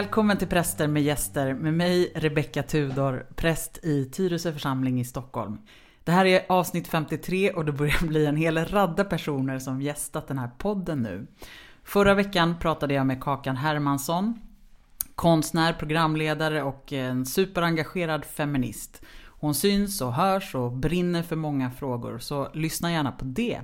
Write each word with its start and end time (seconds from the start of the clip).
Välkommen 0.00 0.36
till 0.36 0.48
Präster 0.48 0.88
med 0.88 1.02
gäster 1.02 1.54
med 1.54 1.74
mig 1.74 2.12
Rebecka 2.14 2.62
Tudor, 2.62 3.26
präst 3.36 3.78
i 3.82 4.04
Tyresö 4.04 4.52
församling 4.52 5.00
i 5.00 5.04
Stockholm. 5.04 5.58
Det 6.04 6.12
här 6.12 6.24
är 6.24 6.42
avsnitt 6.48 6.88
53 6.88 7.50
och 7.52 7.64
det 7.64 7.72
börjar 7.72 8.06
bli 8.06 8.26
en 8.26 8.36
hel 8.36 8.64
radda 8.64 9.04
personer 9.04 9.58
som 9.58 9.82
gästat 9.82 10.28
den 10.28 10.38
här 10.38 10.50
podden 10.58 11.02
nu. 11.02 11.26
Förra 11.84 12.14
veckan 12.14 12.58
pratade 12.58 12.94
jag 12.94 13.06
med 13.06 13.22
Kakan 13.22 13.56
Hermansson, 13.56 14.40
konstnär, 15.14 15.72
programledare 15.72 16.62
och 16.62 16.92
en 16.92 17.26
superengagerad 17.26 18.24
feminist. 18.24 19.02
Hon 19.26 19.54
syns 19.54 20.00
och 20.00 20.14
hörs 20.14 20.54
och 20.54 20.72
brinner 20.72 21.22
för 21.22 21.36
många 21.36 21.70
frågor, 21.70 22.18
så 22.18 22.48
lyssna 22.54 22.92
gärna 22.92 23.12
på 23.12 23.24
det. 23.24 23.60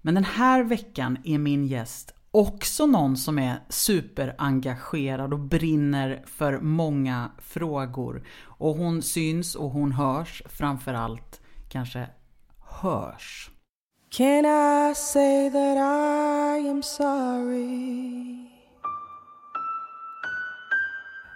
Men 0.00 0.14
den 0.14 0.24
här 0.24 0.62
veckan 0.62 1.18
är 1.24 1.38
min 1.38 1.66
gäst 1.66 2.14
också 2.30 2.86
någon 2.86 3.16
som 3.16 3.38
är 3.38 3.60
superengagerad 3.68 5.32
och 5.32 5.38
brinner 5.38 6.22
för 6.26 6.60
många 6.60 7.30
frågor. 7.38 8.26
Och 8.44 8.74
hon 8.74 9.02
syns 9.02 9.54
och 9.54 9.70
hon 9.70 9.92
hörs, 9.92 10.42
framförallt 10.46 11.40
kanske 11.68 12.06
hörs. 12.82 13.50
Can 14.10 14.44
I 14.44 14.94
say 14.94 15.50
that 15.50 15.76
I 15.76 16.68
am 16.68 16.82
sorry? 16.82 18.50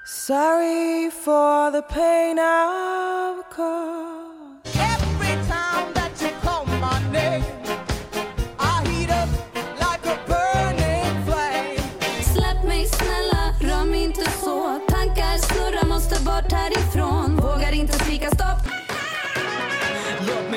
Sorry 0.07 1.11
for 1.11 1.71
the 1.71 1.83
pain 1.83 2.39
I've 2.39 3.43
caused. 3.57 4.14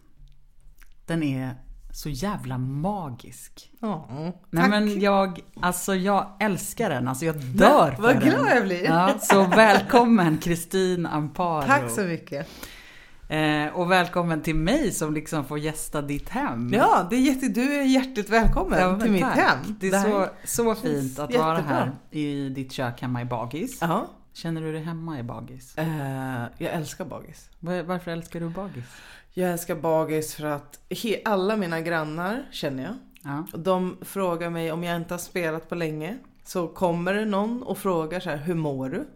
den 1.05 1.23
är 1.23 1.55
så 1.95 2.09
jävla 2.09 2.57
magisk. 2.57 3.71
Ja, 3.79 4.07
Nej 4.49 4.69
men 4.69 4.99
jag, 4.99 5.39
alltså 5.61 5.95
jag 5.95 6.27
älskar 6.39 6.89
den, 6.89 7.07
alltså 7.07 7.25
jag 7.25 7.35
dör 7.35 7.91
för 7.91 8.01
vad 8.03 8.15
den. 8.19 8.29
glad 8.29 8.47
jag 8.57 8.63
blir. 8.63 8.83
Ja, 8.83 9.13
så 9.19 9.43
välkommen 9.43 10.37
Kristin 10.37 11.05
Amparo. 11.05 11.65
Tack 11.67 11.89
så 11.91 12.01
mycket. 12.01 12.47
Eh, 13.29 13.67
och 13.73 13.91
välkommen 13.91 14.41
till 14.41 14.55
mig 14.55 14.91
som 14.91 15.13
liksom 15.13 15.45
får 15.45 15.59
gästa 15.59 16.01
ditt 16.01 16.29
hem. 16.29 16.73
Ja, 16.73 17.07
det 17.09 17.15
är 17.15 17.19
jätte, 17.19 17.47
du 17.47 17.73
är 17.79 17.83
hjärtligt 17.83 18.29
välkommen 18.29 18.79
Ja, 18.79 18.99
till 18.99 19.11
mitt 19.11 19.21
tack. 19.21 19.37
hem. 19.37 19.57
Det 19.79 19.87
är 19.87 19.93
här- 19.97 20.29
så, 20.45 20.73
så 20.73 20.75
fint 20.75 21.19
att 21.19 21.35
vara 21.35 21.57
här 21.61 21.91
i 22.11 22.49
ditt 22.49 22.71
kök 22.71 23.01
hemma 23.01 23.21
i 23.21 23.25
Bagis. 23.25 23.77
Ja. 23.81 24.07
Känner 24.33 24.61
du 24.61 24.71
dig 24.71 24.83
hemma 24.83 25.19
i 25.19 25.23
Bagis? 25.23 25.77
Eh, 25.77 26.43
jag 26.57 26.71
älskar 26.73 27.05
bagis. 27.05 27.49
Var- 27.59 27.83
Varför 27.83 28.11
älskar 28.11 28.39
du 28.39 28.49
Bagis? 28.49 28.85
Jag 29.37 29.51
älskar 29.51 29.75
bagis 29.75 30.35
för 30.35 30.45
att 30.45 30.79
he- 30.89 31.21
alla 31.25 31.57
mina 31.57 31.81
grannar 31.81 32.45
känner 32.51 32.83
jag. 32.83 32.93
Ja. 33.23 33.45
Och 33.53 33.59
De 33.59 33.97
frågar 34.01 34.49
mig 34.49 34.71
om 34.71 34.83
jag 34.83 34.95
inte 34.95 35.13
har 35.13 35.19
spelat 35.19 35.69
på 35.69 35.75
länge. 35.75 36.17
Så 36.43 36.67
kommer 36.67 37.13
det 37.13 37.25
någon 37.25 37.63
och 37.63 37.77
frågar 37.77 38.19
så 38.19 38.29
här, 38.29 38.37
hur 38.37 38.53
mår 38.55 38.89
du? 38.89 39.07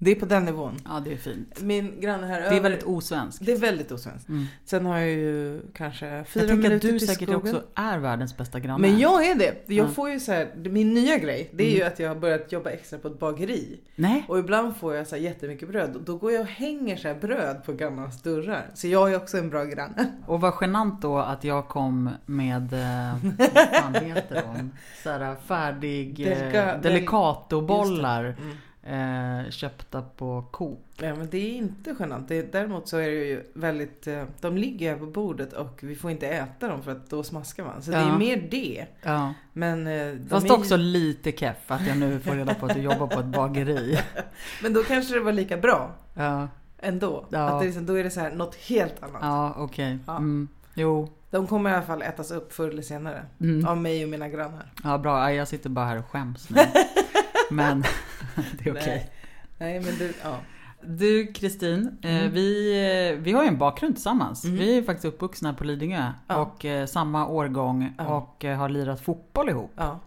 Det 0.00 0.10
är 0.10 0.14
på 0.14 0.26
den 0.26 0.44
nivån. 0.44 0.76
ja, 0.84 1.00
det 1.04 1.12
är 1.12 1.16
fint. 1.16 1.60
Min 1.62 2.00
granne 2.00 2.26
här 2.26 2.40
Det 2.40 2.56
är 2.56 2.60
väldigt 2.60 2.82
osvenskt. 2.82 3.46
Det 3.46 3.52
är 3.52 3.56
väldigt 3.56 3.92
osvenskt. 3.92 4.28
Mm. 4.28 4.46
Sen 4.64 4.86
har 4.86 4.98
jag 4.98 5.08
ju 5.10 5.60
kanske 5.74 6.06
fyra 6.06 6.42
Jag 6.44 6.48
tänker 6.48 6.52
att 6.52 6.58
minuter 6.58 6.92
du 6.92 6.98
till 6.98 7.08
säkert 7.08 7.28
skogen. 7.28 7.54
också 7.54 7.62
är 7.74 7.98
världens 7.98 8.36
bästa 8.36 8.60
granne. 8.60 8.78
Men 8.88 8.98
jag 8.98 9.26
är 9.26 9.34
det. 9.34 9.62
Jag 9.66 9.86
Ja. 9.88 9.90
får 9.90 10.10
ju 10.10 10.20
så 10.20 10.32
här, 10.32 10.48
min 10.56 10.94
nya 10.94 11.18
grej, 11.18 11.50
det 11.54 11.64
är 11.64 11.70
ju 11.70 11.76
Mm. 11.76 11.88
att 11.92 11.98
jag 11.98 12.08
har 12.08 12.16
börjat 12.16 12.52
jobba 12.52 12.70
extra 12.70 12.98
på 12.98 13.08
ett 13.08 13.18
bageri. 13.18 13.80
Nej? 13.96 14.24
Och 14.28 14.38
ibland 14.38 14.76
får 14.76 14.94
jag 14.94 15.06
så 15.06 15.16
här 15.16 15.22
jättemycket 15.22 15.68
bröd. 15.68 15.96
Och 15.96 16.02
då 16.02 16.16
går 16.16 16.32
jag 16.32 16.40
och 16.40 16.46
hänger 16.46 16.96
så 16.96 17.08
här 17.08 17.14
bröd 17.14 17.64
på 17.64 17.72
grannarnas 17.72 18.22
dörrar. 18.22 18.66
Så 18.74 18.88
jag 18.88 19.12
är 19.12 19.16
också 19.16 19.38
en 19.38 19.50
bra 19.50 19.64
granne. 19.64 20.12
Och 20.26 20.40
vad 20.40 20.54
genant 20.60 21.02
då 21.02 21.18
att 21.18 21.44
jag 21.44 21.68
kom 21.68 22.10
med, 22.26 22.72
eh, 22.72 23.16
vad 23.38 23.68
fan 23.72 23.94
heter 23.94 24.42
de? 24.46 24.70
Såhär 25.02 25.36
färdig 25.46 26.20
eh, 26.20 26.26
Delika- 26.38 26.78
Delicatobollar. 26.82 28.24
Mm. 28.24 28.56
Eh, 28.88 29.50
köpta 29.50 30.02
på 30.02 30.44
Coop. 30.50 30.84
Ja 31.00 31.14
men 31.14 31.28
det 31.30 31.38
är 31.38 31.56
inte 31.56 31.94
genant. 31.98 32.28
Det, 32.28 32.52
däremot 32.52 32.88
så 32.88 32.96
är 32.96 33.08
det 33.10 33.14
ju 33.24 33.42
väldigt, 33.54 34.06
eh, 34.06 34.24
de 34.40 34.56
ligger 34.56 34.90
här 34.92 34.98
på 34.98 35.06
bordet 35.06 35.52
och 35.52 35.78
vi 35.82 35.96
får 35.96 36.10
inte 36.10 36.26
äta 36.28 36.68
dem 36.68 36.82
för 36.82 36.92
att 36.92 37.10
då 37.10 37.22
smaskar 37.22 37.64
man. 37.64 37.82
Så 37.82 37.90
det 37.90 37.96
Ja. 37.96 38.14
är 38.14 38.18
mer 38.18 38.48
det. 38.50 38.86
Ja. 39.02 39.34
Men, 39.52 39.86
eh, 39.86 40.12
de 40.14 40.28
Fast 40.28 40.46
är, 40.46 40.52
också 40.58 40.76
lite 40.76 41.32
keff 41.32 41.56
att 41.70 41.86
jag 41.86 41.96
nu 41.98 42.20
får 42.20 42.32
reda 42.34 42.54
på 42.54 42.66
att 42.66 42.74
du 42.74 42.80
jobbar 42.80 43.06
på 43.06 43.20
ett 43.20 43.26
bageri. 43.26 43.98
men 44.62 44.72
då 44.72 44.82
kanske 44.82 45.14
det 45.14 45.20
var 45.20 45.32
lika 45.32 45.56
bra 45.56 45.90
Ja, 46.14 46.48
ändå. 46.78 47.26
Ja. 47.30 47.38
Att 47.48 47.60
det 47.60 47.66
liksom- 47.66 47.86
då 47.86 47.94
är 47.98 48.04
det 48.04 48.10
så 48.10 48.20
här 48.20 48.30
något 48.30 48.54
helt 48.54 49.02
annat. 49.02 49.18
ja 49.22 49.54
okej. 49.58 49.98
Ja. 50.06 50.16
Mm. 50.16 50.48
Jo, 50.74 51.08
De 51.30 51.46
kommer 51.46 51.70
i 51.70 51.72
alla 51.74 51.82
fall 51.82 52.02
ätas 52.02 52.30
upp 52.30 52.52
förr 52.52 52.68
eller 52.68 52.82
senare. 52.82 53.22
mm. 53.40 53.66
Av 53.68 53.76
mig 53.76 54.04
och 54.04 54.10
mina 54.10 54.28
grannar. 54.28 54.72
ja 54.84 54.98
bra. 54.98 55.18
Ja, 55.18 55.32
Jag 55.32 55.48
sitter 55.48 55.70
bara 55.70 55.86
här 55.86 55.98
och 55.98 56.06
skäms 56.10 56.50
nu. 56.50 56.60
Men 57.50 57.80
det 58.58 58.66
är 58.70 58.72
okej. 58.72 58.84
Nej. 58.86 59.10
Nej 59.58 59.80
men 59.80 59.98
du, 59.98 60.14
ja. 60.24 60.36
Du 60.82 61.26
Kristin, 61.32 61.98
eh, 62.02 62.16
Mm. 62.18 62.32
vi, 62.32 62.70
eh, 63.12 63.18
vi 63.22 63.32
har 63.32 63.42
ju 63.42 63.48
en 63.48 63.58
bakgrund 63.58 63.94
tillsammans. 63.94 64.44
Mm. 64.44 64.56
Vi 64.56 64.78
är 64.78 64.82
faktiskt 64.82 65.04
uppvuxna 65.04 65.54
på 65.54 65.64
Lidingö 65.64 66.12
Ja. 66.26 66.36
och 66.36 66.64
eh, 66.64 66.86
samma 66.86 67.26
årgång 67.26 67.94
Ja. 67.98 68.04
och 68.06 68.44
eh, 68.44 68.58
har 68.58 68.68
lirat 68.68 69.00
fotboll 69.00 69.48
ihop. 69.48 69.72
Ja, 69.76 70.00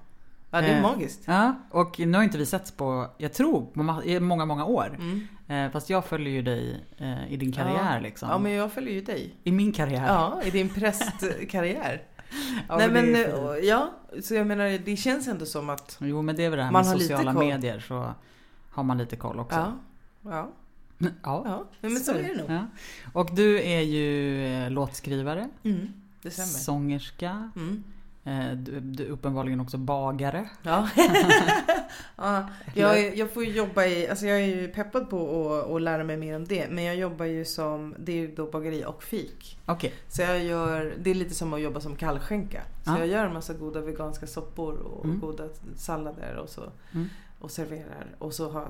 ja 0.51 0.61
det 0.61 0.67
är 0.67 0.75
Eh, 0.77 0.81
magiskt. 0.81 1.23
Ja, 1.25 1.55
och 1.71 1.99
nu 1.99 2.17
har 2.17 2.23
inte 2.23 2.37
vi 2.37 2.45
setts 2.45 2.71
på, 2.71 3.07
jag 3.17 3.33
tror, 3.33 3.67
i 4.05 4.19
många, 4.19 4.45
många 4.45 4.65
år. 4.65 4.97
Mm. 4.99 5.27
Fast 5.71 5.89
jag 5.89 6.05
följer 6.05 6.33
ju 6.33 6.41
dig 6.41 6.85
i 7.29 7.37
din 7.37 7.51
karriär 7.51 7.93
ja. 7.95 7.99
liksom. 7.99 8.29
Ja 8.29 8.37
men 8.37 8.51
jag 8.51 8.71
följer 8.71 8.93
ju 8.93 9.01
dig. 9.01 9.35
I 9.43 9.51
min 9.51 9.71
karriär. 9.71 10.05
Ja, 10.07 10.39
i 10.45 10.49
din 10.49 10.69
prästkarriär. 10.69 12.01
Ja, 12.69 12.77
Nej 12.77 12.89
men 12.91 13.11
men, 13.11 13.21
eh, 13.31 13.55
ja, 13.61 13.91
så 14.21 14.33
jag 14.35 14.47
menar 14.47 14.85
det 14.85 14.95
känns 14.95 15.27
ändå 15.27 15.45
som 15.45 15.69
att 15.69 15.97
Jo 15.99 16.21
men 16.21 16.35
det 16.35 16.45
är 16.45 16.49
väl 16.49 16.57
det 16.57 16.63
här 16.63 16.71
med 16.71 16.85
sociala 16.85 17.33
medier 17.33 17.79
så 17.79 18.13
har 18.71 18.83
man 18.83 18.97
lite 18.97 19.15
koll 19.15 19.39
också. 19.39 19.55
ja, 19.55 19.73
ja, 20.31 20.49
ja. 21.23 21.43
ja. 21.45 21.65
Men 21.81 21.99
så 21.99 22.11
är 22.11 22.23
det 22.23 22.35
nog. 22.37 22.51
Ja. 22.51 22.65
Och 23.13 23.35
du 23.35 23.61
är 23.61 23.81
ju 23.81 24.45
eh, 24.47 24.69
låtskrivare, 24.71 25.49
Mm, 25.63 25.87
sångerska, 26.45 27.51
Mm. 27.55 27.83
Eh, 28.23 28.51
du, 28.51 28.79
du 28.79 29.05
är 29.05 29.09
uppenbarligen 29.09 29.59
också 29.59 29.77
bagare. 29.77 30.49
Ja. 30.63 30.89
ja, 32.15 32.49
jag, 32.73 33.17
jag 33.17 33.31
får 33.31 33.43
jobba 33.43 33.85
i, 33.85 34.07
alltså 34.09 34.25
jag 34.25 34.41
är 34.41 34.45
ju 34.45 34.67
peppad 34.67 35.09
på 35.09 35.53
att, 35.55 35.71
att 35.71 35.81
lära 35.81 36.03
mig 36.03 36.17
mer 36.17 36.35
om 36.35 36.45
det. 36.45 36.67
Men 36.69 36.83
jag 36.83 36.95
jobbar 36.95 37.25
ju 37.25 37.45
som, 37.45 37.95
det 37.99 38.11
är 38.11 38.15
ju 38.15 38.35
då 38.35 38.51
bageri 38.51 38.85
och 38.85 39.03
fik. 39.03 39.59
Okej. 39.65 39.93
Så 40.07 40.21
jag 40.21 40.43
gör, 40.43 40.95
det 40.99 41.09
är 41.11 41.15
lite 41.15 41.35
som 41.35 41.53
att 41.53 41.61
jobba 41.61 41.79
som 41.79 41.95
kallskänka. 41.95 42.61
Så 42.85 42.91
Ja. 42.91 42.99
jag 42.99 43.07
gör 43.07 43.25
en 43.25 43.33
massa 43.33 43.53
goda 43.53 43.81
veganska 43.81 44.27
soppor 44.27 44.73
och 44.73 45.05
Mm. 45.05 45.19
goda 45.19 45.43
sallader 45.75 46.35
och 46.35 46.49
så. 46.49 46.71
Mm. 46.93 47.09
Och 47.39 47.51
serverar. 47.51 48.15
Och 48.19 48.33
så 48.33 48.49
har, 48.51 48.67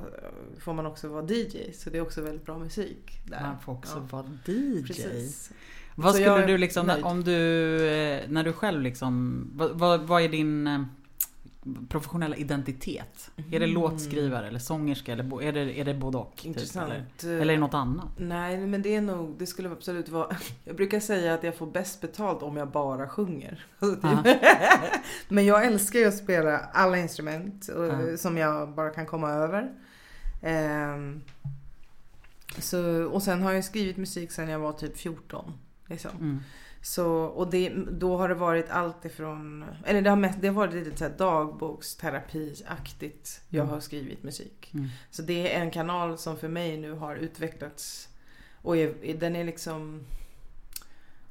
får 0.59 0.73
man 0.73 0.85
också 0.85 1.07
vara 1.07 1.25
DJ. 1.25 1.73
Så 1.73 1.89
det 1.89 1.97
är 1.97 2.01
också 2.01 2.21
väldigt 2.21 2.45
bra 2.45 2.57
musik 2.57 3.21
där. 3.25 3.41
Man 3.41 3.59
får 3.59 3.73
också 3.73 3.97
Ja, 3.97 4.17
vara 4.17 4.25
DJ. 4.45 4.83
Precis. 4.87 5.51
Vad 5.95 6.15
skulle 6.15 6.45
du 6.45 6.57
liksom, 6.57 6.85
nöjd. 6.87 7.03
om 7.03 7.23
du, 7.23 7.75
eh, 7.87 8.21
när 8.29 8.43
du 8.43 8.53
själv 8.53 8.81
liksom, 8.81 9.43
vad, 9.55 9.71
vad, 9.71 10.01
vad 10.01 10.21
är 10.21 10.29
din 10.29 10.67
eh, 10.67 10.81
professionella 11.89 12.35
identitet? 12.35 13.31
Är 13.37 13.43
det 13.59 13.65
Mm. 13.65 13.69
låtskrivare 13.73 14.47
eller 14.47 14.59
sångerska 14.59 15.13
eller 15.13 15.41
är 15.43 15.51
det, 15.51 15.79
är 15.79 15.85
det 15.85 15.93
både 15.93 16.17
och? 16.17 16.33
Typ, 16.35 16.45
Intressant. 16.45 16.91
eller? 17.23 17.33
eller 17.41 17.53
är 17.53 17.57
det 17.57 17.61
något 17.61 17.73
annat? 17.73 18.07
Nej, 18.17 18.57
men 18.67 18.81
det 18.81 18.95
är 18.95 19.01
nog, 19.01 19.35
det 19.39 19.45
skulle 19.45 19.69
absolut 19.71 20.09
vara, 20.09 20.35
jag 20.63 20.75
brukar 20.75 20.99
säga 20.99 21.33
att 21.33 21.43
jag 21.43 21.55
får 21.55 21.67
bäst 21.67 22.01
betalt 22.01 22.43
om 22.43 22.57
jag 22.57 22.67
bara 22.71 23.07
sjunger. 23.09 23.65
Typ. 23.79 24.41
men 25.27 25.45
jag 25.45 25.65
älskar 25.65 25.99
ju 25.99 26.05
att 26.05 26.17
spela 26.17 26.57
alla 26.57 26.97
instrument 26.97 27.67
och, 27.67 28.19
som 28.19 28.37
jag 28.37 28.69
bara 28.75 28.89
kan 28.89 29.05
komma 29.05 29.29
över. 29.31 29.71
Ehm, 30.41 31.21
så, 32.59 33.03
och 33.03 33.23
sen 33.23 33.41
har 33.41 33.51
jag 33.51 33.63
skrivit 33.65 33.97
musik 33.97 34.31
sedan 34.31 34.49
jag 34.49 34.59
var 34.59 34.73
typ 34.73 34.97
14. 34.97 35.53
Liksom. 35.91 36.11
Mm. 36.19 36.39
Så, 36.83 37.07
och 37.23 37.49
det, 37.51 37.69
då 37.91 38.17
har 38.17 38.29
det 38.29 38.35
varit 38.35 38.69
allt 38.69 39.05
ifrån, 39.05 39.65
eller 39.85 40.01
det 40.01 40.09
har, 40.09 40.17
mest, 40.17 40.41
det 40.41 40.47
har 40.47 40.55
varit 40.55 40.73
lite 40.73 40.97
så 40.97 41.03
här 41.03 41.13
dagboksterapiaktigt 41.17 43.41
jag 43.49 43.65
har 43.65 43.79
skrivit 43.79 44.23
musik. 44.23 44.71
Mm. 44.73 44.87
Så 45.09 45.21
det 45.21 45.55
är 45.55 45.61
en 45.61 45.71
kanal 45.71 46.17
som 46.17 46.37
för 46.37 46.47
mig 46.47 46.77
nu 46.77 46.91
har 46.93 47.15
utvecklats 47.15 48.09
och 48.61 48.77
är, 48.77 49.13
den 49.19 49.35
är 49.35 49.43
liksom 49.43 50.05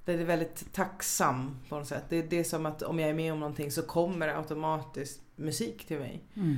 det 0.04 0.12
är 0.12 0.24
väldigt 0.24 0.72
tacksam 0.72 1.56
på 1.68 1.78
något 1.78 1.88
sätt. 1.88 2.04
Det, 2.08 2.22
det 2.22 2.38
är 2.38 2.44
som 2.44 2.66
att 2.66 2.82
om 2.82 2.98
jag 2.98 3.10
är 3.10 3.14
med 3.14 3.32
om 3.32 3.40
någonting 3.40 3.70
så 3.70 3.82
kommer 3.82 4.26
det 4.26 4.36
automatiskt 4.36 5.20
musik 5.36 5.86
till 5.86 5.98
mig. 5.98 6.24
Mm. 6.34 6.56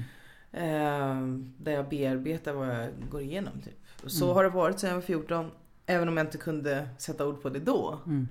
Eh, 0.52 1.16
där 1.58 1.72
jag 1.72 1.88
bearbetar 1.88 2.52
vad 2.52 2.68
jag 2.68 2.88
går 3.10 3.20
igenom. 3.22 3.52
Typ. 3.64 4.10
Så 4.10 4.24
Mm. 4.24 4.34
har 4.36 4.44
det 4.44 4.50
varit 4.50 4.80
sedan 4.80 4.88
jag 4.90 4.96
var 4.96 5.02
14. 5.02 5.50
Även 5.86 6.08
om 6.08 6.16
jag 6.16 6.26
inte 6.26 6.38
kunde 6.38 6.88
sätta 6.98 7.26
ord 7.26 7.42
på 7.42 7.48
det 7.48 7.58
då. 7.58 7.98
Mm. 8.06 8.28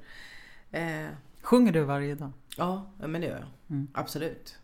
Eh, 0.71 1.11
Sjunger 1.41 1.71
du 1.71 1.83
varje 1.83 2.15
dag? 2.15 2.31
ja, 2.57 2.85
men 2.99 3.21
det 3.21 3.27
gör 3.27 3.35
jag. 3.39 3.47
Mm. 3.69 3.87
Absolut. 3.93 4.57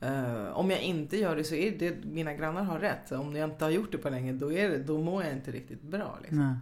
Eh, 0.00 0.46
om 0.58 0.70
jag 0.70 0.80
inte 0.82 1.16
gör 1.16 1.36
det 1.36 1.44
så 1.44 1.54
är 1.54 1.78
det, 1.78 2.04
mina 2.04 2.34
grannar 2.34 2.62
har 2.64 2.78
rätt. 2.78 3.12
Om 3.12 3.36
jag 3.36 3.50
inte 3.50 3.64
har 3.64 3.70
gjort 3.70 3.92
det 3.92 3.98
på 3.98 4.10
länge 4.10 4.32
då, 4.32 4.52
är 4.52 4.68
det, 4.70 4.78
då 4.78 4.98
mår 5.00 5.22
jag 5.24 5.32
inte 5.32 5.50
riktigt 5.50 5.82
bra. 5.82 6.18
Liksom. 6.20 6.38
Nej. 6.38 6.54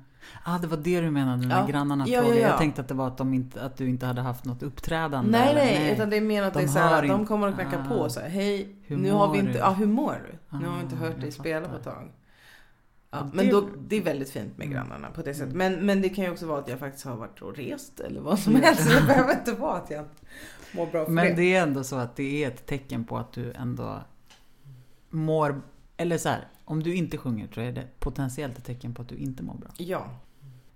Ah, 0.44 0.58
det 0.58 0.66
var 0.66 0.76
det 0.76 1.00
du 1.00 1.10
menade 1.10 1.46
med 1.46 1.56
Ja. 1.56 1.66
grannarna 1.66 2.04
Ja, 2.08 2.20
frågade. 2.20 2.40
ja, 2.40 2.46
ja. 2.46 2.50
Jag 2.50 2.58
tänkte 2.58 2.80
att 2.80 2.88
det 2.88 2.94
var 2.94 3.06
att, 3.06 3.18
de 3.18 3.34
inte, 3.34 3.62
att 3.62 3.76
du 3.76 3.88
inte 3.88 4.06
hade 4.06 4.20
haft 4.20 4.44
något 4.44 4.62
uppträdande. 4.62 5.30
Nej, 5.30 5.48
eller? 5.50 5.64
nej, 5.64 5.92
utan 5.92 6.10
det 6.10 6.16
är 6.16 6.20
mer 6.20 6.42
att 6.42 6.54
De 6.54 6.58
det 6.60 6.64
är 6.66 6.68
så 6.68 6.78
här, 6.78 7.02
att 7.02 7.08
de 7.08 7.26
kommer 7.26 7.48
att 7.48 7.54
knacka 7.54 7.78
Ah. 7.80 7.88
på 7.88 8.08
så 8.08 8.20
här, 8.20 8.28
hej, 8.28 8.68
Hur 8.82 8.96
nu 8.96 9.10
har 9.10 9.32
vi 9.32 9.38
inte, 9.38 9.58
ja 9.58 9.70
hur 9.70 9.86
mår 9.86 10.22
du? 10.50 10.58
nu 10.58 10.66
har 10.66 10.76
vi 10.76 10.82
inte 10.82 10.96
Ah, 10.96 10.98
hört 10.98 11.20
dig 11.20 11.32
spela 11.32 11.68
på 11.68 11.76
ett 11.76 11.84
tag. 11.84 12.08
Ja, 13.14 13.30
men 13.34 13.44
det- 13.46 13.50
då, 13.52 13.68
det 13.88 13.96
är 13.96 14.02
väldigt 14.02 14.30
fint 14.30 14.58
med 14.58 14.66
Mm. 14.66 14.76
grannarna 14.78 15.10
på 15.10 15.22
det 15.22 15.34
sättet. 15.34 15.54
Mm. 15.54 15.72
Men, 15.74 15.86
men 15.86 16.02
det 16.02 16.08
kan 16.08 16.24
ju 16.24 16.30
också 16.30 16.46
vara 16.46 16.58
att 16.58 16.68
jag 16.68 16.78
faktiskt 16.78 17.04
har 17.04 17.16
varit 17.16 17.42
och 17.42 17.56
rest 17.56 18.00
eller 18.00 18.20
vad 18.20 18.38
som 18.38 18.52
Ja. 18.52 18.58
helst. 18.60 18.88
Det 19.00 19.06
behöver 19.06 19.32
inte 19.34 19.52
vara 19.52 19.76
att 19.76 19.90
jag 19.90 20.04
mår 20.74 20.86
bra 20.86 21.04
för 21.04 21.12
Men 21.12 21.26
det. 21.26 21.32
det 21.34 21.54
är 21.54 21.62
ändå 21.62 21.84
så 21.84 21.96
att 21.96 22.16
det 22.16 22.44
är 22.44 22.48
ett 22.48 22.66
tecken 22.66 23.04
på 23.04 23.16
att 23.18 23.32
du 23.32 23.52
ändå 23.52 24.00
mår... 25.10 25.60
Eller 25.96 26.18
så 26.18 26.28
här, 26.28 26.48
om 26.64 26.82
du 26.82 26.94
inte 26.94 27.16
sjunger 27.18 27.48
så 27.54 27.60
är 27.60 27.72
det 27.72 27.84
potentiellt 27.98 28.58
ett 28.58 28.64
tecken 28.64 28.94
på 28.94 29.02
att 29.02 29.08
du 29.08 29.16
inte 29.16 29.42
mår 29.42 29.54
bra. 29.54 29.70
Ja. 29.76 30.06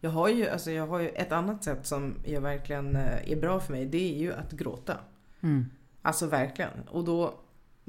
Jag 0.01 0.11
har, 0.11 0.29
ju, 0.29 0.49
alltså 0.49 0.71
jag 0.71 0.87
har 0.87 0.99
ju 0.99 1.09
ett 1.09 1.33
annat 1.33 1.65
sätt 1.65 1.87
som 1.87 2.15
jag 2.25 2.41
verkligen 2.41 2.97
eh, 2.97 3.31
är 3.33 3.41
bra 3.41 3.61
för 3.61 3.73
mig. 3.73 3.87
Det 3.87 4.15
är 4.15 4.19
ju 4.19 4.33
att 4.35 4.53
gråta. 4.53 4.97
Mm. 5.41 5.67
Alltså 6.03 6.27
verkligen. 6.27 6.71
Och 6.91 7.05
då 7.05 7.35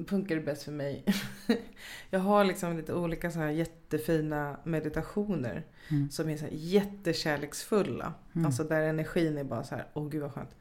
funkar 0.08 0.36
det 0.36 0.42
bäst 0.42 0.64
för 0.64 0.72
mig. 0.72 1.06
jag 2.10 2.20
har 2.20 2.44
liksom 2.46 2.78
lite 2.78 2.94
olika 2.94 3.32
så 3.32 3.40
här 3.40 3.50
jättefina 3.50 4.58
meditationer. 4.64 5.66
Mm. 5.92 6.10
Som 6.10 6.30
är 6.30 6.38
så 6.38 6.44
här 6.46 6.52
jättekärleksfulla. 6.54 8.14
Mm. 8.34 8.46
Alltså 8.46 8.64
där 8.64 8.82
energin 8.82 9.38
är 9.38 9.44
bara 9.44 9.64
så 9.64 9.76
här, 9.76 9.86
åh 9.94 10.10
gud 10.10 10.22
vad 10.22 10.34
skönt. 10.34 10.56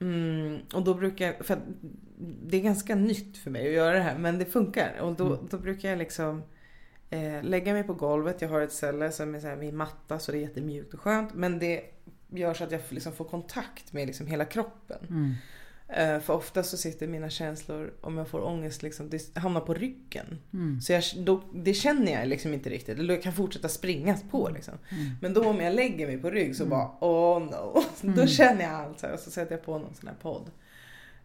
Mm, 0.00 0.58
och 0.74 0.82
då 0.84 0.94
brukar 0.94 1.26
jag, 1.26 1.46
för 1.46 1.58
det 2.18 2.56
är 2.56 2.60
ganska 2.60 2.94
nytt 2.94 3.38
för 3.38 3.50
mig 3.50 3.66
att 3.68 3.74
göra 3.74 3.94
det 3.94 4.02
här 4.02 4.18
men 4.18 4.38
det 4.38 4.44
funkar. 4.44 4.98
Och 5.00 5.14
då, 5.14 5.26
Mm. 5.26 5.48
då 5.50 5.58
brukar 5.58 5.88
jag 5.88 5.98
liksom 5.98 6.42
eh, 7.10 7.42
lägga 7.42 7.72
mig 7.72 7.82
på 7.82 7.94
golvet. 7.94 8.42
Jag 8.42 8.48
har 8.48 8.60
ett 8.60 8.72
ställe 8.72 9.10
som 9.12 9.34
är 9.34 9.40
så 9.40 9.46
här 9.46 9.56
min 9.56 9.76
matta 9.76 10.18
så 10.18 10.32
det 10.32 10.38
är 10.38 10.42
jättemjukt 10.42 10.94
och 10.94 11.00
skönt. 11.00 11.34
Men 11.34 11.58
det 11.58 11.82
gör 12.28 12.54
så 12.54 12.64
att 12.64 12.70
jag 12.72 12.80
liksom 12.88 13.12
får 13.12 13.24
kontakt 13.24 13.92
med 13.92 14.06
liksom 14.06 14.26
hela 14.26 14.44
kroppen. 14.44 15.06
Mm. 15.94 16.14
Eh, 16.14 16.20
för 16.20 16.34
ofta 16.34 16.62
så 16.62 16.76
sitter 16.76 17.06
mina 17.06 17.30
känslor, 17.30 17.92
om 18.00 18.16
jag 18.18 18.28
får 18.28 18.40
ångest, 18.44 18.82
liksom, 18.82 19.10
det 19.10 19.36
hamnar 19.38 19.60
på 19.60 19.74
ryggen. 19.74 20.38
Mm. 20.52 20.80
Så 20.80 20.92
jag, 20.92 21.02
då, 21.16 21.42
det 21.54 21.74
känner 21.74 22.12
jag 22.12 22.28
liksom 22.28 22.54
inte 22.54 22.70
riktigt. 22.70 22.98
Eller 22.98 23.14
jag 23.14 23.22
kan 23.22 23.32
fortsätta 23.32 23.68
springa 23.68 24.18
på 24.30 24.48
liksom. 24.54 24.74
Mm. 24.90 25.10
Men 25.20 25.34
då 25.34 25.44
om 25.48 25.60
jag 25.60 25.74
lägger 25.74 26.06
mig 26.06 26.18
på 26.18 26.30
rygg 26.30 26.56
så 26.56 26.62
Mm. 26.64 26.70
bara 26.70 26.90
oh 27.00 27.40
no. 27.42 27.82
Då 28.00 28.08
Mm. 28.08 28.26
känner 28.28 28.62
jag 28.64 28.72
allt 28.72 29.00
så 29.00 29.06
här, 29.06 29.14
och 29.14 29.20
så 29.20 29.30
sätter 29.30 29.52
jag 29.54 29.64
på 29.64 29.78
någon 29.78 29.94
sån 29.94 30.08
här 30.08 30.16
podd. 30.22 30.50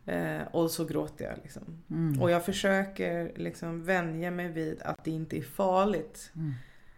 Eh, 0.06 0.48
och 0.52 0.72
så 0.72 0.86
gråter 0.86 1.26
jag 1.26 1.38
liksom. 1.44 1.64
Mm. 1.90 2.22
Och 2.22 2.32
jag 2.32 2.46
försöker 2.46 3.32
liksom 3.36 3.84
vänja 3.84 4.32
mig 4.32 4.48
vid 4.48 4.82
att 4.82 5.04
det 5.04 5.12
inte 5.12 5.38
är 5.38 5.42
farligt. 5.42 6.32
Mm. 6.36 6.54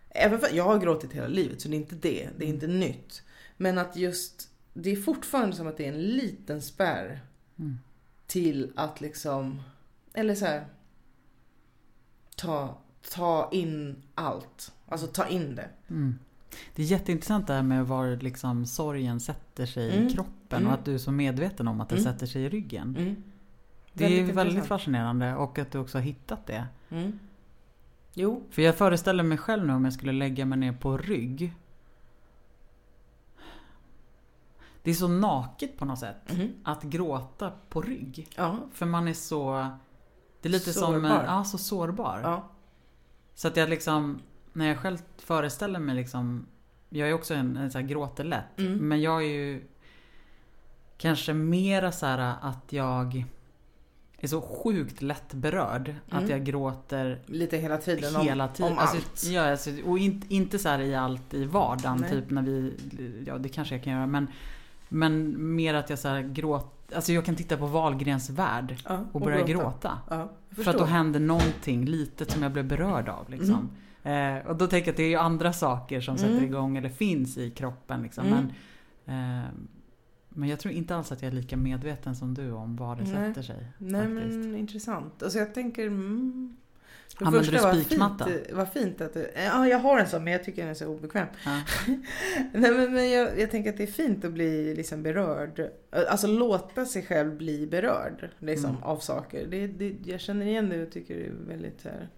Även 0.09 0.39
för 0.39 0.49
jag 0.55 0.63
har 0.63 0.79
gråtit 0.79 1.13
hela 1.13 1.27
livet 1.27 1.61
så 1.61 1.67
det 1.69 1.75
är 1.75 1.77
inte 1.77 1.95
det. 1.95 2.29
Det 2.37 2.43
är 2.43 2.49
Mm. 2.49 2.53
inte 2.55 2.67
nytt. 2.67 3.23
Men 3.57 3.77
att 3.77 3.95
just, 3.95 4.49
det 4.73 4.89
är 4.91 4.95
fortfarande 4.95 5.55
som 5.55 5.67
att 5.67 5.77
det 5.77 5.85
är 5.85 5.89
en 5.89 6.01
liten 6.01 6.61
spärr 6.61 7.19
Mm. 7.59 7.79
till 8.27 8.71
att 8.75 9.01
liksom, 9.01 9.61
eller 10.13 10.35
så 10.35 10.45
här, 10.45 10.65
ta, 12.35 12.77
ta 13.13 13.49
in 13.51 13.95
allt. 14.15 14.71
Alltså 14.87 15.07
ta 15.07 15.27
in 15.27 15.55
det. 15.55 15.69
Mm. 15.89 16.19
Det 16.75 16.81
är 16.81 16.85
jätteintressant 16.85 17.47
det 17.47 17.53
här 17.53 17.63
med 17.63 17.87
var 17.87 18.15
liksom 18.21 18.65
sorgen 18.65 19.19
sätter 19.19 19.65
sig 19.65 19.91
Mm. 19.97 20.07
i 20.07 20.13
kroppen 20.13 20.59
Mm. 20.61 20.67
och 20.67 20.73
att 20.73 20.85
du 20.85 20.93
är 20.93 20.97
så 20.97 21.11
medveten 21.11 21.67
om 21.67 21.81
att 21.81 21.89
det 21.89 21.95
Mm. 21.95 22.03
sätter 22.13 22.25
sig 22.27 22.41
i 22.43 22.49
ryggen. 22.49 22.95
Mm. 22.99 23.15
Det 23.93 24.05
är 24.05 24.09
Väldigt 24.17 24.35
väldigt 24.35 24.65
fascinerande 24.65 25.35
och 25.35 25.59
att 25.59 25.71
du 25.71 25.77
också 25.77 25.97
har 25.97 26.03
hittat 26.03 26.45
det. 26.47 26.67
Mm. 26.89 27.19
Jo. 28.13 28.43
För 28.49 28.61
jag 28.61 28.75
föreställer 28.75 29.23
mig 29.23 29.37
själv 29.37 29.65
nu 29.67 29.73
om 29.73 29.83
jag 29.83 29.93
skulle 29.93 30.11
lägga 30.11 30.45
mig 30.45 30.57
ner 30.59 30.73
på 30.73 30.97
rygg. 30.97 31.53
Det 34.83 34.89
är 34.91 34.95
så 34.95 35.07
naket 35.07 35.77
på 35.77 35.85
något 35.85 35.99
sätt. 35.99 36.31
Mhm. 36.37 36.53
Att 36.63 36.83
gråta 36.83 37.51
på 37.69 37.81
rygg. 37.81 38.27
Ja. 38.35 38.57
För 38.73 38.85
man 38.85 39.07
är 39.07 39.13
så... 39.13 39.69
Det 40.41 40.49
är 40.49 40.51
lite 40.51 40.73
som... 40.73 40.93
Sårbar. 40.93 41.23
Ja, 41.27 41.43
så 41.43 41.57
sårbar. 41.57 42.19
Ja. 42.23 42.49
Så 43.35 43.47
att 43.47 43.57
jag 43.57 43.69
liksom... 43.69 44.19
När 44.53 44.67
jag 44.67 44.77
själv 44.79 44.97
föreställer 45.17 45.79
mig 45.79 45.95
liksom... 45.95 46.45
Jag 46.89 47.09
är 47.09 47.13
också 47.13 47.33
en, 47.33 47.57
en 47.57 47.71
så 47.71 47.77
här 47.77 47.85
gråter 47.85 48.23
lätt. 48.23 48.59
Mm. 48.59 48.87
Men 48.87 49.01
jag 49.01 49.23
är 49.23 49.27
ju... 49.27 49.63
Kanske 50.97 51.33
mera 51.33 51.91
så 51.91 52.05
här 52.05 52.35
att 52.41 52.73
jag 52.73 53.25
är 54.17 54.27
så 54.27 54.41
sjukt 54.41 55.01
lätt 55.01 55.33
berörd. 55.33 55.95
Att 56.09 56.19
Mm. 56.21 56.29
jag 56.29 56.43
gråter 56.43 57.21
Lite 57.25 57.57
hela 57.57 57.77
tiden 57.77 58.15
om, 58.15 58.21
hela 58.21 58.47
tiden. 58.47 58.71
om 58.71 58.77
alltså, 58.77 58.97
allt. 58.97 59.23
Ja, 59.23 59.51
alltså, 59.51 59.69
och 59.85 59.99
inte, 59.99 60.33
inte 60.33 60.59
så 60.59 60.69
här 60.69 60.79
i 60.79 60.95
allt 60.95 61.33
i 61.33 61.45
vardagen, 61.45 61.97
Nej. 62.01 62.09
typ 62.09 62.29
när 62.29 62.41
vi... 62.41 62.73
Ja, 63.27 63.37
det 63.37 63.49
kanske 63.49 63.75
jag 63.75 63.83
kan 63.83 63.93
göra. 63.93 64.07
Men, 64.07 64.27
men 64.89 65.35
mer 65.55 65.73
att 65.73 65.89
jag 65.89 65.99
så 65.99 66.07
här 66.07 66.21
gråter. 66.21 66.95
Alltså 66.95 67.13
jag 67.13 67.25
kan 67.25 67.35
titta 67.35 67.57
på 67.57 67.65
Wahlgrens 67.65 68.29
värld 68.29 68.75
Ja, 68.85 69.05
och 69.11 69.21
börja 69.21 69.45
gråta. 69.45 69.99
Ja, 70.09 70.29
jag 70.49 70.63
För 70.65 70.71
att 70.71 70.77
då 70.77 70.85
händer 70.85 71.19
någonting 71.19 71.85
litet 71.85 72.31
som 72.31 72.43
jag 72.43 72.51
blev 72.51 72.67
berörd 72.67 73.09
av. 73.09 73.29
Liksom. 73.29 73.69
Eh, 74.03 74.37
och 74.47 74.55
då 74.55 74.67
tänker 74.67 74.87
jag 74.87 74.93
att 74.93 74.97
det 74.97 75.03
är 75.03 75.09
ju 75.09 75.15
andra 75.15 75.53
saker 75.53 76.01
som 76.01 76.17
sätter 76.17 76.31
Mm. 76.33 76.43
igång 76.45 76.77
eller 76.77 76.89
finns 76.89 77.37
i 77.37 77.51
kroppen. 77.51 78.03
Liksom. 78.03 78.25
Mm. 78.25 78.47
Men, 79.05 79.39
eh, 79.39 79.45
men 80.29 80.49
jag 80.49 80.59
tror 80.59 80.73
inte 80.73 80.95
alls 80.95 81.11
att 81.11 81.21
jag 81.21 81.31
är 81.31 81.35
lika 81.35 81.57
medveten 81.57 82.15
som 82.15 82.33
du 82.33 82.51
om 82.51 82.75
var 82.75 82.95
det 82.95 83.03
Nej. 83.03 83.11
sätter 83.13 83.41
sig. 83.41 83.67
Nej 83.77 84.01
faktiskt. 84.15 84.37
men 84.37 84.55
intressant. 84.55 85.23
Alltså 85.23 85.39
jag 85.39 85.53
tänker... 85.53 85.87
Mm, 85.87 86.57
det 87.17 87.25
Använder 87.25 87.51
du 87.51 87.57
vad 87.57 87.85
spikmatta? 87.85 88.25
Fint, 88.25 88.51
vad 88.51 88.69
fint 88.73 89.01
att 89.01 89.13
du... 89.13 89.31
Ja, 89.35 89.67
jag 89.67 89.79
har 89.79 89.99
en 89.99 90.07
sån 90.07 90.23
men 90.23 90.33
jag 90.33 90.43
tycker 90.43 90.61
den 90.61 90.71
är 90.71 90.75
så 90.75 90.87
obekväm. 90.87 91.27
Ja. 91.45 91.61
Nej 92.53 92.71
men, 92.71 92.93
men 92.93 93.09
jag, 93.11 93.39
jag 93.39 93.51
tänker 93.51 93.69
att 93.69 93.77
det 93.77 93.83
är 93.83 93.87
fint 93.87 94.25
att 94.25 94.31
bli 94.33 94.75
liksom 94.75 95.03
berörd. 95.03 95.69
Alltså 96.09 96.27
låta 96.27 96.85
sig 96.85 97.03
själv 97.05 97.37
bli 97.37 97.67
berörd 97.67 98.29
liksom, 98.39 98.69
Mm. 98.69 98.83
av 98.83 98.97
saker. 98.97 99.47
Det, 99.47 99.67
det, 99.67 99.95
jag 100.05 100.19
känner 100.19 100.45
igen 100.45 100.69
det 100.69 100.83
och 100.83 100.91
tycker 100.91 101.15
det 101.15 101.25
är 101.25 101.31
väldigt 101.47 101.83
här, 101.83 102.09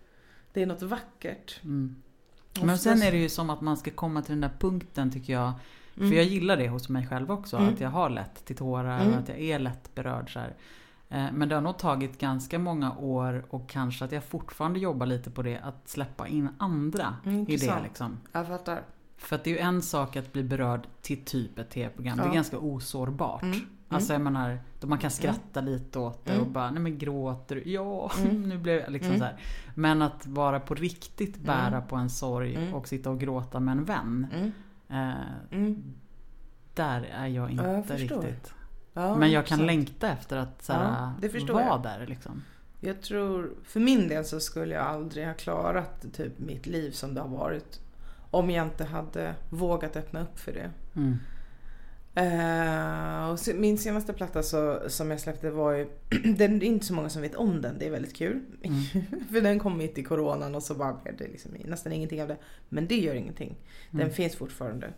Det 0.53 0.61
är 0.61 0.65
något 0.65 0.81
vackert. 0.81 1.59
Mm. 1.63 1.95
Men 2.63 2.77
sen 2.77 3.01
är 3.01 3.11
det 3.11 3.17
ju 3.17 3.29
som 3.29 3.49
att 3.49 3.61
man 3.61 3.77
ska 3.77 3.91
komma 3.91 4.21
till 4.21 4.31
den 4.33 4.41
där 4.41 4.51
punkten 4.59 5.11
tycker 5.11 5.33
jag. 5.33 5.53
Mm. 5.97 6.09
För 6.09 6.15
jag 6.15 6.25
gillar 6.25 6.57
det 6.57 6.69
hos 6.69 6.89
mig 6.89 7.07
själv 7.07 7.31
också. 7.31 7.57
Mm. 7.57 7.73
Att 7.73 7.79
jag 7.81 7.89
har 7.89 8.09
lätt 8.09 8.45
till 8.45 8.55
tårar 8.55 9.01
Mm. 9.01 9.13
och 9.13 9.19
att 9.19 9.29
jag 9.29 9.39
är 9.39 9.59
lätt 9.59 9.95
berörd. 9.95 10.33
Så 10.33 10.39
här. 10.39 10.53
Eh, 11.11 11.25
Men 11.33 11.49
det 11.49 11.55
har 11.55 11.61
nog 11.61 11.77
tagit 11.77 12.19
ganska 12.19 12.59
många 12.59 12.97
år 12.97 13.45
och 13.49 13.69
kanske 13.69 14.05
att 14.05 14.11
jag 14.11 14.23
fortfarande 14.23 14.79
jobbar 14.79 15.05
lite 15.05 15.31
på 15.31 15.41
det. 15.41 15.57
Att 15.57 15.87
släppa 15.89 16.27
in 16.27 16.49
andra 16.57 17.15
Mm, 17.25 17.39
i 17.49 17.57
det. 17.57 17.81
Liksom. 17.83 18.17
Jag 18.31 18.47
fattar. 18.47 18.81
För 19.17 19.35
att 19.35 19.43
det 19.43 19.49
är 19.49 19.53
ju 19.53 19.59
en 19.59 19.81
sak 19.81 20.15
att 20.15 20.33
bli 20.33 20.43
berörd 20.43 20.87
till 21.01 21.25
typ 21.25 21.59
ett 21.59 21.69
tv-program. 21.69 22.17
Det 22.17 22.23
Ja. 22.23 22.29
är 22.29 22.33
ganska 22.33 22.57
osårbart. 22.59 23.41
Mm. 23.43 23.59
Alltså 23.89 24.13
jag 24.13 24.21
menar, 24.21 24.59
då 24.79 24.87
man 24.87 24.97
kan 24.97 25.11
skratta 25.11 25.61
lite 25.61 25.99
åt 25.99 26.25
det 26.25 26.31
och 26.35 26.41
Mm. 26.41 26.53
bara, 26.53 26.71
nej 26.71 26.81
men 26.81 26.97
gråter 26.97 27.55
du? 27.55 27.71
Ja, 27.71 28.11
Mm. 28.19 28.41
nu 28.49 28.57
blev 28.57 28.75
jag 28.79 28.91
liksom 28.91 29.07
Mm. 29.15 29.19
så 29.19 29.25
här. 29.25 29.39
Men 29.75 30.01
att 30.01 30.27
vara 30.27 30.59
på 30.59 30.75
riktigt 30.75 31.37
bära 31.37 31.67
Mm. 31.77 31.87
på 31.87 31.95
en 31.95 32.09
sorg 32.09 32.55
Mm. 32.55 32.73
och 32.73 32.87
sitta 32.87 33.09
och 33.09 33.19
gråta 33.19 33.59
med 33.59 33.71
en 33.71 33.83
vän. 33.85 34.27
Mm. 34.33 34.51
Eh, 34.89 35.21
Mm. 35.51 35.83
där 36.73 37.01
är 37.13 37.27
jag 37.27 37.51
Ja, 37.51 37.77
inte 37.77 37.93
jag 37.93 38.01
riktigt. 38.01 38.53
Ja, 38.93 39.15
men 39.15 39.31
jag 39.31 39.45
kan 39.45 39.59
intressant. 39.59 39.89
längta 39.89 40.09
efter 40.11 40.37
att 40.37 40.63
så 40.63 40.73
här, 40.73 41.11
Ja, 41.31 41.53
vara 41.53 41.63
jag. 41.65 41.83
där 41.83 42.05
liksom. 42.07 42.43
Jag 42.79 43.01
tror, 43.01 43.53
för 43.63 43.79
min 43.79 44.07
del 44.07 44.25
så 44.25 44.39
skulle 44.39 44.75
jag 44.75 44.83
aldrig 44.85 45.25
ha 45.27 45.33
klarat 45.33 46.05
typ 46.13 46.39
mitt 46.39 46.65
liv 46.65 46.91
som 46.91 47.13
det 47.13 47.21
har 47.21 47.27
varit. 47.27 47.79
Om 48.31 48.49
jag 48.49 48.65
inte 48.67 48.83
hade 48.85 49.35
vågat 49.49 49.95
öppna 49.95 50.21
upp 50.21 50.39
för 50.39 50.51
det. 50.53 50.71
Mm. 50.95 51.17
Eh, 52.15 53.29
och 53.29 53.39
se- 53.39 53.53
min 53.53 53.77
senaste 53.77 54.13
platta 54.13 54.43
så, 54.43 54.79
som 54.87 55.11
jag 55.11 55.19
släppte 55.19 55.51
var 55.51 55.71
ju, 55.71 55.87
den, 56.23 56.59
det 56.59 56.65
är 56.65 56.67
inte 56.67 56.85
så 56.85 56.93
många 56.93 57.09
som 57.09 57.21
vet 57.21 57.35
om 57.35 57.61
den, 57.61 57.77
det 57.79 57.85
är 57.87 57.91
väldigt 57.91 58.15
kul. 58.15 58.41
Mm. 58.63 58.81
för 59.31 59.41
den 59.41 59.59
kom 59.59 59.77
mitt 59.77 59.97
i 59.97 60.03
coronan 60.03 60.55
och 60.55 60.63
så 60.63 60.73
bara 60.75 60.93
blev 61.03 61.17
det 61.17 61.27
liksom 61.27 61.51
nästan 61.65 61.91
ingenting 61.93 62.21
av 62.21 62.27
det. 62.27 62.37
Men 62.69 62.87
det 62.87 62.95
gör 62.99 63.13
ingenting. 63.15 63.55
Den 63.91 64.01
Mm. 64.01 64.13
finns 64.13 64.35
fortfarande. 64.35 64.89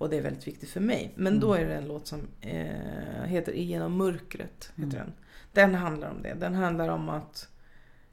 Och 0.00 0.10
det 0.10 0.16
är 0.16 0.22
väldigt 0.22 0.46
viktigt 0.46 0.70
för 0.70 0.80
mig. 0.80 1.12
Men 1.14 1.26
Mm. 1.32 1.40
då 1.40 1.54
är 1.54 1.64
det 1.64 1.74
en 1.74 1.86
låt 1.88 2.06
som 2.06 2.20
eh, 2.40 3.24
heter 3.24 3.52
Igenom 3.52 3.96
mörkret. 3.96 4.72
Heter 4.76 4.82
Mm. 4.82 5.06
den. 5.06 5.12
den 5.52 5.74
handlar 5.74 6.10
om 6.10 6.22
det. 6.22 6.34
Den 6.34 6.54
handlar 6.54 6.88
om 6.88 7.08
att 7.08 7.48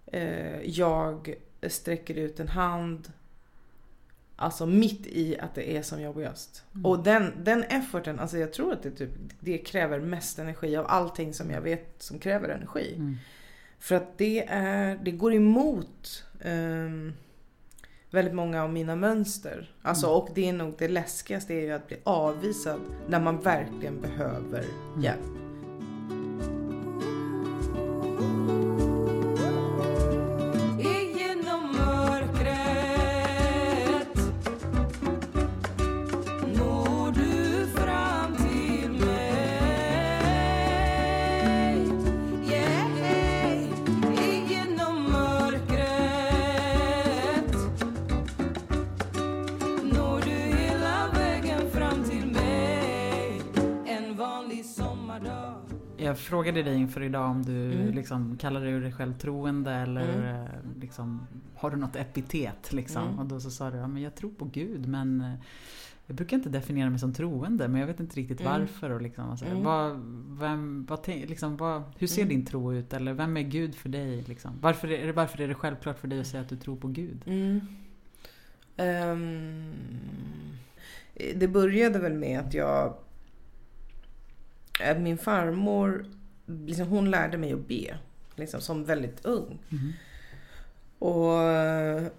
eh, 0.05 0.61
jag 0.61 1.33
sträcker 1.67 2.15
ut 2.15 2.39
en 2.39 2.47
hand 2.47 3.11
Alltså 4.39 4.65
mitt 4.65 5.07
i 5.07 5.39
att 5.39 5.55
det 5.55 5.77
är 5.77 5.81
som 5.81 6.01
jobbigast. 6.01 6.63
Mm. 6.73 6.85
Och 6.85 7.03
den, 7.03 7.33
den 7.43 7.63
efforten, 7.63 8.19
alltså 8.19 8.37
jag 8.37 8.53
tror 8.53 8.73
att 8.73 8.83
det, 8.83 8.91
typ, 8.91 9.09
det 9.39 9.57
kräver 9.57 9.99
mest 9.99 10.39
energi 10.39 10.77
av 10.77 10.85
allting 10.87 11.33
som 11.33 11.51
jag 11.51 11.61
vet 11.61 11.95
som 12.01 12.19
kräver 12.19 12.49
energi. 12.49 12.93
Mm. 12.95 13.15
För 13.79 13.95
att 13.95 14.17
det 14.17 14.45
är, 14.47 14.99
det 15.03 15.11
går 15.11 15.33
emot 15.33 16.23
ehm, 16.41 17.13
väldigt 18.17 18.33
många 18.35 18.63
av 18.63 18.69
mina 18.73 18.95
mönster. 18.95 19.69
Alltså, 19.81 20.07
Mm. 20.07 20.17
och 20.19 20.29
det 20.35 20.49
är 20.49 20.53
nog 20.53 20.73
det 20.77 20.87
läskigaste 20.87 21.53
är 21.53 21.61
ju 21.61 21.71
att 21.71 21.87
bli 21.87 21.97
avvisad 22.03 22.79
när 23.07 23.19
man 23.19 23.39
verkligen 23.39 24.01
behöver 24.01 24.59
Mm. 24.93 25.01
hjälp. 25.03 25.19
Frågade 56.47 56.69
dig 56.69 56.79
inför 56.79 57.03
idag 57.03 57.29
om 57.31 57.43
du 57.43 57.71
Mm. 57.73 57.93
liksom, 57.95 58.37
kallar 58.37 58.61
du 58.61 58.81
dig 58.81 58.91
själv 58.91 59.13
troende 59.17 59.71
eller 59.71 60.13
Mm. 60.13 60.35
eh, 60.45 60.49
liksom, 60.81 61.27
har 61.55 61.69
du 61.71 61.77
något 61.77 61.95
epitet? 61.95 62.73
Liksom? 62.73 63.03
Mm. 63.07 63.19
Och 63.19 63.25
då 63.25 63.39
så 63.39 63.51
sa 63.51 63.69
du 63.71 63.77
ja, 63.77 63.87
men 63.87 64.01
jag 64.03 64.15
tror 64.15 64.29
på 64.31 64.45
Gud 64.45 64.87
men 64.87 65.21
eh, 65.21 65.33
jag 66.05 66.15
brukar 66.15 66.37
inte 66.37 66.49
definiera 66.49 66.89
mig 66.89 66.99
som 66.99 67.13
troende 67.13 67.67
men 67.67 67.79
jag 67.81 67.87
vet 67.87 67.99
inte 67.99 68.15
riktigt 68.19 68.41
Mm. 68.41 68.51
varför. 68.59 68.89
Och 68.89 69.01
liksom, 69.01 69.29
alltså, 69.29 69.45
Mm. 69.45 69.63
vad, 69.63 69.99
vem, 70.39 70.85
vad, 70.89 71.03
tänk- 71.03 71.29
liksom, 71.29 71.57
vad, 71.57 71.83
hur 71.97 72.07
ser 72.07 72.21
Mm. 72.21 72.29
din 72.35 72.45
tro 72.45 72.73
ut? 72.73 72.93
Eller 72.93 73.13
vem 73.13 73.37
är 73.37 73.41
Gud 73.41 73.75
för 73.75 73.89
dig? 73.89 74.21
Liksom? 74.27 74.51
Varför, 74.61 74.91
är 74.91 75.05
det, 75.07 75.13
varför 75.13 75.41
är 75.41 75.47
det 75.47 75.53
självklart 75.55 75.99
för 75.99 76.07
dig 76.07 76.19
att 76.19 76.27
säga 76.27 76.41
att 76.41 76.49
du 76.49 76.55
tror 76.57 76.75
på 76.75 76.87
Gud? 76.87 77.23
Ehm, 78.77 79.71
det 81.35 81.47
började 81.47 81.99
väl 81.99 82.13
med 82.13 82.39
att 82.39 82.53
jag... 82.53 82.93
Min 84.99 85.17
farmor, 85.17 86.05
liksom, 86.47 86.87
hon 86.87 87.11
lärde 87.11 87.37
mig 87.37 87.53
att 87.53 87.67
be. 87.67 87.97
Liksom, 88.35 88.61
som 88.61 88.85
väldigt 88.85 89.25
ung. 89.25 89.59
Mhm. 89.69 89.93
Och, 90.99 91.33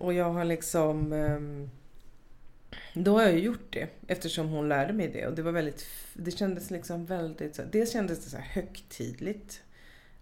och 0.07 0.15
jag 0.15 0.31
har 0.33 0.45
liksom... 0.45 1.13
ehm, 1.13 1.71
Då 2.95 3.13
har 3.19 3.23
jag 3.23 3.39
gjort 3.39 3.67
det 3.71 3.89
eftersom 4.07 4.49
hon 4.49 4.69
lärde 4.69 4.93
mig 4.93 5.09
det. 5.09 5.27
Och 5.27 5.35
det 5.35 5.43
var 5.43 5.53
väldigt... 5.53 5.87
Det 6.15 6.31
kändes 6.31 6.71
liksom 6.71 7.07
väldigt... 7.07 7.61
Dels 7.73 7.93
kändes 7.93 8.25
det 8.25 8.31
så 8.31 8.37
här 8.37 8.45
högtidligt. 8.45 9.63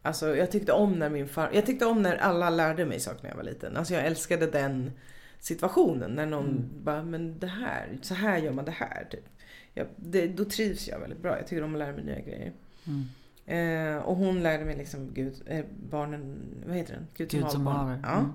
Alltså 0.02 0.36
jag 0.36 0.50
tyckte 0.50 0.72
om 0.72 0.92
när 0.92 1.08
min 1.10 1.28
far... 1.28 1.50
Jag 1.54 1.66
tyckte 1.66 1.86
om 1.86 2.02
när 2.02 2.16
alla 2.16 2.50
lärde 2.50 2.84
mig 2.84 3.00
saker 3.00 3.22
när 3.22 3.30
jag 3.30 3.36
var 3.36 3.42
liten. 3.44 3.76
Alltså 3.76 3.94
jag 3.94 4.06
älskade 4.06 4.46
den 4.46 4.90
situationen. 5.40 6.10
När 6.10 6.26
någon 6.26 6.46
Mm. 6.48 6.68
bara, 6.84 7.02
men 7.02 7.38
det 7.38 7.46
här, 7.46 7.98
så 8.02 8.14
här 8.14 8.38
gör 8.38 8.52
man 8.52 8.64
det 8.64 8.70
här. 8.70 9.06
Typ. 9.10 9.24
Jag, 9.74 9.86
det, 9.96 10.26
då 10.26 10.44
trivs 10.44 10.88
jag 10.88 10.98
väldigt 11.00 11.22
bra. 11.22 11.36
Jag 11.38 11.46
tycker 11.46 11.62
om 11.62 11.72
att 11.74 11.78
lära 11.78 11.92
mig 11.92 12.04
nya 12.04 12.20
grejer. 12.20 12.52
Mm. 12.86 13.04
Eh, 13.46 13.96
och 13.96 14.16
hon 14.16 14.42
lärde 14.42 14.64
mig 14.64 14.76
liksom 14.76 15.10
Gud, 15.14 15.42
eh, 15.46 15.64
barnen, 15.90 16.38
vad 16.66 16.76
heter 16.76 16.94
den? 16.94 17.06
Gud 17.16 17.30
som, 17.30 17.40
Gud 17.40 17.50
som 17.50 17.66
haver. 17.66 18.00
Ja. 18.02 18.18
Mm. 18.18 18.32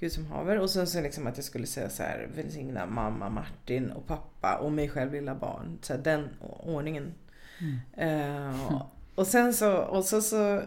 Gud 0.00 0.12
som 0.12 0.26
haver. 0.26 0.58
Och 0.58 0.70
sen 0.70 0.86
så 0.86 1.00
liksom 1.00 1.26
att 1.26 1.36
jag 1.36 1.44
skulle 1.44 1.66
säga 1.66 1.90
så 1.90 2.02
här, 2.02 2.28
välsigna 2.34 2.86
mamma, 2.86 3.28
Martin 3.30 3.90
och 3.90 4.06
pappa 4.06 4.58
och 4.62 4.72
mig 4.72 4.88
själv 4.88 5.12
lilla 5.12 5.34
barn. 5.34 5.78
Så 5.82 5.92
här, 5.92 6.00
den 6.00 6.28
ordningen. 6.60 7.14
Mm. 7.58 8.50
Eh, 8.52 8.82
och 9.14 9.26
sen 9.26 9.54
så, 9.54 9.76
och 9.76 10.04
så, 10.04 10.20
så 10.20 10.56
eh, 10.56 10.62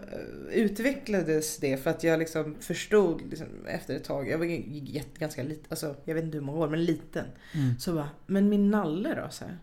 utvecklades 0.51 1.57
det 1.57 1.77
för 1.77 1.89
att 1.89 2.03
jag 2.03 2.19
liksom 2.19 2.55
förstod 2.59 3.21
liksom, 3.29 3.47
efter 3.67 3.95
ett 3.95 4.03
tag, 4.03 4.29
jag 4.29 4.37
var 4.37 4.45
jätte- 4.45 5.19
ganska 5.19 5.43
liten, 5.43 5.65
alltså 5.69 5.95
jag 6.05 6.15
vet 6.15 6.23
inte 6.23 6.37
hur 6.37 6.45
många 6.45 6.59
år, 6.59 6.69
men 6.69 6.85
liten. 6.85 7.25
Mm. 7.53 7.79
Så 7.79 7.93
bara, 7.93 8.09
men 8.25 8.49
min 8.49 8.71
nalle 8.71 9.15
då? 9.15 9.29
Så 9.29 9.45
här. 9.45 9.57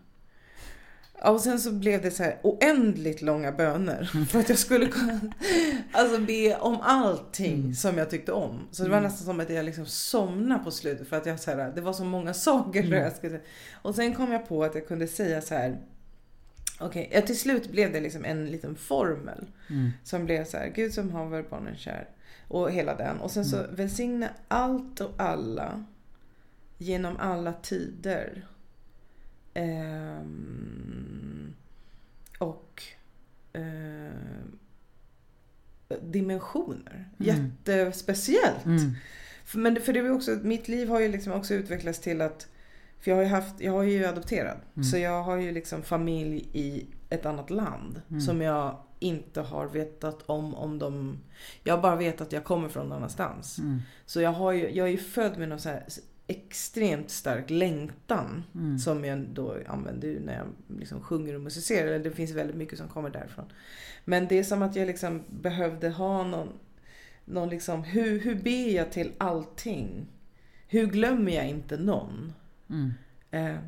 Ja, 1.21 1.29
Och 1.31 1.41
sen 1.41 1.59
så 1.59 1.71
blev 1.71 2.01
det 2.01 2.11
så 2.11 2.23
här 2.23 2.39
oändligt 2.43 3.21
långa 3.21 3.51
böner. 3.51 4.25
För 4.29 4.39
att 4.39 4.49
jag 4.49 4.57
skulle 4.57 4.85
kunna 4.87 5.19
alltså 5.91 6.19
be 6.19 6.55
om 6.57 6.77
allting 6.81 7.53
Mm. 7.59 7.73
som 7.73 7.97
jag 7.97 8.09
tyckte 8.09 8.31
om. 8.31 8.67
Så 8.71 8.83
det 8.83 8.89
var 8.89 9.01
nästan 9.01 9.25
som 9.25 9.39
att 9.39 9.49
jag 9.49 9.65
liksom 9.65 9.85
somnade 9.85 10.63
på 10.63 10.71
slutet. 10.71 11.07
För 11.07 11.17
att 11.17 11.25
jag, 11.25 11.39
så 11.39 11.51
här, 11.51 11.71
det 11.75 11.81
var 11.81 11.93
så 11.93 12.03
många 12.03 12.33
saker. 12.33 12.83
Mm. 12.83 12.99
Jag 13.03 13.15
skulle, 13.15 13.39
och 13.81 13.95
sen 13.95 14.15
kom 14.15 14.31
jag 14.31 14.47
på 14.47 14.63
att 14.63 14.75
jag 14.75 14.87
kunde 14.87 15.07
säga 15.07 15.41
så 15.41 15.53
här. 15.55 15.77
Okej, 16.79 17.09
ja, 17.13 17.21
till 17.21 17.39
slut 17.39 17.71
blev 17.71 17.93
det 17.93 17.99
liksom 17.99 18.25
en 18.25 18.45
liten 18.45 18.75
formel. 18.75 19.47
Mm. 19.69 19.89
Som 20.03 20.25
blev 20.25 20.45
så 20.45 20.57
här, 20.57 20.67
Gud 20.75 20.93
som 20.93 21.11
haver 21.11 21.43
barnen 21.49 21.77
kär. 21.77 22.07
Och 22.47 22.71
hela 22.71 22.95
den. 22.95 23.19
Och 23.19 23.31
sen 23.31 23.45
så 23.45 23.57
välsigna 23.71 24.29
allt 24.47 24.99
och 24.99 25.11
alla. 25.17 25.83
Genom 26.77 27.17
alla 27.17 27.53
tider. 27.53 28.45
Ehm, 29.53 31.53
och 32.37 32.83
ehm, 33.53 34.59
dimensioner. 36.01 37.09
Mm. 37.17 37.17
Jättespeciellt. 37.17 38.65
Mm. 38.65 38.91
För, 39.45 39.59
men, 39.59 39.81
för 39.81 39.93
det 39.93 40.01
var 40.01 40.09
också, 40.09 40.31
mitt 40.31 40.67
liv 40.67 40.89
har 40.89 40.99
ju 40.99 41.07
liksom 41.07 41.33
också 41.33 41.53
utvecklats 41.53 41.99
till 41.99 42.21
att 42.21 42.47
för 42.99 43.11
jag 43.11 43.15
har 43.15 43.23
ju, 43.23 43.29
haft, 43.29 43.61
jag 43.61 43.71
har 43.71 43.83
ju 43.83 44.05
adopterad. 44.05 44.57
Mm. 44.75 44.83
Så 44.83 44.97
jag 44.97 45.23
har 45.23 45.37
ju 45.37 45.51
liksom 45.51 45.83
familj 45.83 46.49
i 46.53 46.85
ett 47.09 47.25
annat 47.25 47.49
land. 47.49 48.01
Mm. 48.09 48.21
Som 48.21 48.41
jag 48.41 48.77
inte 48.99 49.41
har 49.41 49.67
vetat 49.67 50.23
om. 50.25 50.55
om 50.55 50.79
de, 50.79 51.17
jag 51.63 51.75
har 51.75 51.81
bara 51.81 51.95
vetat 51.95 52.27
att 52.27 52.33
jag 52.33 52.43
kommer 52.43 52.69
från 52.69 52.89
någon 52.89 52.97
annanstans. 52.97 53.59
Mm. 53.59 53.81
Så 54.05 54.21
jag, 54.21 54.31
har 54.31 54.51
ju, 54.51 54.69
jag 54.69 54.87
är 54.87 54.91
ju 54.91 54.97
född 54.97 55.37
med 55.37 55.49
någon 55.49 55.59
så 55.59 55.69
här 55.69 55.85
extremt 56.29 57.09
stark 57.09 57.49
längtan. 57.49 58.43
Mm. 58.55 58.79
Som 58.79 59.05
jag 59.05 59.19
då 59.19 59.55
använder 59.67 60.19
när 60.19 60.37
jag 60.37 60.77
liksom 60.79 61.01
sjunger 61.01 61.35
och 61.35 61.41
musicerar. 61.41 61.99
Det 61.99 62.11
finns 62.11 62.31
väldigt 62.31 62.55
mycket 62.55 62.77
som 62.77 62.87
kommer 62.87 63.09
därifrån. 63.09 63.45
Men 64.05 64.27
det 64.27 64.39
är 64.39 64.43
som 64.43 64.61
att 64.61 64.75
jag 64.75 64.87
liksom 64.87 65.23
behövde 65.29 65.89
ha 65.89 66.23
någon, 66.23 66.49
någon 67.25 67.49
liksom, 67.49 67.83
hur, 67.83 68.19
hur 68.19 68.35
ber 68.35 68.75
jag 68.75 68.91
till 68.91 69.11
allting? 69.17 70.07
Hur 70.67 70.87
glömmer 70.87 71.31
jag 71.31 71.49
inte 71.49 71.77
någon? 71.77 72.33
Mm. 72.69 72.93
Eh, 73.31 73.59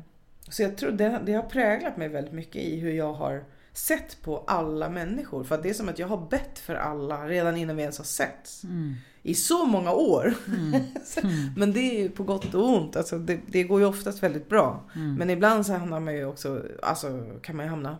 så 0.48 0.62
jag 0.62 0.76
tror 0.76 0.92
det, 0.92 1.22
det 1.26 1.32
har 1.32 1.42
präglat 1.42 1.96
mig 1.96 2.08
väldigt 2.08 2.34
mycket 2.34 2.62
i 2.62 2.80
hur 2.80 2.92
jag 2.92 3.12
har 3.12 3.44
sett 3.72 4.22
på 4.22 4.38
alla 4.46 4.88
människor. 4.88 5.44
För 5.44 5.62
det 5.62 5.70
är 5.70 5.74
som 5.74 5.88
att 5.88 5.98
jag 5.98 6.08
har 6.08 6.28
bett 6.30 6.58
för 6.58 6.74
alla 6.74 7.28
redan 7.28 7.56
innan 7.56 7.76
vi 7.76 7.82
ens 7.82 7.98
har 7.98 8.04
setts. 8.04 8.64
Mm. 8.64 8.94
I 9.22 9.34
så 9.34 9.66
många 9.66 9.92
år. 9.92 10.34
Mm. 10.46 10.82
Men 11.56 11.72
det 11.72 11.80
är 11.80 12.02
ju 12.02 12.10
på 12.10 12.22
gott 12.22 12.54
och 12.54 12.68
ont. 12.68 12.96
Alltså 12.96 13.18
det, 13.18 13.40
det 13.46 13.62
går 13.62 13.80
ju 13.80 13.86
oftast 13.86 14.22
väldigt 14.22 14.48
bra. 14.48 14.84
Mm. 14.94 15.14
Men 15.14 15.30
ibland 15.30 15.66
så 15.66 15.72
hamnar 15.72 16.00
man 16.00 16.14
ju 16.14 16.24
också, 16.24 16.62
alltså 16.82 17.24
kan 17.42 17.56
man 17.56 17.66
ju 17.66 17.70
hamna 17.70 17.96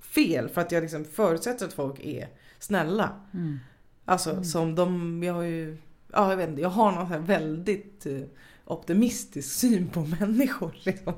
fel. 0.00 0.48
För 0.48 0.60
att 0.60 0.72
jag 0.72 0.82
liksom 0.82 1.04
förutsätter 1.04 1.66
att 1.66 1.72
folk 1.72 2.00
är 2.00 2.28
snälla. 2.58 3.10
Mm. 3.34 3.58
Alltså 4.04 4.44
som 4.44 4.74
de, 4.74 5.22
jag 5.22 5.34
har 5.34 5.42
ju, 5.42 5.76
ja 6.12 6.30
jag 6.30 6.36
vet 6.36 6.48
inte, 6.48 6.62
jag 6.62 6.68
har 6.68 6.92
någon 6.92 7.06
här 7.06 7.18
väldigt 7.18 8.06
eh, 8.06 8.20
optimistisk 8.64 9.54
syn 9.54 9.88
på 9.88 10.00
människor. 10.00 10.74
Liksom. 10.82 11.14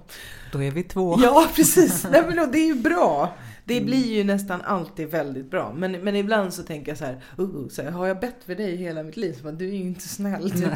Då 0.52 0.62
är 0.62 0.70
vi 0.70 0.82
två. 0.82 1.18
Ja 1.22 1.48
precis, 1.56 2.06
Nej, 2.10 2.24
men 2.26 2.52
det 2.52 2.58
är 2.58 2.66
ju 2.66 2.74
bra. 2.74 3.34
Det 3.70 3.76
Mm. 3.76 3.86
blir 3.86 4.16
ju 4.16 4.24
nästan 4.24 4.60
alltid 4.62 5.10
väldigt 5.10 5.50
bra. 5.50 5.72
Men, 5.76 5.92
men 5.92 6.16
ibland 6.16 6.54
så 6.54 6.62
tänker 6.62 6.90
jag 6.90 6.98
så 6.98 7.04
här, 7.04 7.20
uh, 7.38 7.68
så 7.68 7.82
här, 7.82 7.90
har 7.90 8.06
jag 8.06 8.20
bett 8.20 8.44
för 8.44 8.54
dig 8.54 8.76
hela 8.76 9.02
mitt 9.02 9.16
liv? 9.16 9.32
Så 9.32 9.42
bara, 9.42 9.52
du 9.52 9.68
är 9.68 9.72
ju 9.72 9.80
inte 9.80 10.08
snäll. 10.08 10.50
Typ. 10.50 10.70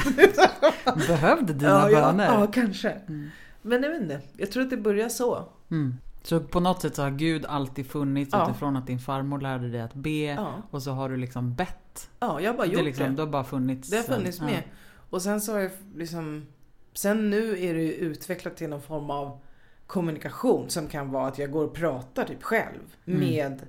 Behövde 1.09 1.53
dina 1.53 1.71
ja, 1.71 1.91
ja, 1.91 2.01
böner? 2.13 2.25
ja, 2.25 2.47
kanske. 2.47 2.91
Mm. 2.91 3.29
Men 3.63 3.83
jag 3.83 3.91
vet 3.91 4.03
inte, 4.03 4.21
jag 4.37 4.51
tror 4.51 4.63
att 4.63 4.71
det 4.71 4.77
börjar 4.77 5.09
så. 5.09 5.49
Mm. 5.71 5.95
Så 6.23 6.41
på 6.41 6.61
något 6.61 6.83
sätt 6.83 6.95
så 6.97 7.03
har 7.03 7.11
Gud 7.11 7.47
alltid 7.47 7.87
funnits 7.91 8.31
Ja. 8.33 8.51
utifrån 8.51 8.77
att 8.77 8.87
din 8.87 8.99
farmor 8.99 9.41
lärde 9.41 9.69
dig 9.71 9.81
att 9.81 9.95
be 9.95 10.11
Ja, 10.11 10.55
och 10.71 10.83
så 10.83 10.91
har 10.91 11.09
du 11.09 11.17
liksom 11.17 11.55
bett. 11.55 12.11
ja 12.21 12.41
jag 12.41 12.51
har 12.53 12.57
bara 12.57 12.67
Det, 12.67 12.73
gjort 12.73 12.81
är 12.81 12.85
liksom, 12.85 13.07
det. 13.07 13.13
det 13.13 13.23
har 13.23 13.27
bara 13.31 13.45
funnits. 13.45 13.91
Det 13.91 13.97
har 13.97 14.03
funnits 14.05 14.39
ja. 14.39 14.45
med. 14.45 14.63
Och 15.11 15.23
sen 15.23 15.41
så 15.41 15.53
har 15.53 15.61
jag 15.61 15.71
liksom... 15.97 16.47
Sen 16.95 17.31
nu 17.31 17.51
är 17.65 17.75
det 17.75 17.83
ju 17.83 17.93
utvecklat 17.93 18.57
till 18.57 18.69
någon 18.69 18.83
form 18.83 19.11
av 19.11 19.39
kommunikation 19.87 20.71
som 20.71 20.89
kan 20.89 21.11
vara 21.11 21.29
att 21.29 21.39
jag 21.39 21.51
går 21.51 21.65
och 21.65 21.75
pratar 21.75 22.25
typ 22.25 22.43
själv 22.43 22.97
Mm. 23.07 23.21
med 23.21 23.61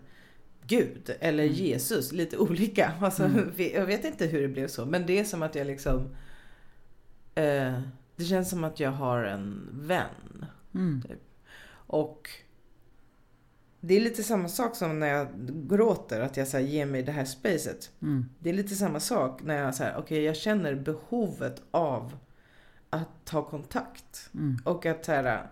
Gud 0.67 1.15
eller 1.19 1.43
Mm. 1.43 1.55
Jesus. 1.55 2.11
Lite 2.11 2.37
olika. 2.37 2.93
Alltså, 3.01 3.23
Mm. 3.23 3.51
Jag 3.57 3.85
vet 3.85 4.05
inte 4.05 4.25
hur 4.25 4.41
det 4.41 4.47
blev 4.47 4.67
så. 4.67 4.85
Men 4.85 5.05
det 5.05 5.19
är 5.19 5.23
som 5.23 5.43
att 5.43 5.55
jag 5.55 5.67
liksom... 5.67 6.15
Eh, 7.35 7.79
det 8.15 8.23
känns 8.23 8.49
som 8.49 8.63
att 8.63 8.79
jag 8.79 8.91
har 8.91 9.23
en 9.23 9.69
vän. 9.71 10.45
Mm. 10.73 11.01
Och 11.87 12.29
det 13.79 13.93
är 13.95 14.01
lite 14.01 14.23
samma 14.23 14.47
sak 14.47 14.75
som 14.75 14.99
när 14.99 15.07
jag 15.07 15.27
gråter. 15.69 16.21
Att 16.21 16.37
jag 16.37 16.47
så 16.47 16.57
här, 16.57 16.63
ger 16.63 16.85
mig 16.85 17.03
det 17.03 17.11
här 17.11 17.25
spacet. 17.25 17.91
Mm. 18.01 18.25
Det 18.39 18.49
är 18.49 18.53
lite 18.53 18.75
samma 18.75 18.99
sak 18.99 19.43
när 19.43 19.55
jag 19.57 19.75
säger 19.75 19.97
okej 19.97 20.23
jag 20.23 20.35
känner 20.35 20.75
behovet 20.75 21.61
av 21.71 22.17
att 22.89 23.09
ta 23.25 23.43
kontakt. 23.49 24.29
Mm. 24.33 24.57
Och 24.63 24.85
att 24.85 25.05
så 25.05 25.11
här, 25.11 25.47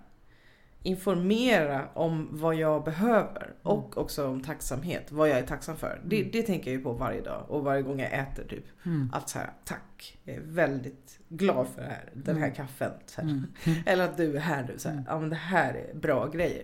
informera 0.83 1.87
om 1.93 2.27
vad 2.31 2.55
jag 2.55 2.83
behöver. 2.83 3.43
Mm. 3.43 3.55
Och 3.61 3.97
också 3.97 4.27
om 4.27 4.41
tacksamhet, 4.41 5.11
vad 5.11 5.29
jag 5.29 5.37
är 5.37 5.45
tacksam 5.45 5.77
för. 5.77 6.01
Det, 6.05 6.23
det 6.23 6.41
tänker 6.41 6.71
jag 6.71 6.77
ju 6.77 6.83
på 6.83 6.93
varje 6.93 7.21
dag 7.21 7.45
och 7.47 7.63
varje 7.63 7.81
gång 7.81 7.99
jag 7.99 8.13
äter 8.13 8.43
typ. 8.43 8.65
Mm. 8.85 9.09
Att 9.13 9.29
så 9.29 9.39
här, 9.39 9.49
tack, 9.65 10.17
jag 10.23 10.35
är 10.35 10.41
väldigt 10.41 11.19
glad 11.29 11.67
för 11.67 11.81
det 11.81 11.87
här, 11.87 12.09
den 12.13 12.37
här 12.37 12.49
kaffen. 12.49 12.91
Så 13.05 13.21
här. 13.21 13.29
Mm. 13.29 13.45
Eller 13.85 14.03
att 14.03 14.17
du 14.17 14.35
är 14.35 14.39
här 14.39 14.65
nu. 14.67 14.77
Så 14.77 14.89
här, 14.89 15.03
ja 15.07 15.19
men 15.19 15.29
det 15.29 15.35
här 15.35 15.73
är 15.73 15.93
bra 15.93 16.27
grejer. 16.27 16.63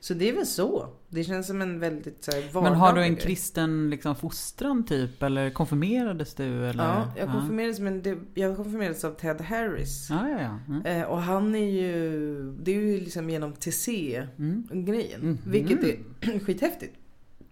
Så 0.00 0.14
det 0.14 0.28
är 0.28 0.32
väl 0.32 0.46
så. 0.46 0.88
Det 1.08 1.24
känns 1.24 1.46
som 1.46 1.62
en 1.62 1.80
väldigt 1.80 2.24
så 2.24 2.30
här, 2.30 2.62
Men 2.62 2.74
har 2.74 2.92
du 2.92 3.02
en 3.02 3.14
grej. 3.14 3.22
kristen 3.22 3.90
liksom, 3.90 4.16
fostran 4.16 4.84
typ? 4.84 5.22
Eller 5.22 5.50
konfirmerades 5.50 6.34
du? 6.34 6.66
Eller? 6.66 6.84
Ja, 6.84 7.12
jag 7.16 7.32
konfirmerades, 7.32 7.80
men 7.80 8.02
det, 8.02 8.18
jag 8.34 8.56
konfirmerades 8.56 9.04
av 9.04 9.14
Ted 9.14 9.40
Harris. 9.40 10.06
Ja, 10.10 10.28
ja, 10.28 10.40
ja. 10.40 10.58
Mm. 10.74 10.86
Eh, 10.86 11.06
och 11.06 11.22
han 11.22 11.54
är 11.54 11.70
ju, 11.70 12.36
det 12.62 12.70
är 12.70 12.80
ju 12.80 13.00
liksom 13.00 13.30
genom 13.30 13.52
TC-grejen. 13.52 15.20
Mm. 15.20 15.38
Vilket 15.46 15.84
är 15.84 15.98
skithäftigt. 16.46 16.96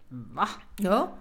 Va? 0.08 0.48
Ja. 0.78 1.12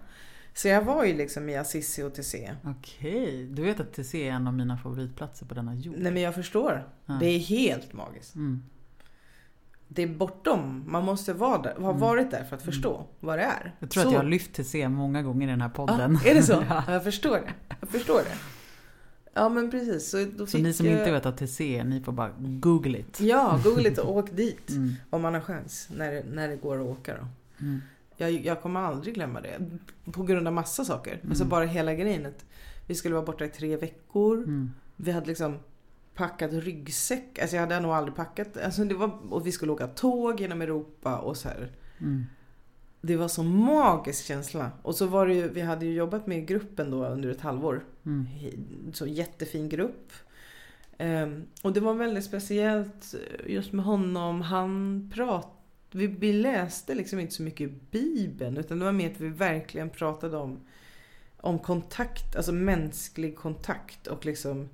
Så 0.53 0.67
jag 0.67 0.81
var 0.81 1.05
ju 1.05 1.13
liksom 1.13 1.49
i 1.49 1.57
Assisi 1.57 2.03
och 2.03 2.13
TC. 2.13 2.51
Okej, 2.63 3.47
du 3.51 3.61
vet 3.61 3.79
att 3.79 3.93
TC 3.93 4.27
är 4.27 4.31
en 4.31 4.47
av 4.47 4.53
mina 4.53 4.77
favoritplatser 4.77 5.45
på 5.45 5.53
denna 5.53 5.75
jord? 5.75 5.95
Nej 5.97 6.11
men 6.11 6.21
jag 6.21 6.35
förstår. 6.35 6.87
Ja. 7.05 7.13
Det 7.13 7.25
är 7.25 7.39
helt 7.39 7.93
magiskt. 7.93 8.35
Mm. 8.35 8.63
Det 9.91 10.03
är 10.03 10.07
bortom. 10.07 10.83
Man 10.87 11.05
måste 11.05 11.33
vara 11.33 11.61
där, 11.61 11.75
ha 11.75 11.91
varit 11.91 12.31
där 12.31 12.43
för 12.43 12.55
att 12.55 12.61
förstå 12.61 13.05
vad 13.19 13.37
det 13.37 13.43
är. 13.43 13.61
Mm. 13.61 13.71
Jag 13.79 13.89
tror 13.89 14.03
så. 14.03 14.07
att 14.09 14.13
jag 14.13 14.19
har 14.21 14.27
lyft 14.29 14.53
TC 14.53 14.87
många 14.89 15.21
gånger 15.21 15.47
i 15.47 15.49
den 15.51 15.61
här 15.61 15.69
Ja, 15.77 15.85
podden. 15.87 16.19
är 16.25 16.33
det 16.35 16.43
så? 16.43 16.53
ja. 16.69 16.83
Ja, 16.87 16.93
jag 16.93 17.03
förstår 17.03 17.35
det. 17.35 17.53
Jag 17.79 17.89
förstår 17.89 18.17
det. 18.17 18.35
Ja 19.33 19.49
men 19.49 19.71
precis. 19.71 20.09
Så, 20.09 20.25
då 20.37 20.45
Så 20.47 20.57
ni 20.57 20.73
som 20.73 20.85
jag... 20.85 20.99
inte 20.99 21.11
vet 21.11 21.25
att 21.25 21.37
TC 21.37 21.61
är, 21.79 21.83
ni 21.83 22.01
får 22.01 22.11
bara 22.11 22.31
google 22.39 22.97
it. 22.99 23.19
Ja, 23.21 23.59
googla 23.63 23.81
lite 23.83 24.01
och 24.01 24.17
åk 24.17 24.31
dit. 24.35 24.69
Mm. 24.75 24.93
Om 25.09 25.21
man 25.21 25.33
har 25.33 25.41
chans. 25.41 25.87
När, 25.95 26.11
det- 26.11 26.23
när 26.31 26.47
det 26.47 26.55
går 26.55 26.81
att 26.81 26.87
åka 26.87 27.13
då. 27.17 27.27
Mm. 27.65 27.81
Jag, 28.17 28.31
jag 28.31 28.61
kommer 28.61 28.79
aldrig 28.79 29.15
glömma 29.15 29.41
det. 29.41 29.59
På 30.11 30.23
grund 30.23 30.47
av 30.47 30.53
massa 30.53 30.85
saker. 30.85 31.13
Mm. 31.13 31.29
Alltså 31.29 31.45
bara 31.45 31.65
hela 31.65 31.93
grejen. 31.93 32.25
att 32.25 32.45
Vi 32.87 32.95
skulle 32.95 33.15
vara 33.15 33.25
borta 33.25 33.45
i 33.45 33.49
tre 33.49 33.77
veckor. 33.77 34.37
Mm. 34.37 34.71
Vi 34.95 35.11
hade 35.11 35.25
liksom 35.27 35.57
packat 36.19 36.53
ryggsäck. 36.53 37.39
Alltså 37.39 37.55
jag 37.55 37.61
hade 37.61 37.79
nog 37.79 37.91
aldrig 37.91 38.15
packat. 38.15 38.57
Alltså 38.57 38.83
det 38.83 38.95
var, 38.95 39.33
och 39.33 39.47
vi 39.47 39.51
skulle 39.51 39.71
åka 39.71 39.87
tåg 39.87 40.39
genom 40.39 40.61
Europa 40.61 41.17
och 41.17 41.37
så 41.37 41.49
här. 41.49 41.71
Mm. 41.99 42.25
Det 43.01 43.15
var 43.15 43.27
så 43.27 43.43
magisk 43.43 44.25
känsla. 44.25 44.71
Och 44.81 44.95
så 44.95 45.05
var 45.05 45.27
det 45.27 45.33
ju, 45.33 45.49
vi 45.49 45.61
hade 45.61 45.85
ju 45.85 45.93
jobbat 45.93 46.27
med 46.27 46.47
gruppen 46.47 46.91
då 46.91 47.05
under 47.05 47.29
ett 47.29 47.41
halvår. 47.41 47.85
Mm. 48.05 48.27
Så 48.93 49.07
jättefin 49.07 49.69
grupp. 49.69 50.11
Ehm, 50.97 51.43
och 51.61 51.73
det 51.73 51.79
var 51.79 51.93
väldigt 51.93 52.23
speciellt 52.23 53.15
just 53.45 53.73
med 53.73 53.85
honom. 53.85 54.41
Han 54.41 55.11
pratade, 55.15 55.53
vi, 55.91 56.07
vi 56.07 56.33
läste 56.33 56.95
liksom 56.95 57.19
inte 57.19 57.33
så 57.33 57.43
mycket 57.43 57.91
Bibeln. 57.91 58.57
Utan 58.57 58.79
det 58.79 58.85
var 58.85 58.91
mer 58.91 59.11
att 59.11 59.19
vi 59.19 59.29
verkligen 59.29 59.89
pratade 59.89 60.37
om, 60.37 60.59
om 61.37 61.59
kontakt, 61.59 62.35
alltså 62.35 62.51
mänsklig 62.51 63.35
kontakt. 63.35 64.07
Och 64.07 64.25
liksom 64.25 64.69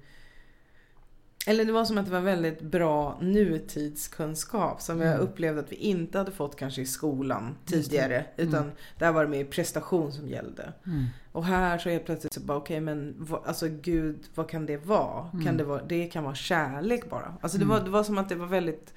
eller 1.47 1.65
det 1.65 1.71
var 1.71 1.85
som 1.85 1.97
att 1.97 2.05
det 2.05 2.11
var 2.11 2.21
väldigt 2.21 2.61
bra 2.61 3.17
nutidskunskap 3.21 4.81
som 4.81 5.01
jag 5.01 5.09
Mm. 5.13 5.21
upplevde 5.27 5.59
att 5.61 5.71
vi 5.71 5.75
inte 5.75 6.17
hade 6.17 6.31
fått 6.31 6.55
kanske 6.55 6.81
i 6.81 6.85
skolan 6.85 7.55
tidigare. 7.65 8.25
Utan 8.37 8.63
Mm. 8.63 8.71
där 8.99 9.11
var 9.11 9.23
det 9.23 9.29
mer 9.29 9.45
prestation 9.45 10.11
som 10.11 10.27
gällde. 10.27 10.73
Mm. 10.85 11.05
Och 11.31 11.45
här 11.45 11.77
så 11.77 11.89
helt 11.89 12.05
plötsligt 12.05 12.33
så 12.33 12.39
bara 12.39 12.57
okej 12.57 12.79
men 12.81 13.15
vad, 13.17 13.45
alltså 13.45 13.67
gud 13.69 14.19
vad 14.35 14.49
kan 14.49 14.65
det 14.65 14.77
vara? 14.77 15.29
Mm. 15.33 15.45
Kan 15.45 15.57
det, 15.57 15.63
vara 15.63 15.83
det 15.83 16.07
kan 16.07 16.23
vara 16.23 16.35
kärlek 16.35 17.09
bara. 17.09 17.33
Alltså 17.41 17.57
det, 17.57 17.63
Mm. 17.63 17.77
var, 17.77 17.83
det 17.85 17.89
var 17.91 18.03
som 18.03 18.17
att 18.17 18.29
det 18.29 18.35
var 18.35 18.47
väldigt 18.47 18.93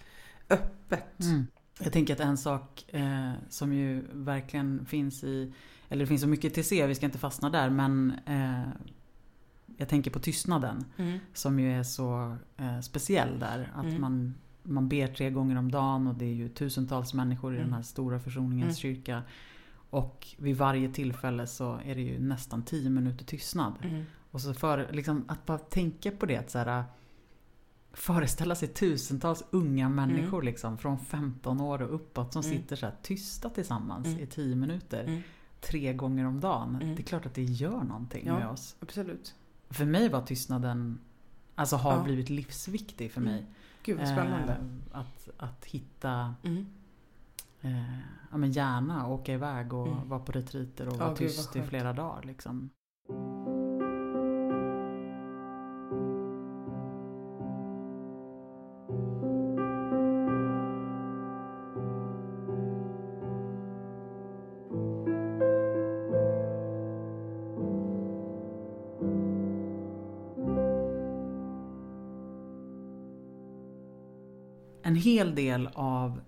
öppet. 0.50 1.20
Mm. 1.20 1.46
Jag 1.80 1.92
tänker 1.92 2.14
att 2.14 2.20
en 2.20 2.36
sak 2.36 2.84
eh, 2.88 3.32
som 3.48 3.72
ju 3.72 4.04
verkligen 4.12 4.86
finns 4.86 5.24
i, 5.24 5.52
eller 5.88 6.04
det 6.04 6.06
finns 6.06 6.20
så 6.22 6.28
mycket 6.28 6.54
TC, 6.54 6.86
vi 6.86 6.94
ska 6.94 7.06
inte 7.06 7.18
fastna 7.18 7.50
där, 7.50 7.70
men 7.70 8.12
eh, 8.26 8.68
jag 9.80 9.88
tänker 9.88 10.10
på 10.10 10.18
tystnaden 10.18 10.84
Mm. 10.96 11.18
som 11.34 11.60
ju 11.60 11.72
är 11.72 11.82
så 11.82 12.36
eh, 12.56 12.80
speciell 12.80 13.38
där. 13.38 13.72
Att 13.74 13.84
Mm. 13.84 14.00
man, 14.00 14.34
man 14.62 14.88
ber 14.88 15.06
tre 15.06 15.30
gånger 15.30 15.56
om 15.58 15.70
dagen 15.70 16.06
och 16.06 16.14
det 16.14 16.24
är 16.24 16.34
ju 16.34 16.48
tusentals 16.48 17.14
människor 17.14 17.52
i 17.52 17.56
Mm. 17.56 17.66
den 17.68 17.74
här 17.74 17.82
stora 17.82 18.20
försoningens 18.20 18.76
kyrka. 18.78 19.22
Och 19.90 20.26
vid 20.38 20.56
varje 20.56 20.88
tillfälle 20.92 21.46
så 21.46 21.78
är 21.84 21.94
det 21.94 22.00
ju 22.02 22.20
nästan 22.20 22.62
tio 22.62 22.90
minuter 22.90 23.24
tystnad. 23.24 23.72
Mm. 23.82 24.04
Och 24.30 24.40
så 24.40 24.54
för, 24.54 24.88
liksom, 24.92 25.24
att 25.28 25.46
bara 25.46 25.58
tänka 25.58 26.10
på 26.10 26.26
det. 26.26 26.36
Att 26.36 26.50
så 26.50 26.58
här, 26.58 26.84
föreställa 27.92 28.54
sig 28.54 28.68
tusentals 28.68 29.44
unga 29.50 29.88
människor 29.88 30.42
liksom, 30.42 30.78
från 30.78 30.98
15 30.98 31.60
år 31.60 31.82
och 31.82 31.94
uppåt 31.94 32.32
som 32.32 32.42
Mm. 32.42 32.56
sitter 32.56 32.76
så 32.76 32.86
här 32.86 32.94
tysta 33.02 33.50
tillsammans 33.50 34.06
Mm. 34.06 34.20
i 34.20 34.26
10 34.26 34.56
minuter. 34.56 35.04
Mm. 35.04 35.20
Tre 35.60 35.92
gånger 35.92 36.24
om 36.26 36.40
dagen. 36.40 36.74
Mm. 36.82 36.94
Det 36.94 37.02
är 37.02 37.04
klart 37.04 37.26
att 37.26 37.34
det 37.34 37.42
gör 37.44 37.84
någonting 37.84 38.26
Ja. 38.26 38.38
med 38.38 38.48
oss. 38.48 38.76
Absolut. 38.80 39.34
För 39.70 39.84
mig 39.84 40.08
var 40.08 40.22
tystnaden, 40.22 41.00
alltså 41.54 41.76
har 41.76 41.92
Ja. 41.96 42.02
blivit 42.02 42.30
livsviktig 42.30 43.12
för 43.12 43.20
Mm. 43.20 43.32
mig. 43.32 43.46
Gud 43.82 43.98
vad 43.98 44.08
spännande. 44.08 44.52
Eh, 44.52 44.98
att, 45.00 45.28
att 45.36 45.64
hitta, 45.64 46.34
Mm. 46.42 46.66
eh, 47.60 47.98
ja 48.30 48.36
men 48.36 48.52
gärna 48.52 49.06
åka 49.08 49.32
iväg 49.34 49.72
och 49.72 49.88
Mm. 49.88 50.08
vara 50.08 50.20
på 50.20 50.32
retriter 50.32 50.88
och 50.88 50.94
Ja, 50.94 50.98
vara 50.98 51.16
tyst 51.16 51.56
i 51.56 51.62
flera 51.62 51.92
dagar 51.92 52.22
liksom. 52.22 52.70
En 74.88 74.96
hel 74.96 75.34
del 75.34 75.68
av, 75.74 76.20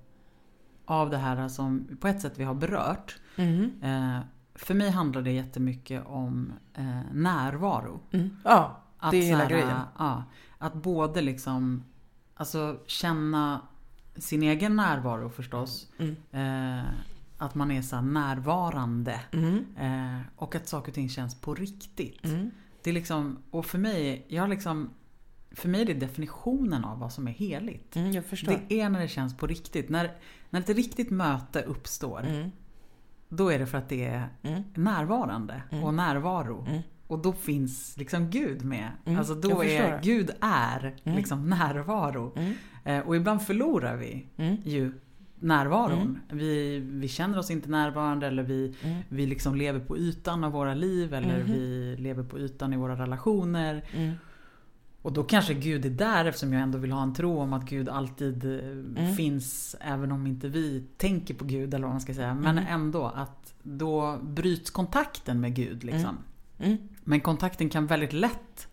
av 0.85 1.11
det 1.11 1.16
här 1.16 1.49
som 1.49 1.96
på 2.01 2.09
ett 2.09 2.20
sätt 2.20 2.33
vi 2.37 2.44
har 2.44 2.55
berört. 2.55 3.18
Mm. 3.37 3.83
Eh, 3.83 4.20
för 4.55 4.75
mig 4.75 4.90
handlar 4.90 5.23
det 5.23 5.33
jättemycket 5.33 6.07
om 6.07 6.53
eh, 6.75 7.01
närvaro. 7.12 8.01
Mm. 8.11 8.37
Ja, 8.44 8.83
Att 8.99 9.11
det 9.11 9.16
är 9.16 9.23
hela 9.23 9.38
här, 9.42 9.51
grejen. 9.51 9.81
Ja, 9.99 10.25
att 10.59 10.75
både 10.75 11.20
liksom 11.20 11.85
alltså, 12.35 12.79
känna 12.87 13.61
sin 14.16 14.42
egen 14.42 14.77
närvaro 14.77 15.29
förstås. 15.29 15.92
Mm. 15.99 16.16
Eh, 16.31 16.85
att 17.38 17.55
man 17.55 17.70
är 17.70 17.83
så 17.83 18.01
närvarande. 18.01 19.20
Mm. 19.33 19.64
Eh, 19.79 20.20
och 20.37 20.55
att 20.55 20.68
saker 20.68 20.90
och 20.90 20.94
ting 20.94 21.09
känns 21.09 21.40
på 21.40 21.55
riktigt. 21.55 22.25
Mm. 22.25 22.51
Det 22.83 22.90
är 22.90 22.94
liksom, 22.94 23.38
och 23.51 23.66
för 23.66 23.79
mig, 23.79 24.27
jag 24.29 24.42
har 24.42 24.49
liksom, 24.49 24.90
för 25.53 25.69
mig 25.69 25.81
är 25.81 25.87
det 25.87 25.95
definitionen 25.95 26.85
av 26.85 26.99
vad 26.99 27.13
som 27.13 27.29
är 27.29 27.33
heligt. 27.33 27.97
Mm. 27.97 28.13
Det 28.69 28.81
är 28.81 28.89
när 28.89 29.01
det 29.01 29.09
känns 29.09 29.37
på 29.37 29.47
riktigt. 29.47 29.89
När, 29.89 30.11
när 30.51 30.61
ett 30.61 30.69
riktigt 30.69 31.11
möte 31.11 31.63
uppstår, 31.63 32.21
Mm. 32.29 32.51
då 33.29 33.53
är 33.53 33.59
det 33.59 33.67
för 33.67 33.79
att 33.79 33.89
det 33.89 34.05
är 34.05 34.29
Mm. 34.43 34.63
närvarande 34.75 35.63
Mm. 35.71 35.85
och 35.85 35.95
närvaro. 35.95 36.67
Mm. 36.69 36.83
Och 37.07 37.19
då 37.19 37.33
finns 37.33 37.97
liksom 37.97 38.31
Gud 38.31 38.65
med. 38.65 38.89
Mm, 39.07 39.19
Alltså 39.19 39.35
då 39.35 39.65
är. 39.65 40.01
Gud 40.03 40.31
är 40.41 40.95
liksom 41.03 41.49
närvaro. 41.51 42.37
Eh, 42.85 42.99
och 43.01 43.17
ibland 43.17 43.43
förlorar 43.43 43.97
vi 43.97 44.27
ju 44.65 44.93
närvaron. 45.43 46.21
Vi, 46.31 46.79
vi 46.79 47.09
känner 47.09 47.39
oss 47.39 47.51
inte 47.51 47.69
närvarande 47.71 48.27
eller 48.27 48.43
vi, 48.43 48.75
vi 49.09 49.27
liksom 49.27 49.55
lever 49.55 49.81
på 49.81 49.99
ytan 49.99 50.45
av 50.45 50.53
våra 50.53 50.75
liv 50.75 51.15
eller 51.15 51.39
Mhm. 51.45 51.53
vi 51.53 51.97
lever 51.99 52.23
på 52.23 52.39
ytan 52.39 52.73
i 52.73 52.77
våra 52.77 52.97
relationer. 53.03 53.83
Mm. 55.01 55.07
Och 55.07 55.13
då 55.13 55.23
kanske 55.25 55.55
Gud 55.55 55.87
är 55.87 55.91
där 55.91 56.25
eftersom 56.25 56.53
jag 56.53 56.63
ändå 56.63 56.79
vill 56.79 56.93
ha 56.93 57.03
en 57.03 57.15
tro 57.15 57.39
om 57.41 57.53
att 57.53 57.65
Gud 57.71 57.89
alltid 57.89 58.45
eh, 58.45 58.69
Mm. 58.97 59.15
finns 59.15 59.77
även 59.81 60.13
om 60.13 60.27
inte 60.27 60.49
vi 60.49 60.85
tänker 60.97 61.35
på 61.35 61.45
Gud 61.45 61.75
eller 61.75 61.85
vad 61.85 61.95
man 61.95 62.01
ska 62.01 62.15
säga. 62.15 62.35
Men 62.35 62.59
Mm. 62.59 62.67
ändå 62.75 63.07
att 63.07 63.55
då 63.63 64.19
bryts 64.23 64.71
kontakten 64.71 65.41
med 65.41 65.55
Gud 65.55 65.85
liksom. 65.85 66.19
Mm. 66.59 66.77
Men 67.05 67.21
kontakten 67.21 67.69
kan 67.69 67.87
väldigt 67.87 68.13
lätt 68.13 68.67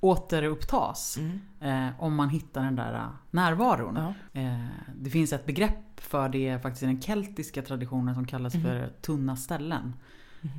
återupptas 0.00 1.18
Mm. 1.18 1.40
eh, 1.88 2.02
om 2.02 2.14
man 2.14 2.28
hittar 2.28 2.62
den 2.64 2.76
där 2.76 2.94
eh, 2.94 3.08
närvaron. 3.30 3.96
Ja. 3.96 4.40
Eh, 4.40 4.66
det 4.96 5.10
finns 5.10 5.32
ett 5.32 5.46
begrepp 5.46 6.00
för 6.00 6.28
det 6.28 6.62
faktiskt 6.62 6.82
i 6.82 6.86
den 6.86 7.00
keltiska 7.00 7.62
traditionen 7.62 8.14
som 8.14 8.26
kallas 8.26 8.54
Mhm. 8.54 8.62
för 8.62 8.92
tunna 9.02 9.36
ställen. 9.36 9.94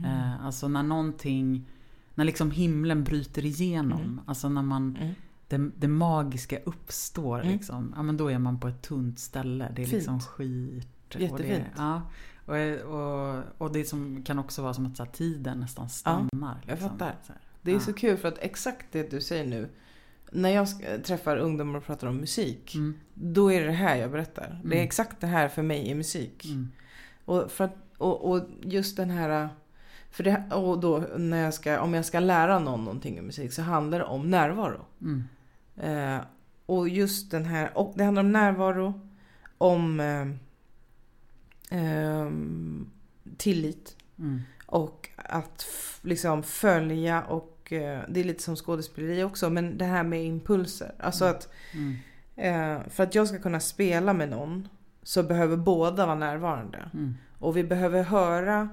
Eh, 0.05 0.45
alltså 0.45 0.67
när 0.67 0.83
någonting, 0.83 1.65
när 2.15 2.25
liksom 2.25 2.51
himlen 2.51 3.03
bryter 3.03 3.45
igenom. 3.45 4.01
Mm. 4.01 4.21
Alltså 4.25 4.49
när 4.49 4.61
man, 4.61 4.97
Mm. 5.01 5.13
det, 5.47 5.71
det 5.77 5.87
magiska 5.87 6.59
uppstår 6.65 7.39
Mm. 7.41 7.53
liksom. 7.53 7.93
Ja 7.95 8.03
men 8.03 8.17
då 8.17 8.31
är 8.31 8.39
man 8.39 8.59
på 8.59 8.67
ett 8.67 8.81
tunt 8.81 9.19
ställe. 9.19 9.71
Det 9.75 9.81
är 9.81 9.85
Fint. 9.85 9.93
liksom 9.93 10.19
skit. 10.19 10.87
Och 11.07 11.17
det, 11.17 11.23
Jättefint. 11.23 11.65
ja, 11.77 12.01
och, 12.45 12.55
och, 12.95 13.43
och 13.57 13.71
det 13.71 13.85
som 13.85 14.23
kan 14.23 14.39
också 14.39 14.61
vara 14.61 14.73
som 14.73 14.85
att 14.85 14.97
så 14.97 15.03
här, 15.03 15.11
tiden 15.11 15.59
nästan 15.59 15.89
stannar. 15.89 16.61
jag 16.65 16.71
liksom. 16.71 16.89
fattar. 16.89 17.15
Det 17.61 17.71
är 17.71 17.75
Ja. 17.75 17.79
så 17.81 17.93
kul 17.93 18.17
för 18.17 18.27
att 18.27 18.37
exakt 18.39 18.85
det 18.91 19.11
du 19.11 19.21
säger 19.21 19.45
nu 19.45 19.69
när 20.31 20.49
jag 20.49 20.67
träffar 21.03 21.37
ungdomar 21.37 21.77
och 21.77 21.85
pratar 21.85 22.07
om 22.07 22.17
musik, 22.17 22.75
Mm. 22.75 22.93
då 23.13 23.51
är 23.51 23.59
det 23.61 23.65
det 23.67 23.71
här 23.71 23.95
jag 23.95 24.11
berättar. 24.11 24.43
Det 24.63 24.69
är 24.69 24.73
Mm. 24.73 24.83
exakt 24.83 25.21
det 25.21 25.27
här 25.27 25.47
för 25.49 25.61
mig 25.63 25.91
är 25.91 25.95
musik. 25.95 26.45
Mm. 26.45 26.71
Och, 27.25 27.51
för 27.51 27.63
att, 27.63 27.75
och, 27.97 28.31
och 28.31 28.41
just 28.61 28.97
den 28.97 29.09
här... 29.09 29.49
För 30.11 30.23
det, 30.23 30.43
och 30.53 30.79
då 30.79 31.03
när 31.17 31.43
jag 31.43 31.53
ska, 31.53 31.81
om 31.81 31.93
jag 31.93 32.05
ska 32.05 32.19
lära 32.19 32.59
någon 32.59 32.83
någonting 32.83 33.19
om 33.19 33.25
musik 33.25 33.53
så 33.53 33.61
handlar 33.61 33.99
det 33.99 34.05
om 34.05 34.29
närvaro. 34.29 34.85
Mm. 35.01 35.23
Eh, 35.77 36.21
och 36.65 36.89
just 36.89 37.31
den 37.31 37.45
här, 37.45 37.77
och 37.77 37.93
det 37.95 38.03
handlar 38.03 38.23
om 38.23 38.31
närvaro, 38.31 39.01
om 39.57 39.99
eh, 39.99 40.27
ehm, 41.69 42.89
tillit 43.37 43.95
Mm. 44.19 44.41
och 44.65 45.09
att 45.15 45.65
liksom 46.01 46.43
följa 46.43 47.21
och 47.23 47.73
eh, 47.73 48.01
det 48.09 48.19
är 48.19 48.23
lite 48.23 48.43
som 48.43 48.55
skådespeleri 48.55 49.23
också 49.23 49.49
men 49.49 49.77
det 49.77 49.85
här 49.85 50.03
med 50.03 50.23
impulser. 50.25 50.91
Alltså 50.99 51.25
Mm. 51.25 51.35
att 51.35 51.49
Mm. 51.73 51.95
eh, 52.81 52.89
för 52.89 53.03
att 53.03 53.15
jag 53.15 53.27
ska 53.27 53.39
kunna 53.39 53.59
spela 53.59 54.13
med 54.13 54.29
någon 54.29 54.67
så 55.03 55.23
behöver 55.23 55.57
båda 55.57 56.05
vara 56.05 56.15
närvarande. 56.15 56.89
Mm. 56.93 57.15
Och 57.39 57.57
vi 57.57 57.63
behöver 57.63 58.03
höra 58.03 58.69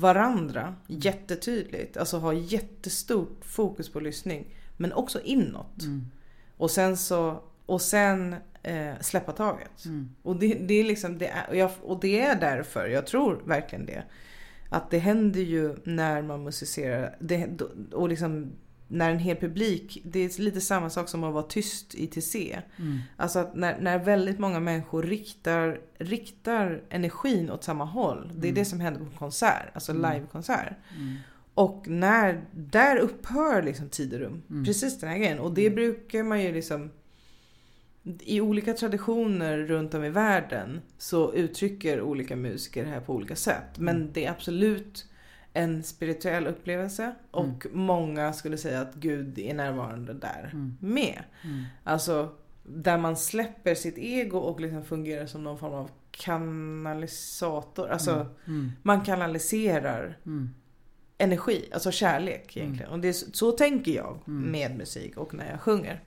varandra 0.00 0.74
jättetydligt. 0.86 1.96
Alltså 1.96 2.18
ha 2.18 2.32
jättestort 2.32 3.44
fokus 3.44 3.92
på 3.92 4.00
lyssning. 4.00 4.54
Men 4.76 4.92
också 4.92 5.20
inåt. 5.20 5.82
Mm. 5.82 6.06
Och 6.56 6.70
sen 6.70 6.96
så 6.96 7.42
och 7.66 7.82
sen 7.82 8.34
eh, 8.62 8.94
släppa 9.00 9.32
taget. 9.32 9.84
Mm. 9.84 10.08
Och 10.22 10.36
det, 10.36 10.54
det 10.54 10.74
är 10.74 10.84
liksom 10.84 11.18
det 11.18 11.26
är, 11.26 11.48
och, 11.48 11.56
jag, 11.56 11.70
och 11.82 12.00
det 12.00 12.20
är 12.20 12.40
därför, 12.40 12.88
jag 12.88 13.06
tror 13.06 13.42
verkligen 13.46 13.86
det. 13.86 14.04
Att 14.68 14.90
det 14.90 14.98
händer 14.98 15.40
ju 15.40 15.76
när 15.84 16.22
man 16.22 16.44
musicerar. 16.44 17.16
Det, 17.20 17.60
och 17.92 18.08
liksom 18.08 18.52
när 18.92 19.10
en 19.10 19.18
hel 19.18 19.36
publik, 19.36 20.02
det 20.04 20.18
är 20.20 20.40
lite 20.40 20.60
samma 20.60 20.90
sak 20.90 21.08
som 21.08 21.24
att 21.24 21.32
vara 21.34 21.42
tyst 21.42 21.94
i 21.94 22.06
TC. 22.06 22.58
Mm. 22.78 22.98
Alltså 23.16 23.38
att 23.38 23.54
när, 23.54 23.80
när 23.80 23.98
väldigt 23.98 24.38
många 24.38 24.60
människor 24.60 25.02
riktar, 25.02 25.80
riktar 25.98 26.82
energin 26.90 27.50
åt 27.50 27.64
samma 27.64 27.84
håll. 27.84 28.28
Det 28.34 28.46
är 28.46 28.50
Mm. 28.50 28.54
det 28.54 28.64
som 28.64 28.80
händer 28.80 29.00
på 29.00 29.18
konsert, 29.18 29.70
alltså 29.74 29.92
Mm. 29.92 30.12
livekonsert. 30.14 30.72
Mm. 30.96 31.16
Och 31.54 31.88
när, 31.88 32.44
där 32.52 32.96
upphör 32.96 33.62
liksom 33.62 33.88
tid 33.88 34.14
och 34.14 34.20
rum. 34.20 34.42
Mm. 34.50 34.64
Precis 34.64 35.00
den 35.00 35.10
här 35.10 35.18
grejen. 35.18 35.38
Och 35.38 35.54
det 35.54 35.70
brukar 35.70 36.22
man 36.22 36.42
ju 36.42 36.52
liksom 36.52 36.90
i 38.20 38.40
olika 38.40 38.72
traditioner 38.72 39.58
runt 39.58 39.94
om 39.94 40.04
i 40.04 40.10
världen 40.10 40.80
så 40.98 41.34
uttrycker 41.34 42.00
olika 42.00 42.36
musiker 42.36 42.84
det 42.84 42.90
här 42.90 43.00
på 43.00 43.14
olika 43.14 43.36
sätt. 43.36 43.78
Men 43.78 43.96
Mm. 43.96 44.08
det 44.12 44.24
är 44.24 44.30
absolut 44.30 45.06
en 45.52 45.82
spirituell 45.82 46.46
upplevelse 46.46 47.14
och 47.30 47.66
många 47.72 48.32
skulle 48.32 48.58
säga 48.58 48.80
att 48.80 48.94
Gud 48.94 49.38
är 49.38 49.54
närvarande 49.54 50.12
där 50.14 50.50
Mm. 50.52 50.76
med. 50.80 51.22
Mm. 51.44 51.64
Alltså 51.84 52.28
där 52.62 52.98
man 52.98 53.16
släpper 53.16 53.74
sitt 53.74 53.98
ego 53.98 54.38
och 54.38 54.60
liksom 54.60 54.84
fungerar 54.84 55.26
som 55.26 55.44
någon 55.44 55.58
form 55.58 55.74
av 55.74 55.90
kanalisator. 56.10 57.88
Alltså 57.88 58.26
Mm. 58.46 58.72
man 58.82 59.00
kanaliserar 59.00 60.18
Mm. 60.26 60.50
energi, 61.18 61.68
alltså 61.72 61.90
kärlek 61.90 62.56
egentligen. 62.56 62.92
Och 62.92 62.98
det 63.00 63.08
är, 63.08 63.12
så- 63.12 63.30
så 63.32 63.52
tänker 63.52 63.92
jag 63.92 64.18
Mm. 64.26 64.50
med 64.52 64.76
musik 64.78 65.16
och 65.16 65.34
när 65.34 65.50
jag 65.50 65.60
sjunger. 65.60 66.00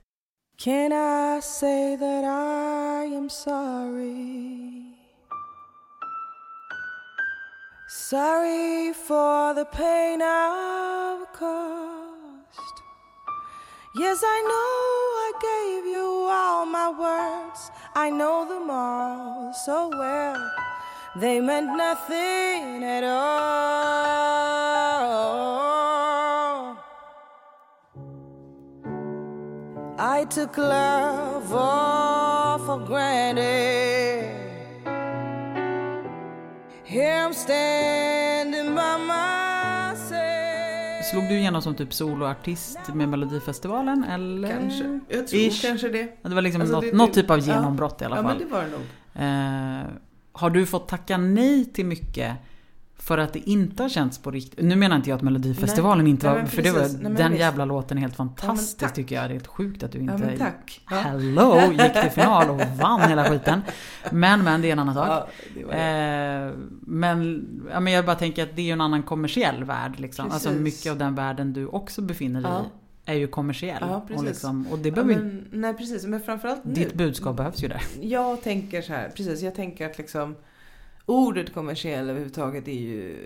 Can 0.58 0.92
I 0.92 1.42
say 1.42 1.98
that 1.98 2.24
I 2.24 3.16
am 3.16 3.30
sorry? 3.30 4.93
Sorry 7.96 8.92
for 8.92 9.54
the 9.54 9.64
pain 9.66 10.20
I've 10.20 11.32
caused. 11.32 12.82
Yes, 13.94 14.20
I 14.26 14.40
know 14.50 14.72
I 15.26 15.32
gave 15.48 15.86
you 15.94 16.26
all 16.28 16.66
my 16.66 16.88
words. 16.90 17.70
I 17.94 18.10
know 18.10 18.48
them 18.48 18.68
all 18.68 19.52
so 19.52 19.90
well. 19.96 20.50
They 21.14 21.38
meant 21.38 21.76
nothing 21.76 22.82
at 22.82 23.04
all. 23.04 24.34
I 29.96 30.24
took 30.24 30.58
love 30.58 31.52
all 31.54 32.58
for 32.58 32.80
granted. 32.84 34.13
Slog 41.10 41.28
du 41.28 41.34
igenom 41.38 41.62
som 41.62 41.74
typ 41.74 41.92
soloartist 41.94 42.78
med 42.94 43.08
Melodifestivalen 43.08 44.04
eller? 44.04 44.48
Kanske. 44.48 45.00
Jag 45.08 45.26
tror 45.28 45.40
Ish. 45.40 45.62
kanske 45.62 45.88
det. 45.88 45.98
Ja, 46.22 46.28
Det 46.28 46.34
var 46.34 46.42
liksom 46.42 46.60
Alltså, 46.60 46.76
något, 46.76 46.84
det- 46.90 46.96
något 46.96 47.14
det- 47.14 47.20
typ 47.22 47.30
av 47.30 47.38
ja. 47.38 47.44
genombrott 47.54 48.02
i 48.02 48.04
alla 48.04 48.16
Ja, 48.16 48.22
fall. 48.22 48.38
men 48.38 48.48
det 48.48 48.54
var 48.54 48.62
det 48.62 48.70
nog. 48.70 48.80
Eh, 49.14 49.90
har 50.32 50.50
du 50.50 50.66
fått 50.66 50.88
tacka 50.88 51.16
nej 51.18 51.64
till 51.64 51.86
mycket 51.86 52.32
för 52.98 53.18
att 53.18 53.32
det 53.32 53.38
inte 53.50 53.82
har 53.82 53.88
känts 53.90 54.18
på 54.18 54.30
riktigt? 54.30 54.64
Nu 54.64 54.76
menar 54.76 54.96
inte 54.96 55.10
jag 55.10 55.16
att 55.16 55.22
Melodifestivalen 55.22 56.04
Nej. 56.04 56.10
inte 56.10 56.26
Nej, 56.26 56.34
var... 56.34 56.42
men 56.42 56.50
för 56.50 56.62
det 56.62 56.70
var. 56.70 56.80
Nej, 57.02 57.12
den 57.16 57.30
visst. 57.30 57.40
jävla 57.40 57.64
låten 57.64 57.96
är 57.98 58.02
helt 58.02 58.16
fantastisk 58.16 58.78
tack. 58.78 58.94
tycker 58.94 59.14
jag. 59.14 59.24
Det 59.24 59.28
är 59.28 59.32
helt 59.32 59.46
sjukt 59.46 59.82
att 59.82 59.92
du 59.92 59.98
inte... 59.98 60.36
Ja. 60.38 60.46
Ja. 60.90 60.96
Hello! 60.96 61.72
Gick 61.72 61.92
till 61.92 62.10
final 62.10 62.50
och 62.50 62.60
vann 62.80 63.00
hela 63.08 63.24
skiten. 63.24 63.62
Men, 64.10 64.44
men 64.44 64.62
det 64.62 64.68
är 64.68 64.72
en 64.72 64.78
annan 64.78 64.94
sak. 64.94 65.28
Ja. 65.54 65.72
Eh, 65.76 66.52
men, 66.80 67.46
ja, 67.72 67.80
men 67.80 67.92
jag 67.92 68.04
bara 68.04 68.16
tänker 68.16 68.42
att 68.42 68.56
det 68.56 68.62
är 68.62 68.66
ju 68.66 68.72
en 68.72 68.80
annan 68.80 69.02
kommersiell 69.02 69.64
värld. 69.64 70.00
Liksom. 70.00 70.30
Alltså 70.30 70.48
Precis. 70.48 70.64
mycket 70.64 70.92
av 70.92 70.98
den 70.98 71.14
världen 71.14 71.52
du 71.52 71.66
också 71.66 72.02
befinner 72.02 72.40
dig 72.42 72.50
Ja. 72.50 72.60
i 72.60 72.84
är 73.06 73.14
ju 73.14 73.26
kommersiell. 73.26 73.78
Ja, 73.80 74.06
och, 74.16 74.24
liksom, 74.24 74.66
och 74.70 74.78
det 74.78 74.88
Ja, 74.88 74.94
behöver 74.94 75.12
inte... 75.12 75.24
men, 75.24 75.60
nej 75.60 75.74
precis, 75.74 76.06
men 76.06 76.20
framförallt 76.20 76.64
nu. 76.64 76.74
Ditt 76.74 76.94
budskap 76.94 77.36
behövs 77.36 77.62
ju 77.62 77.68
där. 77.68 77.82
Jag 78.00 78.42
tänker 78.42 78.82
så 78.82 78.92
här, 78.92 79.08
precis, 79.08 79.42
jag 79.42 79.54
tänker 79.54 79.86
att 79.90 79.98
liksom 79.98 80.34
ordet 81.06 81.52
kommersiell 81.54 82.10
överhuvudtaget 82.10 82.68
är 82.68 82.72
ju, 82.72 83.16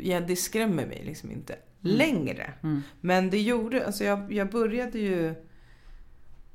ja 0.00 0.20
det 0.20 0.36
skrämmer 0.36 0.86
mig 0.86 1.02
liksom 1.06 1.30
inte 1.30 1.56
längre. 1.80 2.52
Mm. 2.62 2.82
Men 3.00 3.30
det 3.30 3.40
gjorde, 3.40 3.86
alltså 3.86 4.04
jag, 4.04 4.32
jag 4.32 4.50
började 4.50 4.98
ju 4.98 5.34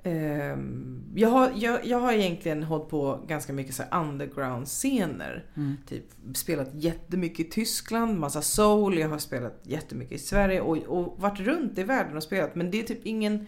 ehm, 0.04 1.04
jag, 1.16 1.30
har, 1.30 1.52
jag, 1.56 1.86
jag 1.86 2.00
har 2.00 2.14
egentligen 2.14 2.64
hållit 2.64 2.90
på 2.90 3.26
ganska 3.28 3.54
mycket 3.54 3.76
så 3.76 3.84
underground-scener. 3.92 5.46
Mm. 5.56 5.78
Typ 5.88 6.06
spelat 6.34 6.70
jättemycket 6.74 7.48
i 7.48 7.50
Tyskland, 7.50 8.20
massa 8.20 8.42
soul. 8.42 8.98
Jag 8.98 9.10
har 9.10 9.18
spelat 9.18 9.62
jättemycket 9.64 10.16
i 10.16 10.24
Sverige 10.24 10.62
och, 10.62 10.78
och 10.78 11.22
varit 11.22 11.40
runt 11.40 11.78
i 11.78 11.84
världen 11.84 12.18
och 12.18 12.24
spelat. 12.24 12.56
Men 12.56 12.72
det 12.72 12.80
är 12.80 12.84
typ 12.84 13.06
ingen... 13.06 13.48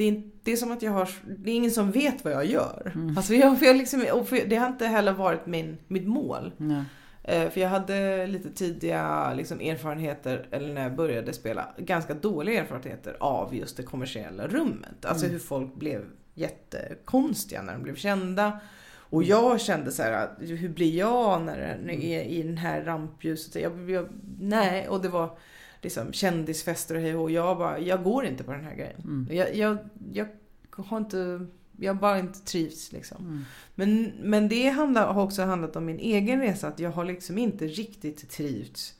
Det 0.00 0.08
är, 0.08 0.22
det 0.42 0.52
är 0.52 0.56
som 0.56 0.72
att 0.72 0.82
jag 0.82 0.92
har... 0.92 1.08
Det 1.38 1.50
är 1.50 1.54
ingen 1.54 1.70
som 1.70 1.90
vet 1.90 2.24
vad 2.24 2.32
jag 2.32 2.46
gör. 2.46 2.92
Mm. 2.94 3.16
Alltså 3.16 3.34
jag, 3.34 3.56
jag 3.62 3.76
liksom, 3.76 4.04
det 4.48 4.56
har 4.56 4.66
inte 4.66 4.86
heller 4.86 5.12
varit 5.12 5.46
min, 5.46 5.78
mitt 5.88 6.06
mål. 6.06 6.52
Ja. 6.56 6.84
Eh, 7.24 7.50
För 7.50 7.60
jag 7.60 7.68
hade 7.68 8.26
lite 8.26 8.50
tidiga 8.50 9.34
liksom, 9.34 9.60
erfarenheter, 9.60 10.48
eller 10.50 10.74
när 10.74 10.82
jag 10.82 10.94
började 10.96 11.32
spela, 11.32 11.68
ganska 11.78 12.14
dåliga 12.14 12.60
erfarenheter 12.60 13.16
av 13.20 13.54
just 13.54 13.76
det 13.76 13.82
kommersiella 13.82 14.46
rummet. 14.48 15.04
Alltså 15.04 15.24
Mm. 15.26 15.32
hur 15.32 15.40
folk 15.46 15.74
blev 15.74 16.04
jättekonstiga 16.34 17.62
när 17.62 17.72
de 17.72 17.82
blev 17.82 17.94
kända. 17.94 18.60
Och 18.96 19.22
jag 19.22 19.60
kände 19.60 19.90
så 19.92 20.02
här, 20.02 20.28
hur 20.38 20.68
blir 20.68 20.96
jag 20.98 21.42
när 21.42 21.58
jag 21.86 22.04
är 22.04 22.22
i 22.24 22.42
den 22.42 22.56
här 22.58 22.82
rampljuset? 22.82 23.62
Jag, 23.62 23.90
jag, 23.90 24.08
nej, 24.40 24.88
och 24.88 25.02
det 25.02 25.08
var 25.08 25.38
liksom 25.82 26.12
kändisfester 26.12 26.94
och 26.94 27.00
hej 27.00 27.14
och 27.14 27.30
jag 27.30 27.58
bara, 27.58 27.78
jag 27.78 28.02
går 28.02 28.24
inte 28.24 28.44
på 28.44 28.52
den 28.52 28.64
här 28.64 28.74
grejen. 28.74 29.00
Mm. 29.04 29.28
Jag, 29.30 29.56
jag, 29.56 29.78
jag 30.12 30.28
har 30.70 30.98
inte, 30.98 31.46
jag 31.76 31.96
bara 31.96 32.18
inte 32.18 32.40
trivs 32.40 32.92
liksom. 32.92 33.26
Mm. 33.26 33.44
Men, 33.74 34.12
men 34.20 34.48
det 34.48 34.68
handlar, 34.68 35.12
har 35.12 35.22
också 35.22 35.42
handlat 35.42 35.76
om 35.76 35.84
min 35.84 35.98
egen 35.98 36.40
resa. 36.40 36.68
Att 36.68 36.78
jag 36.78 36.90
har 36.90 37.04
liksom 37.04 37.38
inte 37.38 37.66
riktigt 37.66 38.30
trivts. 38.30 38.94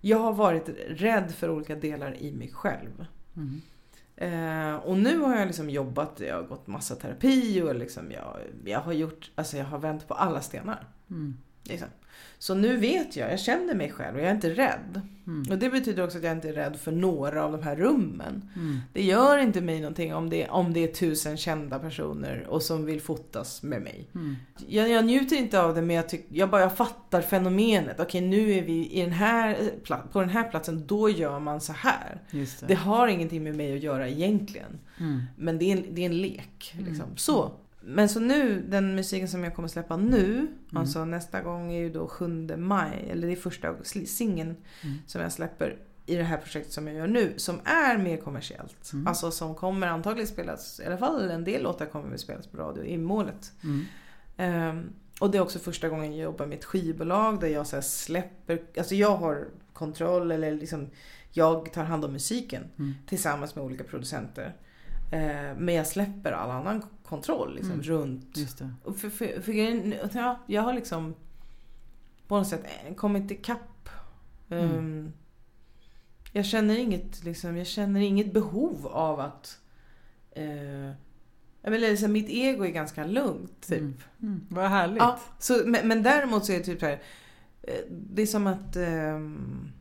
Jag 0.00 0.18
har 0.18 0.32
varit 0.32 0.68
rädd 0.88 1.34
för 1.34 1.50
olika 1.50 1.74
delar 1.74 2.16
i 2.16 2.32
mig 2.32 2.50
själv. 2.52 3.06
Mm. 3.36 3.60
Eh, 4.16 4.76
och 4.76 4.98
nu 4.98 5.18
har 5.18 5.36
jag 5.36 5.46
liksom 5.46 5.70
jobbat, 5.70 6.20
jag 6.20 6.36
har 6.36 6.42
gått 6.42 6.66
massa 6.66 6.94
terapi 6.94 7.62
och 7.62 7.74
liksom 7.74 8.10
jag, 8.10 8.36
jag 8.64 8.80
har 8.80 8.92
gjort, 8.92 9.30
alltså 9.34 9.56
jag 9.56 9.64
har 9.64 9.78
vänt 9.78 10.08
på 10.08 10.14
alla 10.14 10.40
stenar. 10.40 10.86
Mm. 11.10 11.36
Liksom. 11.64 11.88
Så 12.38 12.54
nu 12.54 12.76
vet 12.76 13.16
jag, 13.16 13.32
jag 13.32 13.40
känner 13.40 13.74
mig 13.74 13.90
själv 13.90 14.16
och 14.16 14.22
jag 14.22 14.28
är 14.28 14.34
inte 14.34 14.50
rädd. 14.50 15.00
Mm. 15.26 15.52
Och 15.52 15.58
det 15.58 15.70
betyder 15.70 16.04
också 16.04 16.18
att 16.18 16.24
jag 16.24 16.32
inte 16.32 16.48
är 16.48 16.52
rädd 16.52 16.76
för 16.76 16.92
några 16.92 17.44
av 17.44 17.52
de 17.52 17.62
här 17.62 17.76
rummen. 17.76 18.50
Mm. 18.56 18.80
Det 18.92 19.02
gör 19.02 19.38
inte 19.38 19.60
mig 19.60 19.80
någonting 19.80 20.14
om 20.14 20.30
det, 20.30 20.48
om 20.48 20.72
det 20.72 20.80
är 20.80 20.88
tusen 20.88 21.36
kända 21.36 21.78
personer 21.78 22.46
och 22.48 22.62
som 22.62 22.84
vill 22.84 23.00
fotas 23.00 23.62
med 23.62 23.82
mig. 23.82 24.08
Mm. 24.14 24.36
Jag, 24.66 24.88
jag 24.88 25.04
njuter 25.04 25.36
inte 25.36 25.62
av 25.62 25.74
det 25.74 25.82
men 25.82 25.96
jag, 25.96 26.08
tyck, 26.08 26.26
jag 26.28 26.50
bara 26.50 26.60
jag 26.60 26.76
fattar 26.76 27.20
fenomenet. 27.20 28.00
Okej 28.00 28.20
nu 28.20 28.52
är 28.52 28.62
vi 28.62 28.90
i 28.92 29.00
den 29.00 29.12
här, 29.12 29.56
pla- 29.84 30.08
på 30.12 30.20
den 30.20 30.30
här 30.30 30.50
platsen, 30.50 30.86
då 30.86 31.08
gör 31.10 31.38
man 31.38 31.60
så 31.60 31.72
här. 31.72 32.20
Det. 32.30 32.66
Det 32.66 32.74
har 32.74 33.08
ingenting 33.08 33.42
med 33.42 33.56
mig 33.56 33.76
att 33.76 33.82
göra 33.82 34.08
egentligen. 34.08 34.78
Mm. 35.00 35.22
Men 35.36 35.58
det 35.58 35.64
är 35.64 35.76
en, 35.76 35.84
det 35.94 36.02
är 36.02 36.06
en 36.06 36.18
lek. 36.22 36.74
Mm. 36.74 36.86
Liksom. 36.86 37.16
Så. 37.16 37.52
Men 37.84 38.08
så 38.08 38.20
nu, 38.20 38.62
den 38.68 38.94
musiken 38.94 39.28
som 39.28 39.44
jag 39.44 39.54
kommer 39.54 39.68
släppa 39.68 39.96
nu, 39.96 40.34
Mm. 40.36 40.48
alltså 40.72 41.04
nästa 41.04 41.40
gång 41.40 41.72
är 41.72 41.78
ju 41.80 41.90
då 41.90 42.08
7 42.08 42.56
maj, 42.56 43.06
eller 43.10 43.26
det 43.26 43.32
är 43.32 43.36
första 43.36 43.74
singeln 44.06 44.56
Mm. 44.84 44.96
som 45.06 45.20
jag 45.20 45.32
släpper. 45.32 45.76
i 46.06 46.16
det 46.16 46.22
här 46.24 46.36
projektet 46.36 46.72
som 46.72 46.86
jag 46.86 46.96
gör 46.96 47.06
nu 47.06 47.32
som 47.36 47.60
är 47.64 47.98
mer 47.98 48.16
kommersiellt. 48.16 48.92
Mm. 48.92 49.06
Alltså 49.06 49.30
som 49.30 49.54
kommer 49.54 49.86
antagligen 49.86 50.26
spelas, 50.28 50.80
i 50.80 50.86
alla 50.86 50.96
fall 50.98 51.30
en 51.30 51.44
del 51.44 51.62
låtar 51.62 51.86
kommer 51.86 52.08
väl 52.08 52.18
spelas 52.18 52.46
på 52.46 52.56
radio 52.56 52.84
i 52.84 52.98
målet. 52.98 53.52
Ehm, 54.36 54.92
och 55.20 55.30
det 55.30 55.38
är 55.38 55.42
också 55.42 55.58
första 55.58 55.88
gången 55.88 56.16
jag 56.16 56.24
jobbar 56.24 56.46
med 56.46 56.58
ett 56.58 56.64
skivbolag 56.64 57.40
där 57.40 57.48
jag 57.48 57.66
så 57.66 57.82
släpper, 57.82 58.62
alltså 58.78 58.94
jag 58.94 59.16
har 59.16 59.48
kontroll 59.72 60.30
eller 60.32 60.52
liksom 60.52 60.90
jag 61.30 61.72
tar 61.72 61.84
hand 61.84 62.04
om 62.04 62.12
musiken 62.12 62.62
Mm. 62.78 62.94
tillsammans 63.06 63.54
med 63.54 63.64
olika 63.64 63.84
producenter. 63.84 64.56
Ehm, 65.12 65.56
men 65.56 65.74
jag 65.74 65.86
släpper 65.86 66.32
all 66.32 66.50
annan 66.50 66.82
kontroll 67.12 67.54
liksom, 67.54 67.72
Mm. 67.72 67.82
runt. 67.84 68.36
Just 68.36 68.58
det. 68.58 68.70
För, 68.84 69.10
för, 69.10 69.40
för, 69.40 70.16
ja, 70.18 70.38
jag 70.46 70.62
har 70.62 70.72
liksom 70.74 71.14
på 72.28 72.36
något 72.38 72.48
sätt 72.48 72.64
kommit 72.96 73.30
ikapp. 73.30 73.88
Mm. 74.50 74.64
Ehm, 74.78 75.12
jag 76.32 76.46
känner 76.46 76.78
inget, 76.78 77.24
liksom, 77.24 77.56
jag 77.56 77.66
känner 77.66 78.00
inget 78.00 78.32
behov 78.32 78.86
av 78.86 79.20
att 79.20 79.58
eh, 80.30 80.44
jag 81.64 81.70
menar, 81.70 81.78
liksom, 81.78 82.12
mitt 82.12 82.28
ego 82.28 82.64
är 82.64 82.70
ganska 82.70 83.04
lugnt. 83.06 83.66
Typ. 83.68 83.78
Mm. 83.80 83.94
Mm. 84.22 84.46
Vad 84.48 84.68
härligt. 84.70 84.98
Ja, 84.98 85.18
så, 85.38 85.62
men, 85.66 85.88
men 85.88 86.02
däremot 86.02 86.44
så 86.44 86.52
är 86.52 86.58
det 86.58 86.64
typ 86.64 86.80
så 86.80 86.86
här. 86.86 87.02
eh, 87.62 87.74
Det 87.90 88.22
är 88.22 88.26
som 88.26 88.46
att... 88.46 88.76
ehm, 88.76 89.72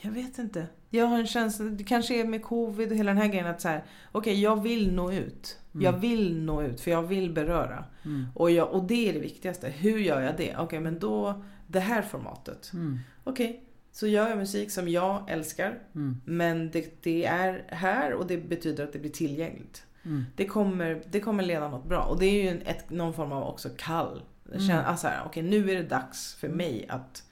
jag 0.00 0.10
vet 0.10 0.38
inte. 0.38 0.66
Jag 0.90 1.06
har 1.06 1.18
en 1.18 1.26
känsla, 1.26 1.64
det 1.64 1.84
kanske 1.84 2.20
är 2.20 2.24
med 2.24 2.42
covid 2.42 2.90
och 2.90 2.96
hela 2.96 3.10
den 3.10 3.22
här 3.22 3.28
grejen 3.28 3.46
att 3.46 3.60
så 3.60 3.68
här. 3.68 3.84
Okej, 4.12 4.42
jag 4.42 4.62
vill 4.62 4.92
nå 4.92 5.12
ut. 5.12 5.58
Mm. 5.74 5.84
Jag 5.84 5.92
vill 5.92 6.42
nå 6.42 6.62
ut 6.62 6.80
för 6.80 6.90
jag 6.90 7.02
vill 7.02 7.32
beröra. 7.32 7.84
Mm. 8.04 8.26
Och, 8.34 8.50
jag, 8.50 8.72
och 8.72 8.84
det 8.84 9.08
är 9.08 9.12
det 9.12 9.20
viktigaste. 9.20 9.68
Hur 9.68 9.98
gör 9.98 10.20
jag 10.20 10.36
det? 10.36 10.56
Okej, 10.56 10.80
men 10.80 10.98
då 10.98 11.42
det 11.66 11.80
här 11.80 12.02
formatet. 12.02 12.70
Mm. 12.72 12.98
Okej, 13.24 13.64
så 13.92 14.06
gör 14.06 14.28
jag 14.28 14.38
musik 14.38 14.70
som 14.70 14.88
jag 14.88 15.30
älskar. 15.30 15.78
Mm. 15.94 16.20
Men 16.24 16.70
det, 16.70 17.02
det 17.02 17.24
är 17.24 17.64
här 17.68 18.12
och 18.12 18.26
det 18.26 18.36
betyder 18.36 18.84
att 18.84 18.92
det 18.92 18.98
blir 18.98 19.10
tillgängligt. 19.10 19.84
Mm. 20.04 20.24
Det 20.36 20.46
kommer, 20.46 21.02
det 21.10 21.20
kommer 21.20 21.42
leda 21.42 21.68
något 21.68 21.88
bra. 21.88 22.02
Och 22.02 22.18
det 22.18 22.26
är 22.26 22.42
ju 22.42 22.48
en, 22.48 22.62
ett, 22.62 22.90
någon 22.90 23.14
form 23.14 23.32
av 23.32 23.42
också 23.48 23.68
kall. 23.76 24.22
Mm. 24.48 24.60
Känna, 24.60 24.84
alltså 24.84 25.06
här, 25.06 25.22
okej 25.26 25.42
nu 25.42 25.70
är 25.70 25.74
det 25.74 25.88
dags 25.88 26.34
för 26.34 26.48
mig 26.48 26.86
att 26.88 27.22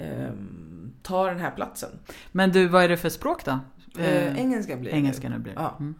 ehm, 0.00 0.92
ta 1.02 1.26
den 1.28 1.38
här 1.38 1.50
platsen. 1.50 1.90
Men 2.32 2.52
du, 2.52 2.68
vad 2.68 2.84
är 2.84 2.88
det 2.88 2.96
för 2.96 3.08
språk 3.08 3.44
då? 3.44 3.58
Eh, 3.98 4.38
engelska 4.40 4.76
blir 4.76 4.90
det 4.90 4.96
engelska 4.96 5.28
nu 5.28 5.38
blir 5.38 5.54
det. 5.54 5.60
Ja. 5.60 5.76
Mm. 5.80 5.94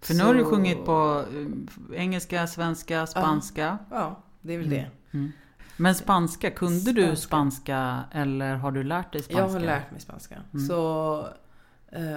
För 0.00 0.14
nu 0.14 0.24
har 0.24 0.34
du 0.34 0.44
sjungit 0.44 0.84
på 0.84 1.24
eh, 1.92 2.00
engelska, 2.00 2.46
svenska, 2.46 3.06
spanska. 3.06 3.78
Ja, 3.90 4.22
det 4.40 4.52
är 4.54 4.58
väl 4.58 4.66
Mm. 4.66 4.78
det. 4.78 5.16
Mm. 5.18 5.32
Men 5.76 5.94
spanska, 5.94 6.50
kunde 6.50 6.92
du 6.92 7.16
Spanska. 7.16 7.98
eller 8.12 8.54
har 8.54 8.70
du 8.72 8.82
lärt 8.82 9.12
dig 9.12 9.22
spanska? 9.22 9.42
Jag 9.42 9.48
har 9.48 9.60
lärt 9.60 9.90
mig 9.90 10.00
spanska. 10.00 10.34
Mm. 10.54 10.66
Så, 10.66 11.20
eh, 11.20 11.26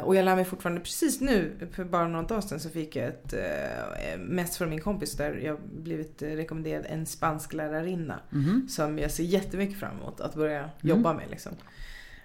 och 0.04 0.16
jag 0.16 0.26
lär 0.26 0.36
mig 0.36 0.46
fortfarande 0.46 0.82
precis 0.82 1.22
nu, 1.22 1.68
för 1.72 1.84
bara 1.84 2.08
några 2.08 2.26
dagar 2.28 2.42
sedan 2.42 2.60
så 2.60 2.70
fick 2.70 2.96
jag 2.96 3.08
ett 3.08 3.34
eh, 3.34 4.18
mest 4.20 4.56
från 4.56 4.70
min 4.70 4.82
kompis 4.82 5.14
där 5.18 5.34
jag 5.34 5.60
blivit 5.62 6.22
eh, 6.22 6.28
rekommenderad 6.30 6.86
en 6.90 7.06
spansk 7.06 7.54
lärarinna. 7.54 8.20
Mhm. 8.30 8.68
Som 8.70 9.00
jag 9.00 9.12
ser 9.12 9.24
jättemycket 9.24 9.80
fram 9.80 9.98
emot 10.00 10.22
att 10.22 10.36
börja 10.36 10.60
Mm. 10.60 10.70
jobba 10.82 11.14
med. 11.14 11.30
Liksom. 11.30 11.52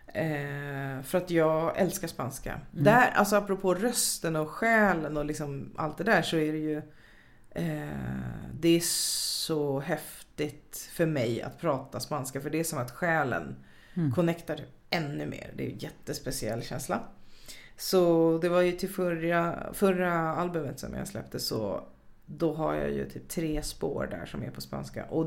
Eh, 0.06 1.02
för 1.02 1.18
att 1.18 1.30
jag 1.30 1.78
älskar 1.78 2.08
spanska. 2.08 2.60
Mm. 2.72 2.84
Där, 2.84 3.10
alltså 3.14 3.36
apropå 3.36 3.74
rösten 3.74 4.36
och 4.36 4.48
själen 4.50 5.16
och 5.16 5.24
liksom 5.24 5.72
allt 5.76 5.98
det 5.98 6.04
där 6.04 6.22
så 6.22 6.36
är 6.36 6.52
det 6.52 6.58
ju 6.58 6.76
eh, 7.50 7.88
Det 8.60 8.68
är 8.68 8.80
så 9.46 9.80
häftigt 9.80 10.88
för 10.92 11.06
mig 11.06 11.42
att 11.42 11.60
prata 11.60 12.00
spanska 12.00 12.40
för 12.40 12.50
det 12.50 12.60
är 12.60 12.64
som 12.64 12.78
att 12.78 12.90
själen 12.90 13.56
Mm. 13.96 14.12
connectar 14.12 14.60
ännu 14.90 15.26
mer. 15.26 15.50
Det 15.56 15.66
är 15.66 15.70
en 15.72 15.78
jättespeciell 15.78 16.62
känsla. 16.62 17.00
Så 17.76 18.38
det 18.42 18.48
var 18.48 18.60
ju 18.60 18.72
till 18.72 18.88
förra, 18.88 19.58
förra 19.72 20.12
albumet 20.34 20.78
som 20.80 20.94
jag 20.94 21.08
släppte 21.08 21.38
så 21.40 21.80
då 22.26 22.54
har 22.54 22.74
jag 22.74 22.90
ju 22.90 23.08
typ 23.08 23.28
tre 23.28 23.62
spår 23.62 24.08
där 24.10 24.26
som 24.26 24.42
är 24.42 24.50
på 24.50 24.60
spanska. 24.60 25.04
Och 25.04 25.26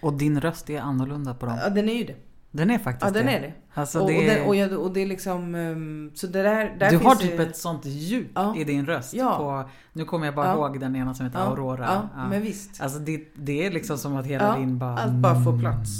Och 0.00 0.12
din 0.12 0.40
röst 0.40 0.70
är 0.70 0.80
annorlunda 0.80 1.34
på 1.34 1.46
dem. 1.46 1.58
ja, 1.62 1.68
den 1.70 1.88
är 1.88 1.94
ju 1.94 2.04
det. 2.04 2.14
Den 2.50 2.70
är 2.70 2.78
faktiskt 2.78 3.04
Ja, 3.06 3.10
den 3.22 3.26
det. 3.26 3.32
är 3.32 3.40
det. 3.40 3.52
Alltså 3.74 4.00
och, 4.00 4.08
det 4.08 4.18
och, 4.18 4.24
den, 4.24 4.46
och, 4.46 4.56
jag, 4.56 4.72
och 4.72 4.92
det 4.92 5.00
är 5.00 5.06
liksom... 5.06 5.54
ehm, 5.54 6.10
så 6.14 6.26
det 6.26 6.42
där, 6.42 6.76
där 6.78 6.90
du 6.90 6.96
har 6.98 7.14
det- 7.14 7.20
typ 7.20 7.40
ett 7.40 7.56
sånt 7.56 7.84
djup 7.86 8.26
Ja. 8.34 8.56
i 8.56 8.64
din 8.64 8.86
röst. 8.86 9.14
Ja. 9.14 9.36
På, 9.36 9.70
nu 9.92 10.04
kommer 10.04 10.26
jag 10.26 10.34
bara 10.34 10.46
Ja. 10.46 10.54
ihåg 10.54 10.80
den 10.80 10.96
ena 10.96 11.14
som 11.14 11.26
heter 11.26 11.38
Aurora. 11.38 12.08
Ja, 12.16 12.26
men 12.30 12.42
visst. 12.42 12.80
Alltså 12.82 12.98
det, 12.98 13.24
det 13.34 13.66
är 13.66 13.70
liksom 13.70 13.98
som 13.98 14.16
att 14.16 14.26
hela 14.26 14.58
din 14.58 14.78
bara... 14.78 14.98
allt 14.98 15.12
bara 15.12 15.44
får 15.44 15.58
plats. 15.58 15.90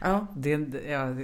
Ja, 0.00 0.26
Det, 0.36 0.50
ja, 0.88 1.16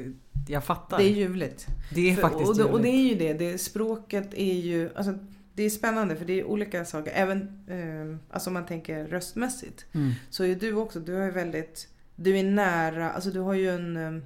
jag 0.48 0.64
fattar. 0.64 0.98
det 0.98 1.04
är 1.04 1.10
ljuvligt. 1.10 1.66
Det 1.94 2.10
är 2.10 2.14
För- 2.14 2.22
faktiskt 2.22 2.48
och, 2.48 2.56
det, 2.56 2.64
och 2.64 2.80
det 2.82 2.88
är 2.88 3.08
ju 3.08 3.14
det, 3.14 3.32
det 3.32 3.58
språket 3.58 4.34
är 4.34 4.54
ju... 4.54 4.90
Alltså, 4.94 5.18
det 5.54 5.62
är 5.62 5.70
spännande 5.70 6.16
för 6.16 6.24
det 6.24 6.40
är 6.40 6.44
olika 6.44 6.84
saker. 6.84 7.12
Även 7.14 7.64
ehm, 7.70 8.18
alltså 8.30 8.50
om 8.50 8.54
man 8.54 8.66
tänker 8.66 9.06
röstmässigt. 9.06 9.86
Mm. 9.92 10.12
Så 10.30 10.44
är 10.44 10.54
du 10.54 10.72
också, 10.74 11.00
du 11.00 11.14
har 11.14 11.24
ju 11.24 11.30
väldigt... 11.30 11.88
Du 12.16 12.38
är 12.38 12.44
nära, 12.44 13.10
alltså 13.10 13.30
du 13.30 13.40
har 13.40 13.54
ju 13.54 13.70
en... 13.70 14.24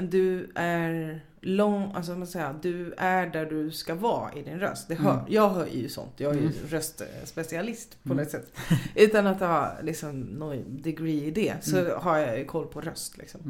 Du 0.00 0.52
är 0.54 1.20
lång, 1.40 1.92
alltså 1.94 2.12
man 2.12 2.26
säger, 2.26 2.54
du 2.62 2.94
är 2.96 3.26
där 3.26 3.46
du 3.46 3.70
ska 3.70 3.94
vara 3.94 4.32
i 4.32 4.42
din 4.42 4.58
röst. 4.60 4.88
Det 4.88 4.94
hör, 4.94 5.12
Mm. 5.12 5.24
Jag 5.28 5.48
hör 5.48 5.66
ju 5.66 5.88
sånt, 5.88 6.12
jag 6.16 6.30
är 6.30 6.34
ju 6.34 6.40
Mm. 6.40 6.52
röstspecialist 6.68 8.02
på 8.02 8.12
Mm. 8.12 8.24
något 8.24 8.30
sätt. 8.32 8.52
Utan 8.94 9.26
att 9.26 9.40
ha 9.40 9.72
liksom 9.82 10.20
någon 10.20 10.82
degree 10.82 11.24
i 11.26 11.30
det 11.30 11.54
så 11.64 11.78
Mm. 11.78 11.92
har 12.00 12.18
jag 12.18 12.38
ju 12.38 12.44
koll 12.44 12.66
på 12.66 12.80
röst. 12.80 13.18
Liksom. 13.18 13.40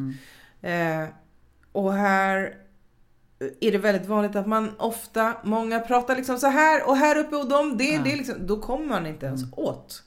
Mm. 0.62 1.02
Eh, 1.02 1.08
och 1.72 1.92
här 1.92 2.56
är 3.60 3.72
det 3.72 3.78
väldigt 3.78 4.06
vanligt 4.08 4.36
att 4.36 4.46
man 4.46 4.70
ofta, 4.78 5.34
många 5.44 5.80
pratar 5.80 6.16
liksom 6.16 6.38
så 6.38 6.46
här 6.46 6.88
och 6.88 6.96
här 6.96 7.18
uppe 7.18 7.36
och 7.36 7.48
de, 7.48 7.76
det, 7.78 7.84
Ja. 7.84 8.00
det 8.04 8.16
liksom, 8.16 8.46
då 8.46 8.60
kommer 8.60 8.86
man 8.86 9.06
inte 9.06 9.26
ens 9.26 9.42
Mm. 9.42 9.54
åt. 9.56 10.02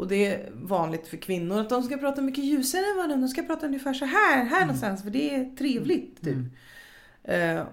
Mm. 0.00 0.04
Och 0.04 0.08
det 0.08 0.26
är 0.26 0.50
vanligt 0.54 1.06
för 1.06 1.16
kvinnor 1.16 1.60
att 1.60 1.68
de 1.68 1.82
ska 1.82 1.96
prata 1.96 2.22
mycket 2.22 2.44
ljusare 2.44 2.82
än 2.90 2.96
vad 2.96 3.08
de 3.20 3.28
ska 3.28 3.42
prata 3.42 3.66
ungefär 3.66 3.94
så 3.94 4.04
här, 4.04 4.44
här 4.44 4.60
någonstans 4.60 5.02
för 5.02 5.10
det 5.10 5.34
är 5.34 5.56
trevligt. 5.56 6.22
Typ. 6.22 6.36
Mm. 7.24 7.58
Eh, 7.58 7.64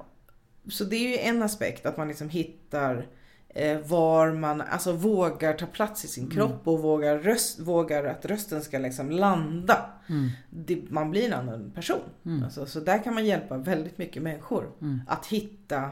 så 0.69 0.83
det 0.83 0.95
är 0.95 1.09
ju 1.09 1.17
en 1.17 1.43
aspekt 1.43 1.85
att 1.85 1.97
man 1.97 2.07
liksom 2.07 2.29
hittar 2.29 3.07
eh, 3.49 3.79
var 3.79 4.31
man 4.31 4.61
alltså 4.61 4.91
vågar 4.91 5.53
ta 5.53 5.65
plats 5.65 6.05
i 6.05 6.07
sin 6.07 6.23
Mm. 6.23 6.35
kropp 6.35 6.67
och 6.67 6.79
vågar, 6.81 7.17
röst, 7.17 7.59
vågar 7.59 8.03
att 8.05 8.25
rösten 8.25 8.61
ska 8.63 8.77
liksom 8.79 9.11
landa. 9.11 9.89
Mm. 10.09 10.29
Det, 10.49 10.83
man 10.89 11.11
blir 11.11 11.25
en 11.27 11.33
annan 11.33 11.71
person. 11.71 12.01
Mm. 12.25 12.43
Alltså, 12.43 12.65
så 12.65 12.79
där 12.79 13.03
kan 13.03 13.13
man 13.13 13.25
hjälpa 13.25 13.57
väldigt 13.57 13.97
mycket 13.97 14.23
människor. 14.23 14.71
Mm. 14.81 15.01
Att 15.07 15.25
hitta, 15.25 15.89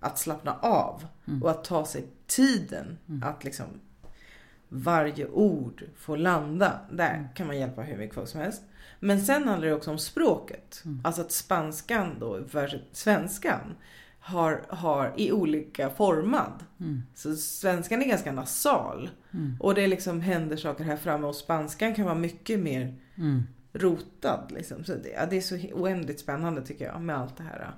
att 0.00 0.18
slappna 0.18 0.52
av 0.60 1.06
Mm. 1.28 1.42
och 1.42 1.50
att 1.50 1.64
ta 1.64 1.84
sig 1.84 2.04
tiden 2.26 2.98
Mm. 3.08 3.22
att 3.22 3.44
liksom 3.44 3.66
varje 4.68 5.26
ord 5.26 5.82
får 5.96 6.16
landa. 6.16 6.80
Där 6.90 7.14
Mm. 7.14 7.28
kan 7.34 7.46
man 7.46 7.58
hjälpa 7.58 7.82
hur 7.82 7.96
mycket 7.98 8.14
folk 8.14 8.28
som 8.28 8.40
helst. 8.40 8.62
Men 9.00 9.20
sen 9.20 9.48
handlar 9.48 9.68
det 9.68 9.74
också 9.74 9.90
om 9.90 9.98
språket. 9.98 10.82
Mm. 10.84 11.00
Alltså 11.04 11.20
att 11.22 11.32
spanskan 11.32 12.16
då 12.20 12.40
svenskan 12.92 13.60
har, 14.20 14.62
har 14.68 15.12
i 15.16 15.32
olika 15.32 15.90
formad. 15.90 16.52
Mm. 16.80 17.02
Så 17.14 17.34
svenskan 17.36 18.02
är 18.02 18.08
ganska 18.08 18.32
nasal. 18.32 19.10
Mm. 19.30 19.56
Och 19.60 19.74
det 19.74 19.86
liksom 19.86 20.20
händer 20.20 20.56
saker 20.56 20.84
här 20.84 20.96
framme 20.96 21.26
och 21.26 21.34
spanskan 21.34 21.94
kan 21.94 22.04
vara 22.04 22.14
mycket 22.14 22.60
mer 22.60 22.94
Mm. 23.16 23.42
rotad. 23.72 24.46
Liksom. 24.50 24.84
Så 24.84 24.92
det, 24.94 25.08
ja, 25.08 25.26
det 25.26 25.36
är 25.36 25.40
så 25.40 25.56
oändligt 25.72 26.20
spännande 26.20 26.62
tycker 26.62 26.84
jag 26.84 27.00
med 27.02 27.18
allt 27.18 27.36
det 27.36 27.42
här. 27.42 27.70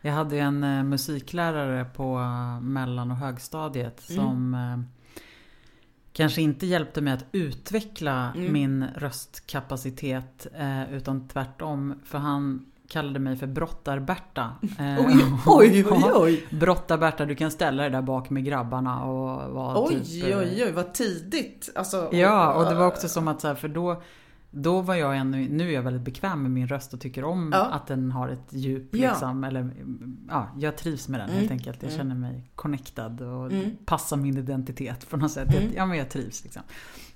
Jag 0.00 0.12
hade 0.12 0.38
en 0.38 0.64
eh, 0.64 0.82
musiklärare 0.82 1.84
på 1.84 2.18
eh, 2.18 2.60
mellan 2.60 3.10
och 3.10 3.16
högstadiet 3.16 4.10
Mm. 4.10 4.22
som 4.24 4.54
eh, 4.54 4.95
kanske 6.16 6.42
inte 6.42 6.66
hjälpte 6.66 7.00
mig 7.00 7.12
att 7.12 7.24
utveckla 7.32 8.32
Mm. 8.34 8.52
min 8.52 8.84
röstkapacitet 8.96 10.46
eh, 10.58 10.94
utan 10.94 11.28
tvärtom. 11.28 11.94
För 12.04 12.18
han 12.18 12.66
kallade 12.88 13.18
mig 13.18 13.36
för 13.36 13.46
Brottar-Berta. 13.46 14.50
Eh, 14.78 15.06
Oj, 15.06 15.24
oj, 15.46 15.84
oj, 15.90 16.10
oj. 16.14 16.46
Brottar-Berta, 16.50 17.24
du 17.24 17.34
kan 17.34 17.50
ställa 17.50 17.82
dig 17.82 17.90
där 17.92 18.02
bak 18.02 18.30
med 18.30 18.44
grabbarna 18.44 19.04
och 19.04 19.50
vara 19.54 19.78
Oj, 19.84 20.04
typ... 20.04 20.24
eh, 20.32 20.38
oj, 20.38 20.62
oj, 20.66 20.72
vad 20.72 20.94
tidigt. 20.94 21.70
Alltså, 21.74 22.08
Ja, 22.12 22.52
och 22.54 22.64
det 22.64 22.74
var 22.74 22.86
också 22.86 23.08
som 23.08 23.28
att 23.28 23.40
så 23.40 23.48
här, 23.48 23.54
för 23.54 23.68
då 23.68 24.02
då 24.58 24.80
var 24.80 24.94
jag 24.94 25.16
ännu, 25.16 25.48
nu 25.48 25.68
är 25.68 25.72
jag 25.72 25.82
väldigt 25.82 26.02
bekväm 26.02 26.42
med 26.42 26.50
min 26.50 26.68
röst 26.68 26.94
och 26.94 27.00
tycker 27.00 27.24
om 27.24 27.50
Ja. 27.54 27.64
att 27.64 27.86
den 27.86 28.12
har 28.12 28.28
ett 28.28 28.46
djup 28.52 28.88
Ja. 28.96 29.10
liksom. 29.10 29.44
Eller, 29.44 29.70
ja, 30.28 30.48
jag 30.58 30.76
trivs 30.76 31.08
med 31.08 31.20
den 31.20 31.28
Mm. 31.28 31.40
helt 31.40 31.50
enkelt. 31.52 31.82
Jag 31.82 31.92
Mm. 31.92 31.98
känner 31.98 32.14
mig 32.14 32.50
connectad 32.54 33.20
och 33.20 33.52
Mm. 33.52 33.70
passar 33.84 34.16
min 34.16 34.36
identitet 34.38 35.10
på 35.10 35.16
något 35.16 35.30
sätt. 35.32 35.48
Mm. 35.54 35.64
Jag, 35.64 35.74
ja, 35.76 35.86
men 35.86 35.98
jag 35.98 36.10
trivs 36.10 36.44
liksom. 36.44 36.62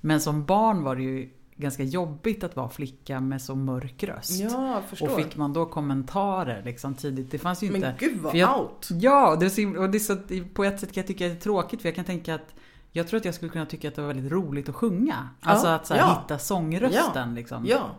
Men 0.00 0.20
som 0.20 0.44
barn 0.44 0.82
var 0.82 0.96
det 0.96 1.02
ju 1.02 1.30
ganska 1.56 1.82
jobbigt 1.82 2.44
att 2.44 2.56
vara 2.56 2.68
flicka 2.68 3.20
med 3.20 3.42
så 3.42 3.54
mörk 3.54 4.04
röst. 4.04 4.40
Ja, 4.40 4.82
och 5.00 5.10
fick 5.16 5.36
man 5.36 5.52
då 5.52 5.66
kommentarer 5.66 6.62
liksom 6.64 6.94
tidigt, 6.94 7.30
det 7.30 7.38
fanns 7.38 7.62
ju 7.62 7.66
inte... 7.66 7.78
Men 7.80 7.92
gud 7.98 8.18
vad 8.20 8.34
jag- 8.34 8.60
out. 8.60 8.88
Ja, 8.90 9.36
det 9.40 9.46
är 9.46 9.50
så, 9.50 9.80
och 9.82 9.90
det 9.90 10.00
så, 10.00 10.16
på 10.54 10.64
ett 10.64 10.80
sätt 10.80 10.92
kan 10.92 11.00
jag 11.00 11.06
tycka 11.08 11.26
att 11.26 11.32
det 11.32 11.36
är 11.36 11.40
tråkigt 11.40 11.82
för 11.82 11.88
jag 11.88 11.96
kan 11.96 12.04
tänka 12.04 12.34
att 12.34 12.54
jag 12.92 13.08
tror 13.08 13.18
att 13.18 13.24
jag 13.24 13.34
skulle 13.34 13.52
kunna 13.52 13.66
tycka 13.66 13.88
att 13.88 13.94
det 13.94 14.00
var 14.02 14.08
väldigt 14.08 14.32
roligt 14.32 14.68
att 14.68 14.74
sjunga. 14.74 15.28
Ja, 15.40 15.48
Alltså 15.50 15.66
att 15.68 15.86
så 15.86 15.94
här, 15.94 16.00
ja. 16.00 16.20
hitta 16.22 16.38
sångrösten 16.38 17.34
liksom. 17.34 17.66
Ja, 17.66 17.90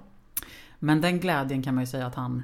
Men 0.79 1.01
den 1.01 1.19
glädjen 1.19 1.63
kan 1.63 1.75
man 1.75 1.83
ju 1.83 1.87
säga 1.87 2.05
att 2.05 2.15
han 2.15 2.43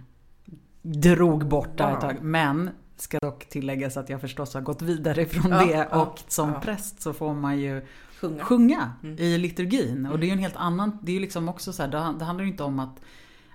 drog 0.81 1.47
bort 1.47 1.77
där 1.77 1.93
ett 1.93 2.01
tag. 2.01 2.17
Men 2.21 2.69
ska 2.95 3.19
dock 3.19 3.49
tilläggas 3.49 3.97
att 3.97 4.09
jag 4.09 4.21
förstås 4.21 4.53
har 4.53 4.61
gått 4.61 4.81
vidare 4.81 5.25
från 5.25 5.51
Ja, 5.51 5.65
det 5.65 5.87
ja, 5.91 6.01
och 6.01 6.19
som 6.27 6.49
ja. 6.49 6.59
präst 6.59 7.01
så 7.01 7.13
får 7.13 7.33
man 7.33 7.59
ju 7.59 7.85
Sjunga. 8.19 8.43
sjunga 8.43 8.91
Mm. 9.03 9.19
i 9.19 9.37
liturgin. 9.37 10.05
Och 10.05 10.19
det 10.19 10.25
är 10.25 10.27
ju 10.27 10.33
en 10.33 10.39
helt 10.39 10.55
annan, 10.55 10.97
det 11.01 11.11
är 11.11 11.13
ju 11.13 11.19
liksom 11.19 11.49
också 11.49 11.73
så 11.73 11.83
här, 11.83 11.89
det, 11.89 12.13
det 12.19 12.25
handlar 12.25 12.43
ju 12.45 12.51
inte 12.51 12.63
om 12.63 12.79
att, 12.79 12.99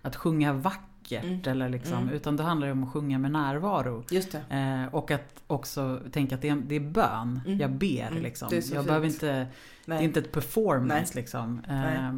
att 0.03 0.17
sjunga 0.17 0.53
vackert 0.53 0.89
Mm. 1.11 1.41
eller 1.47 1.69
liksom, 1.69 1.99
Mm. 2.03 2.15
utan 2.15 2.37
det 2.37 2.43
handlar 2.43 2.69
om 2.71 2.85
att 2.85 2.93
sjunga 2.93 3.19
med 3.19 3.31
närvaro. 3.31 4.05
Eh, 4.51 4.95
och 4.95 5.11
att 5.11 5.43
också 5.47 6.01
tänka 6.13 6.35
att 6.35 6.43
det 6.43 6.49
är, 6.49 6.57
det 6.57 6.75
är 6.75 6.81
bön, 6.81 7.41
Mm. 7.47 7.59
jag 7.59 7.71
ber 7.71 8.07
Mm. 8.11 8.23
liksom. 8.23 8.49
Jag 8.53 8.65
fint. 8.65 8.87
behöver 8.87 9.07
inte, 9.07 9.47
det 9.87 9.93
är 9.95 10.01
inte 10.01 10.21
ett 10.21 10.33
performance 10.33 11.15
liksom. 11.15 11.63
Nej. 11.69 11.97
Eh, 11.97 12.13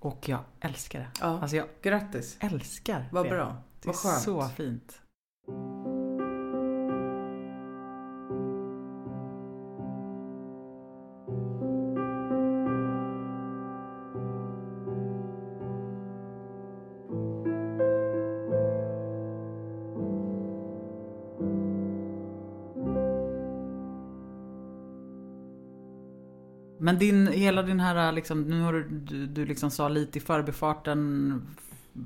och 0.00 0.28
jag 0.28 0.40
älskar 0.60 0.98
det. 1.00 1.08
Ja. 1.20 1.26
Alltså 1.40 1.56
jag 1.56 1.66
Grattis. 1.82 2.36
älskar 2.40 3.08
Vad 3.12 3.24
det. 3.26 3.30
bra. 3.30 3.56
Det 3.82 3.88
är 3.88 3.92
så 4.20 4.48
fint. 4.48 5.00
Men 26.88 26.98
din, 26.98 27.26
hela 27.26 27.62
din 27.62 27.80
här, 27.80 28.12
liksom, 28.12 28.42
nu 28.42 28.60
har 28.62 28.72
du, 28.72 28.88
du, 28.88 29.26
du 29.26 29.46
liksom 29.46 29.70
sa 29.70 29.88
lite 29.88 30.18
i 30.18 30.20
förbifarten 30.20 31.42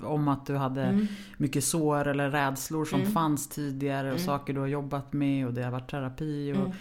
om 0.03 0.29
att 0.29 0.47
du 0.47 0.57
hade 0.57 0.83
Mm. 0.83 1.07
mycket 1.37 1.64
sår 1.64 2.09
eller 2.09 2.31
rädslor 2.31 2.85
som 2.85 3.01
Mm. 3.01 3.12
fanns 3.12 3.49
tidigare 3.49 4.07
och 4.12 4.14
Mm. 4.18 4.27
saker 4.27 4.53
du 4.55 4.61
har 4.61 4.66
jobbat 4.66 5.12
med 5.12 5.47
och 5.47 5.55
det 5.55 5.62
har 5.62 5.71
varit 5.71 5.90
terapi. 5.90 6.53
Och 6.53 6.57
Mm. 6.61 6.73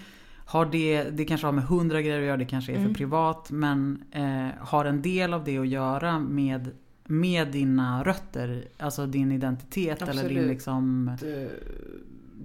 har 0.46 0.66
det, 0.66 1.04
det 1.04 1.26
kanske 1.26 1.48
har 1.48 1.52
med 1.52 1.64
hundra 1.64 2.02
grejer 2.02 2.20
att 2.20 2.26
göra, 2.26 2.38
det 2.38 2.46
kanske 2.46 2.72
är 2.72 2.76
för 2.76 2.82
Mm. 2.82 2.94
privat 2.94 3.52
men 3.52 4.04
eh, 4.12 4.48
har 4.60 4.86
en 4.86 5.02
del 5.02 5.34
av 5.34 5.44
det 5.44 5.58
att 5.58 5.68
göra 5.68 6.20
med, 6.20 6.70
med 7.06 7.48
dina 7.48 8.04
rötter, 8.04 8.64
alltså 8.80 9.06
din 9.06 9.32
identitet 9.32 10.02
eller 10.02 10.14
din 10.14 10.22
Absolut. 10.24 10.48
liksom 10.48 11.12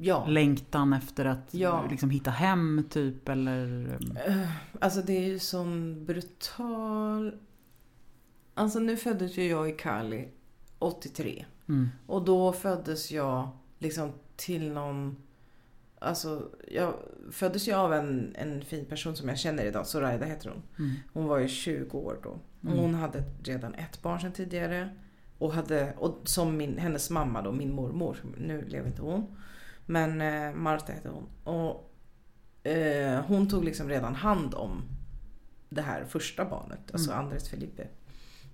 Ja. 0.01 0.27
längtan 0.27 0.93
efter 0.93 1.25
att 1.25 1.49
Ja. 1.55 1.87
liksom 1.91 2.11
hitta 2.11 2.31
hem 2.31 2.85
typ 2.91 3.29
eller... 3.29 3.97
Eh, 4.27 4.49
Alltså 4.81 5.03
det 5.03 5.13
är 5.13 5.27
ju 5.27 5.39
sån 5.39 6.05
brutal... 6.05 7.39
Alltså 8.55 8.79
nu 8.79 8.97
föddes 8.97 9.37
ju 9.39 9.49
jag 9.49 9.69
i 9.69 9.73
Cali 9.73 10.29
83. 10.79 11.45
Mm, 11.69 11.89
Och 12.07 12.25
då 12.25 12.53
föddes 12.53 13.11
jag 13.13 13.49
liksom 13.79 14.13
till 14.37 14.73
någon... 14.73 15.17
Alltså 15.99 16.51
jag 16.69 16.95
föddes 17.31 17.69
ju 17.69 17.73
av 17.75 17.93
en, 17.93 18.35
en 18.39 18.65
fin 18.65 18.85
person 18.85 19.17
som 19.17 19.29
jag 19.29 19.39
känner 19.39 19.65
idag. 19.65 19.87
Zoraida 19.87 20.27
heter 20.27 20.51
hon. 20.51 20.63
mm, 20.79 20.95
Hon 21.13 21.27
var 21.27 21.39
ju 21.39 21.49
20 21.49 21.99
år 21.99 22.19
då. 22.23 22.39
Mm. 22.65 22.79
hon 22.79 22.95
hade 22.95 23.25
redan 23.45 23.75
ett 23.75 24.03
barn 24.03 24.21
sedan 24.21 24.33
tidigare. 24.33 24.89
Och, 25.39 25.53
hade, 25.53 25.95
och 25.99 26.19
som 26.25 26.57
min, 26.57 26.79
hennes 26.79 27.11
mamma 27.11 27.43
då, 27.43 27.53
min 27.53 27.73
mormor. 27.75 28.17
Nu 28.39 28.65
lever 28.69 28.87
inte 28.89 29.03
hon. 29.03 29.27
Men 29.87 30.20
eh, 30.20 30.53
Marta 30.55 30.92
heter 30.92 31.11
hon. 31.11 31.29
Och 31.55 31.92
eh, 32.68 33.20
hon 33.25 33.49
tog 33.49 33.64
liksom 33.64 33.88
redan 33.88 34.14
hand 34.14 34.55
om 34.55 34.83
det 35.68 35.83
här 35.83 36.05
första 36.05 36.44
barnet. 36.44 36.81
Alltså 36.92 37.11
Mm. 37.11 37.25
Andres 37.25 37.49
Felipe. 37.49 37.87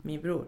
Min 0.02 0.20
bror. 0.22 0.46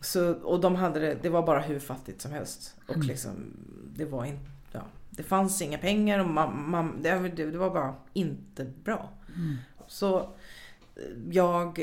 Så, 0.00 0.32
och 0.34 0.60
de 0.60 0.74
hade 0.74 1.00
det, 1.00 1.18
det 1.22 1.28
var 1.28 1.46
bara 1.46 1.60
hur 1.60 1.78
fattigt 1.78 2.20
som 2.20 2.32
helst. 2.32 2.76
Och 2.88 2.94
Mm. 2.94 3.06
liksom, 3.06 3.56
det 3.96 4.04
var 4.04 4.24
inte, 4.24 4.50
ja, 4.72 4.82
det 5.10 5.22
fanns 5.22 5.62
inga 5.62 5.78
pengar 5.78 6.18
och 6.18 6.28
mam, 6.30 6.70
mam, 6.70 6.98
det, 7.02 7.28
det, 7.28 7.58
var 7.58 7.70
bara 7.70 7.94
inte 8.12 8.64
bra. 8.64 9.10
mm, 9.36 9.56
Så 9.86 10.18
eh, 10.20 10.26
jag 11.30 11.80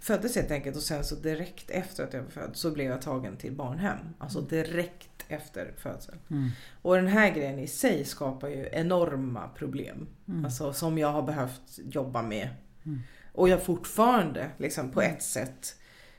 föddes 0.00 0.36
helt 0.36 0.50
enkelt 0.50 0.76
och 0.76 0.82
sen 0.82 1.04
så 1.04 1.14
direkt 1.14 1.70
efter 1.70 2.04
att 2.04 2.12
jag 2.12 2.22
var 2.22 2.30
född 2.30 2.50
så 2.56 2.70
blev 2.70 2.90
jag 2.90 3.02
tagen 3.02 3.36
till 3.36 3.52
barnhem. 3.52 3.98
Alltså 4.18 4.40
direkt 4.40 5.15
efter 5.28 5.74
födseln. 5.76 6.18
mm, 6.30 6.50
Och 6.82 6.94
den 6.96 7.06
här 7.06 7.30
grejen 7.30 7.58
i 7.58 7.66
sig 7.66 8.04
skapar 8.04 8.48
ju 8.48 8.68
enorma 8.72 9.48
problem. 9.48 10.06
mm. 10.28 10.44
Alltså 10.44 10.72
som 10.72 10.98
jag 10.98 11.12
har 11.12 11.22
behövt 11.22 11.78
jobba 11.90 12.22
med. 12.22 12.48
Mm. 12.84 13.00
Och 13.32 13.48
jag 13.48 13.62
fortfarande 13.62 14.50
liksom 14.58 14.90
på 14.90 15.02
ett 15.02 15.22
sätt 15.22 15.76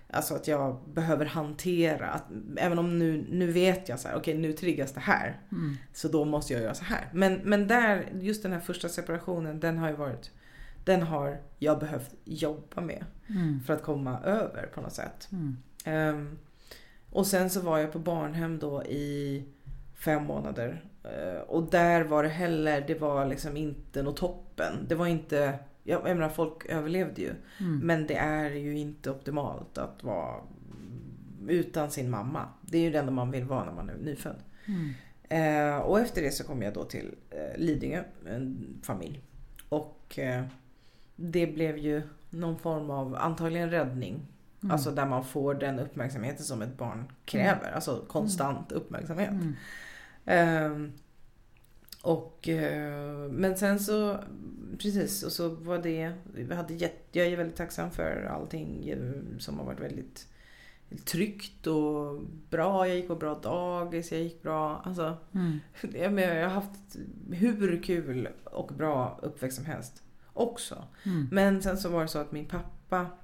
Alltså 0.10 0.36
att 0.36 0.48
jag 0.48 0.80
behöver 0.93 1.26
hantera, 1.26 2.08
att, 2.08 2.24
även 2.58 2.80
om 2.80 3.00
nu, 3.00 3.26
nu 3.30 3.52
vet 3.52 3.89
jag 3.89 4.00
så 4.00 4.08
här, 4.08 4.15
okej 4.15 4.38
nu 4.38 4.54
triggas 4.54 4.93
det 4.93 5.00
här. 5.00 5.39
Mm. 5.52 5.78
Så 5.93 6.08
då 6.08 6.26
måste 6.26 6.54
jag 6.54 6.62
göra 6.62 6.74
så 6.74 6.84
här. 6.84 7.10
Men, 7.13 7.34
men 7.43 7.67
där, 7.67 8.10
just 8.20 8.43
den 8.43 8.52
här 8.52 8.60
första 8.60 8.89
separationen, 8.89 9.60
den 9.60 9.78
har 9.78 9.89
ju 9.89 9.96
varit, 9.96 10.32
den 10.84 11.04
har 11.04 11.38
jag 11.60 11.80
behövt 11.80 12.15
jobba 12.24 12.82
med. 12.82 13.06
Mm. 13.28 13.60
För 13.65 13.74
att 13.74 13.84
komma 13.84 14.20
över 14.20 14.70
på 14.74 14.82
något 14.82 14.93
sätt. 14.93 15.28
Mm. 15.32 15.58
Ehm, 15.86 16.38
och 17.18 17.28
sen 17.28 17.50
så 17.50 17.62
var 17.62 17.78
jag 17.78 17.92
på 17.92 18.00
barnhem 18.00 18.60
då 18.60 18.84
i 18.84 19.44
fem 19.96 20.24
månader. 20.24 20.84
Eh, 21.04 21.42
och 21.42 21.70
där 21.70 22.04
var 22.04 22.24
det 22.24 22.30
heller, 22.30 22.84
det 22.88 22.96
var 23.02 23.26
liksom 23.26 23.58
inte 23.58 24.04
något 24.04 24.18
toppen. 24.18 24.74
Det 24.88 24.96
var 24.96 25.08
inte, 25.08 25.60
jag, 25.84 26.02
jag 26.08 26.18
menar 26.18 26.30
folk 26.30 26.66
överlevde 26.66 27.22
ju. 27.22 27.32
Mm. 27.60 27.80
Men 27.80 28.08
det 28.08 28.16
är 28.16 28.50
ju 28.50 28.78
inte 28.78 29.12
optimalt 29.12 29.78
att 29.78 30.04
vara 30.04 30.36
utan 31.48 31.92
sin 31.92 32.10
mamma. 32.10 32.50
Det 32.62 32.78
är 32.78 32.82
ju 32.82 32.92
det 32.92 33.00
enda 33.00 33.12
man 33.12 33.32
vill 33.32 33.46
vara 33.46 33.66
när 33.66 33.74
man 33.74 33.90
är 33.90 33.98
nyfödd. 33.98 34.44
Mm. 34.66 34.94
Eh, 35.30 35.78
och 35.78 36.00
efter 36.00 36.22
det 36.22 36.32
så 36.32 36.44
kom 36.44 36.62
jag 36.62 36.74
då 36.74 36.84
till 36.84 37.16
eh, 37.30 37.60
Lidingö, 37.60 38.04
en 38.28 38.80
familj. 38.84 39.22
Och 39.70 40.20
eh, 40.20 40.44
det 41.16 41.48
blev 41.48 41.78
ju 41.78 42.02
någon 42.30 42.60
form 42.60 42.90
av 42.90 43.16
antagligen 43.16 43.72
räddning. 43.72 44.28
Mm. 44.63 44.72
Alltså 44.72 44.91
där 44.91 45.06
man 45.06 45.26
får 45.26 45.54
den 45.54 45.80
uppmärksamheten 45.80 46.46
som 46.46 46.62
ett 46.62 46.78
barn 46.78 47.12
kräver. 47.26 47.72
Alltså 47.72 48.06
konstant 48.08 48.72
uppmärksamhet. 48.72 49.30
Mm. 49.30 49.56
Ehm, 50.26 50.91
och, 52.02 52.50
eh, 52.50 53.30
men 53.30 53.58
sen 53.58 53.80
så, 53.80 54.17
precis, 54.78 55.24
och 55.24 55.32
så 55.32 55.50
var 55.50 55.78
det, 55.78 56.13
vi 56.34 56.56
hade 56.56 56.74
jätte, 56.74 57.20
jag 57.20 57.28
är 57.28 57.38
väldigt 57.38 57.56
tacksam 57.56 57.91
för 57.91 58.30
allting 58.32 58.89
eh, 58.89 59.39
som 59.39 59.60
har 59.60 59.65
varit 59.65 59.80
väldigt 59.80 60.28
tryggt 61.06 61.67
och 61.67 62.22
bra. 62.50 62.88
Jag 62.88 62.98
gick 62.98 63.08
på 63.08 63.15
bra 63.15 63.36
dagis, 63.36 64.12
jag 64.12 64.22
gick 64.22 64.43
bra, 64.43 64.82
alltså 64.86 65.17
Mm. 65.34 65.60
jag, 65.82 66.20
jag 66.20 66.50
har 66.50 66.54
haft 66.56 66.98
hur 67.32 67.84
kul 67.84 68.30
och 68.43 68.74
bra 68.74 69.20
uppväxt 69.22 69.58
som 69.58 69.65
helst 69.65 70.04
också. 70.34 70.84
Mm. 71.04 71.28
Men 71.32 71.62
sen 71.62 71.78
så 71.78 71.89
var 71.89 72.02
det 72.02 72.08
så 72.08 72.20
att 72.20 72.32
min 72.32 72.46
pappa 72.46 72.77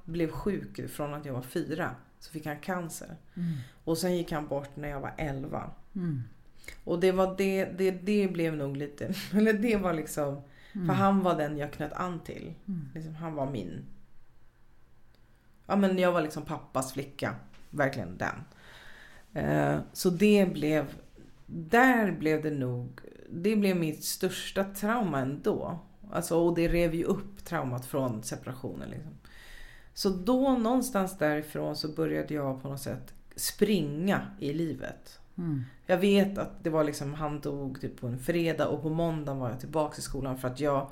blev 0.05 0.31
sjuk 0.31 0.89
från 0.89 1.13
att 1.13 1.25
jag 1.25 1.33
var 1.33 1.41
fyra. 1.41 1.95
Så 2.19 2.31
fick 2.31 2.45
han 2.45 2.59
cancer. 2.59 3.15
Mm. 3.35 3.53
Och 3.83 3.97
sen 3.97 4.17
gick 4.17 4.31
han 4.31 4.47
bort 4.47 4.75
när 4.75 4.89
jag 4.89 4.99
var 4.99 5.13
elva. 5.17 5.71
Mm. 5.95 6.23
Och 6.83 6.99
det 6.99 7.11
var 7.11 7.37
det, 7.37 7.65
det, 7.65 7.91
det 7.91 8.27
blev 8.27 8.55
nog 8.55 8.77
lite, 8.77 9.13
eller 9.33 9.53
det 9.53 9.77
var 9.77 9.93
liksom, 9.93 10.41
Mm. 10.75 10.87
för 10.87 10.93
han 10.93 11.19
var 11.19 11.37
den 11.37 11.57
jag 11.57 11.71
knöt 11.73 11.93
an 11.93 12.19
till. 12.19 12.53
Mm. 12.67 12.89
Liksom, 12.93 13.15
han 13.15 13.35
var 13.35 13.49
min, 13.49 13.85
ja 15.65 15.75
men 15.75 15.97
jag 15.97 16.11
var 16.11 16.21
liksom 16.21 16.43
pappas 16.45 16.93
flicka. 16.93 17.35
Verkligen 17.69 18.17
den. 18.17 18.35
Eh, 19.33 19.79
så 19.93 20.09
det 20.09 20.53
blev, 20.53 20.93
där 21.45 22.11
blev 22.11 22.41
det 22.41 22.51
nog, 22.51 23.01
det 23.29 23.55
blev 23.55 23.77
mitt 23.77 24.03
största 24.03 24.63
trauma 24.63 25.19
ändå. 25.19 25.79
Alltså, 26.11 26.37
och 26.39 26.55
det 26.55 26.67
rev 26.67 26.95
ju 26.95 27.03
upp 27.03 27.45
traumat 27.45 27.85
från 27.85 28.23
separationen. 28.23 28.89
Liksom. 28.89 29.11
Så 29.93 30.09
då 30.09 30.57
någonstans 30.57 31.17
därifrån 31.17 31.75
så 31.75 31.87
började 31.87 32.33
jag 32.33 32.61
på 32.61 32.69
något 32.69 32.81
sätt 32.81 33.13
springa 33.35 34.27
i 34.39 34.53
livet. 34.53 35.19
Mm. 35.37 35.63
Jag 35.85 35.97
vet 35.97 36.37
att 36.37 36.63
det 36.63 36.69
var 36.69 36.83
liksom, 36.83 37.13
han 37.13 37.39
dog 37.39 37.81
typ 37.81 38.01
på 38.01 38.07
en 38.07 38.19
fredag 38.19 38.67
och 38.67 38.81
på 38.81 38.89
måndagen 38.89 39.39
var 39.39 39.49
jag 39.49 39.59
tillbaka 39.59 39.97
i 39.97 40.01
skolan 40.01 40.37
för 40.37 40.47
att 40.47 40.59
jag 40.59 40.91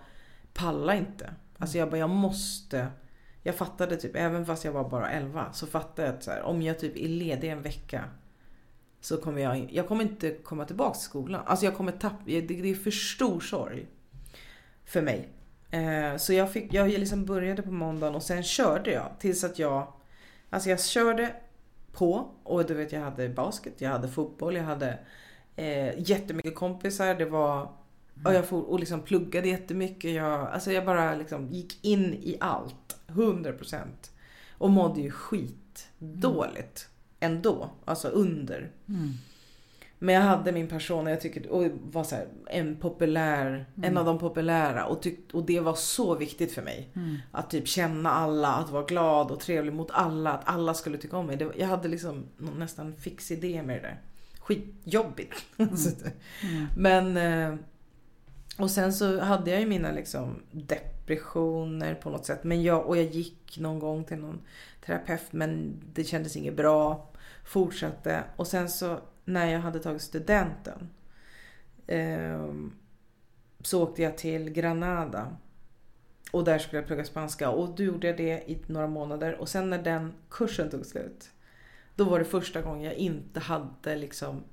pallar 0.53 0.95
inte. 0.95 1.33
Alltså 1.57 1.77
jag 1.77 1.89
bara, 1.89 1.97
jag 1.97 2.09
måste. 2.09 2.87
Jag 3.43 3.55
fattade 3.55 3.97
typ, 3.97 4.15
även 4.15 4.45
fast 4.45 4.65
jag 4.65 4.71
var 4.71 4.89
bara 4.89 5.11
11 5.11 5.53
så 5.53 5.67
fattade 5.67 6.07
jag 6.07 6.15
att 6.15 6.23
så 6.23 6.31
här, 6.31 6.41
om 6.41 6.61
jag 6.61 6.79
typ 6.79 6.97
är 6.97 7.07
ledig 7.07 7.49
en 7.49 7.61
vecka 7.61 8.03
så 9.01 9.17
kommer 9.17 9.41
jag, 9.41 9.69
jag 9.71 9.87
kommer 9.87 10.03
inte 10.03 10.31
komma 10.31 10.65
tillbaka 10.65 10.93
till 10.93 11.03
skolan. 11.03 11.41
Alltså 11.45 11.65
jag 11.65 11.75
kommer 11.75 11.91
tappa, 11.91 12.23
det, 12.25 12.41
det 12.41 12.71
är 12.71 12.75
för 12.75 12.91
stor 12.91 13.39
sorg. 13.39 13.87
För 14.85 15.01
mig. 15.01 15.29
Eh, 15.71 16.17
så 16.17 16.33
jag 16.33 16.51
fick, 16.51 16.73
jag 16.73 16.89
liksom 16.89 17.25
började 17.25 17.61
på 17.61 17.71
måndagen 17.71 18.15
och 18.15 18.23
sen 18.23 18.43
körde 18.43 18.91
jag 18.91 19.09
tills 19.19 19.43
att 19.43 19.59
jag, 19.59 19.93
alltså 20.49 20.69
jag 20.69 20.83
körde 20.83 21.35
på 21.93 22.29
och 22.43 22.65
du 22.65 22.73
vet 22.73 22.91
jag 22.91 23.01
hade 23.01 23.29
basket, 23.29 23.81
jag 23.81 23.89
hade 23.89 24.07
fotboll, 24.07 24.55
jag 24.55 24.63
hade 24.63 24.99
eh, 25.55 26.09
jättemycket 26.09 26.55
kompisar. 26.55 27.15
Det 27.15 27.25
var, 27.25 27.71
och 28.25 28.33
jag 28.33 28.45
for, 28.45 28.61
och 28.61 28.79
liksom 28.79 29.01
pluggade 29.01 29.47
jättemycket. 29.47 30.11
Jag, 30.11 30.49
alltså 30.49 30.71
jag 30.71 30.85
bara 30.85 31.15
liksom 31.15 31.47
gick 31.51 31.85
in 31.85 32.13
i 32.13 32.37
allt. 32.39 32.97
100%. 33.07 33.85
Och 34.57 34.69
mådde 34.69 35.01
ju 35.01 35.11
skit 35.11 35.87
dåligt 35.99 36.87
ändå. 37.19 37.69
Alltså 37.85 38.07
under. 38.07 38.71
Mm. 38.87 39.13
Men 40.03 40.15
jag 40.15 40.21
hade 40.21 40.51
min 40.51 40.67
person 40.67 41.05
och 41.07 41.11
jag 41.11 41.21
tycker, 41.21 41.49
och 41.49 41.63
var 41.91 42.03
så 42.03 42.15
här, 42.15 42.27
en 42.49 42.75
populär, 42.75 43.65
en 43.83 43.97
av 43.97 44.05
de 44.05 44.19
populära 44.19 44.85
och, 44.85 45.01
tyck, 45.01 45.19
och 45.33 45.45
det 45.45 45.59
var 45.59 45.73
så 45.75 46.15
viktigt 46.15 46.51
för 46.51 46.61
mig. 46.61 46.89
Att 47.31 47.49
typ 47.49 47.67
känna 47.67 48.11
alla, 48.11 48.47
att 48.53 48.69
vara 48.69 48.83
glad 48.83 49.31
och 49.31 49.39
trevlig 49.39 49.73
mot 49.73 49.91
alla, 49.91 50.31
att 50.33 50.41
alla 50.45 50.73
skulle 50.73 50.97
tycka 50.97 51.17
om 51.17 51.25
mig. 51.27 51.37
Det, 51.37 51.51
jag 51.57 51.67
hade 51.67 51.87
liksom 51.87 52.25
nästan 52.57 52.95
fix 52.95 53.31
idé 53.31 53.63
med 53.63 53.75
det 53.77 53.81
där. 53.81 54.01
Skitjobbigt. 54.39 55.33
Så 55.57 55.89
det- 56.03 56.11
Men 56.77 57.17
eh, 57.17 57.55
och 58.57 58.71
sen 58.71 58.93
så 58.93 59.19
hade 59.19 59.51
jag 59.51 59.59
ju 59.59 59.67
mina 59.67 59.91
liksom 59.91 60.35
depressioner 60.51 61.95
på 61.95 62.09
något 62.09 62.25
sätt. 62.25 62.43
Men 62.43 62.63
jag, 62.63 62.85
och 62.85 62.97
jag 62.97 63.05
gick 63.05 63.59
någon 63.59 63.79
gång 63.79 64.03
till 64.03 64.17
någon 64.17 64.41
terapeut 64.85 65.21
men 65.31 65.81
det 65.93 66.03
kändes 66.03 66.35
inget 66.35 66.55
bra. 66.57 67.07
Fortsatte. 67.45 68.23
Och 68.35 68.47
sen 68.47 68.69
så 68.69 68.97
när 69.25 69.51
jag 69.51 69.59
hade 69.59 69.79
tagit 69.79 70.01
studenten 70.01 70.89
ehm, 71.87 72.73
så 73.63 73.83
åkte 73.83 74.01
jag 74.01 74.17
till 74.17 74.49
Granada. 74.49 75.37
Och 76.31 76.43
där 76.43 76.59
skulle 76.59 76.77
jag 76.77 76.87
plugga 76.87 77.03
spanska. 77.03 77.49
Och 77.49 77.75
då 77.75 77.83
gjorde 77.83 78.07
jag 78.07 78.17
det 78.17 78.49
i 78.51 78.61
några 78.67 78.87
månader. 78.87 79.35
Och 79.41 79.49
sen 79.49 79.69
när 79.69 79.83
den 79.83 80.13
kursen 80.29 80.69
tog 80.69 80.85
slut. 80.85 81.31
Då 81.95 82.03
var 82.03 82.19
det 82.19 82.25
första 82.25 82.61
gången 82.61 82.83
jag 82.83 82.93
inte 82.93 83.39
hade 83.39 83.95
liksom 83.95 84.43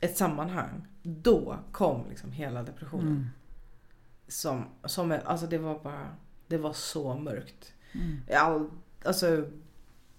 ett 0.00 0.16
sammanhang. 0.16 0.86
Då 1.02 1.58
kom 1.72 2.08
liksom 2.08 2.32
hela 2.32 2.62
depressionen. 2.62 3.06
Mm. 3.06 3.26
Som, 4.28 4.64
som, 4.84 5.18
alltså 5.24 5.46
det 5.46 5.58
var 5.58 5.78
bara, 5.78 6.16
det 6.46 6.58
var 6.58 6.72
så 6.72 7.14
mörkt. 7.14 7.72
Mm. 7.92 8.20
All, 8.34 8.70
alltså, 9.04 9.50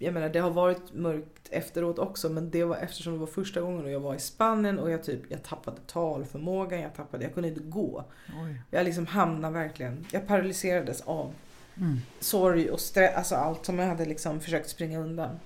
jag 0.01 0.13
menar 0.13 0.29
det 0.29 0.39
har 0.39 0.49
varit 0.49 0.93
mörkt 0.93 1.47
efteråt 1.49 1.99
också 1.99 2.29
men 2.29 2.49
det 2.51 2.63
var 2.63 2.77
eftersom 2.77 3.13
det 3.13 3.19
var 3.19 3.27
första 3.27 3.61
gången 3.61 3.85
och 3.85 3.91
jag 3.91 3.99
var 3.99 4.15
i 4.15 4.19
Spanien 4.19 4.79
och 4.79 4.91
jag 4.91 5.03
typ, 5.03 5.21
jag 5.27 5.43
tappade 5.43 5.77
talförmågan, 5.87 6.79
jag 6.81 6.95
tappade, 6.95 7.23
jag 7.23 7.33
kunde 7.33 7.49
inte 7.49 7.61
gå. 7.61 8.05
Oj. 8.43 8.61
Jag 8.71 8.85
liksom 8.85 9.05
hamnade 9.07 9.53
verkligen, 9.53 10.05
jag 10.11 10.27
paralyserades 10.27 11.01
av 11.01 11.33
Mm. 11.77 11.97
sorg 12.19 12.69
och 12.69 12.79
stress, 12.79 13.15
alltså 13.15 13.35
allt 13.35 13.65
som 13.65 13.79
jag 13.79 13.87
hade 13.87 14.05
liksom 14.05 14.39
försökt 14.39 14.69
springa 14.69 14.99
undan. 14.99 15.39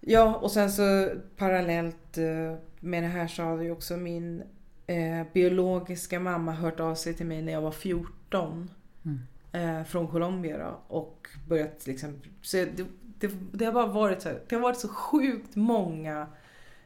Ja, 0.00 0.34
och 0.36 0.50
sen 0.50 0.72
så 0.72 1.08
parallellt 1.36 2.18
eh, 2.18 2.58
med 2.80 3.02
det 3.02 3.08
här 3.08 3.26
så 3.28 3.42
hade 3.42 3.64
ju 3.64 3.70
också 3.70 3.96
min 3.96 4.42
eh, 4.86 5.26
biologiska 5.32 6.20
mamma 6.20 6.52
hört 6.52 6.80
av 6.80 6.94
sig 6.94 7.14
till 7.14 7.26
mig 7.26 7.42
när 7.42 7.52
jag 7.52 7.60
var 7.60 7.70
14. 7.70 8.70
Mm. 9.04 9.20
Eh, 9.52 9.84
från 9.84 10.08
Colombia 10.08 10.58
då, 10.58 10.96
och 10.96 11.28
börjat 11.48 11.86
liksom, 11.86 12.20
så 12.42 12.56
det, 12.56 12.86
det, 13.18 13.30
det 13.52 13.64
har 13.64 13.72
bara 13.72 13.86
varit 13.86 14.22
så 14.22 14.28
här, 14.28 14.42
det 14.48 14.54
har 14.54 14.62
varit 14.62 14.78
så 14.78 14.88
sjukt 14.88 15.56
många 15.56 16.26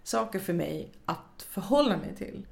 saker 0.02 0.38
för 0.38 0.52
mig 0.52 0.92
att 1.04 1.46
förhålla 1.50 1.96
mig 1.96 2.14
till. 2.16 2.46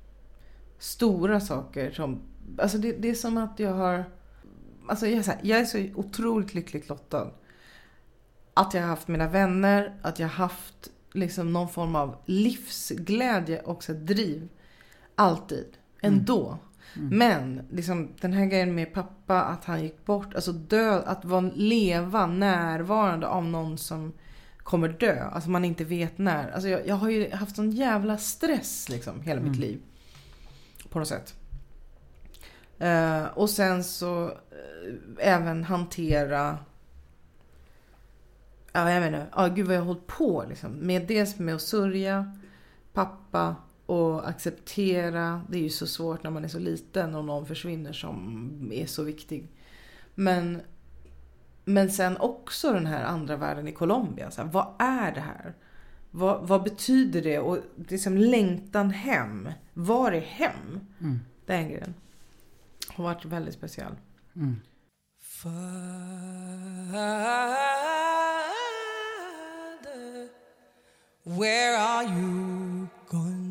Stora 0.79 1.41
saker 1.41 1.91
som, 1.91 2.21
alltså 2.59 2.79
det, 2.79 2.93
det 2.93 3.11
är 3.11 3.15
som 3.15 3.39
att 3.39 3.59
jag 3.59 3.73
har 3.73 4.05
Alltså 4.87 5.07
jag, 5.07 5.19
är 5.19 5.23
så 5.23 5.31
här, 5.31 5.41
jag 5.43 5.61
är 5.61 5.65
så 5.65 5.87
otroligt 5.95 6.55
lyckligt 6.55 6.89
lottad. 6.89 7.31
Att 8.55 8.75
jag 8.75 8.81
har 8.81 8.89
haft 8.89 9.09
mina 9.09 9.29
vänner, 9.29 9.99
att 10.03 10.19
jag 10.19 10.29
har 10.29 10.35
haft 10.35 10.91
liksom 11.13 11.53
någon 11.53 11.69
form 11.69 11.97
av 11.97 12.17
livsglädje 12.25 13.61
och 13.61 13.85
så 13.85 13.93
driv. 13.93 14.49
Alltid. 15.15 15.67
Ändå. 16.01 16.59
Men 16.95 17.63
liksom, 17.71 18.09
den 18.21 18.33
här 18.33 18.47
grejen 18.47 18.75
med 18.75 18.93
pappa, 18.93 19.43
att 19.43 19.65
han 19.65 19.83
gick 19.83 20.05
bort. 20.05 20.35
Alltså 20.35 20.53
död, 20.53 21.03
att 21.07 21.25
vara, 21.25 21.51
leva 21.55 22.27
närvarande 22.27 23.27
av 23.27 23.45
någon 23.45 23.79
som 23.79 24.13
kommer 24.59 24.89
dö. 24.89 25.29
Alltså 25.33 25.51
man 25.51 25.65
inte 25.65 25.85
vet 25.85 26.19
när. 26.19 26.51
Alltså 26.51 26.69
jag, 26.69 26.87
jag 26.87 26.95
har 26.95 27.11
ju 27.11 27.31
haft 27.31 27.57
sån 27.57 27.71
jävla 27.71 28.19
stress 28.19 28.89
liksom 28.89 29.21
hela 29.21 29.41
mitt 29.41 29.57
liv. 29.57 29.81
På 30.91 30.99
något 30.99 31.09
sätt. 31.09 31.35
Eh, 32.79 33.25
och 33.25 33.51
sen 33.51 33.85
så 33.85 34.25
eh, 34.27 34.33
även 35.19 35.65
hantera 35.65 36.59
Ja, 38.77 38.91
jag 38.91 39.01
menar, 39.01 39.27
ja, 39.37 39.47
gud 39.49 39.67
vad 39.67 39.77
jag 39.77 39.81
har 39.81 39.87
hållit 39.87 40.07
på 40.07 40.45
liksom. 40.49 40.73
Med 40.73 41.07
dels 41.07 41.39
med 41.39 41.55
att 41.55 41.63
sörja 41.63 42.39
pappa 42.93 43.57
och 43.87 44.29
acceptera. 44.29 45.43
Det 45.49 45.59
är 45.59 45.63
ju 45.63 45.71
så 45.71 45.87
svårt 45.87 46.23
när 46.23 46.31
man 46.31 46.45
är 46.45 46.49
så 46.49 46.59
liten 46.59 47.15
och 47.15 47.25
någon 47.25 47.47
försvinner 47.47 47.93
som 47.93 48.71
är 48.75 48.87
så 48.87 49.03
viktig. 49.03 49.49
Men, 50.15 50.61
men 51.65 51.91
sen 51.91 52.17
också 52.17 52.73
den 52.73 52.87
här 52.87 53.05
andra 53.05 53.37
världen 53.37 53.69
i 53.69 53.73
Colombia. 53.73 54.31
Så 54.31 54.43
här, 54.43 54.49
vad 54.49 54.67
är 54.79 55.13
det 55.13 55.21
här? 55.21 55.55
Vad, 56.11 56.49
vad 56.49 56.63
betyder 56.63 57.23
det? 57.23 57.39
Och 57.39 57.59
liksom 57.89 58.17
längtan 58.17 58.91
hem. 58.91 59.49
Var 59.73 60.13
är 60.13 60.21
hem? 60.21 60.81
Mm. 61.01 61.21
Den 61.47 61.69
grejen 61.69 61.95
har 62.89 63.05
varit 63.05 63.25
väldigt 63.25 63.55
speciell. 63.55 63.95
Mm. 64.37 64.57
Father, 65.21 65.89
where 71.25 71.79
are 71.79 72.05
you 72.05 72.87
gone? 73.09 73.44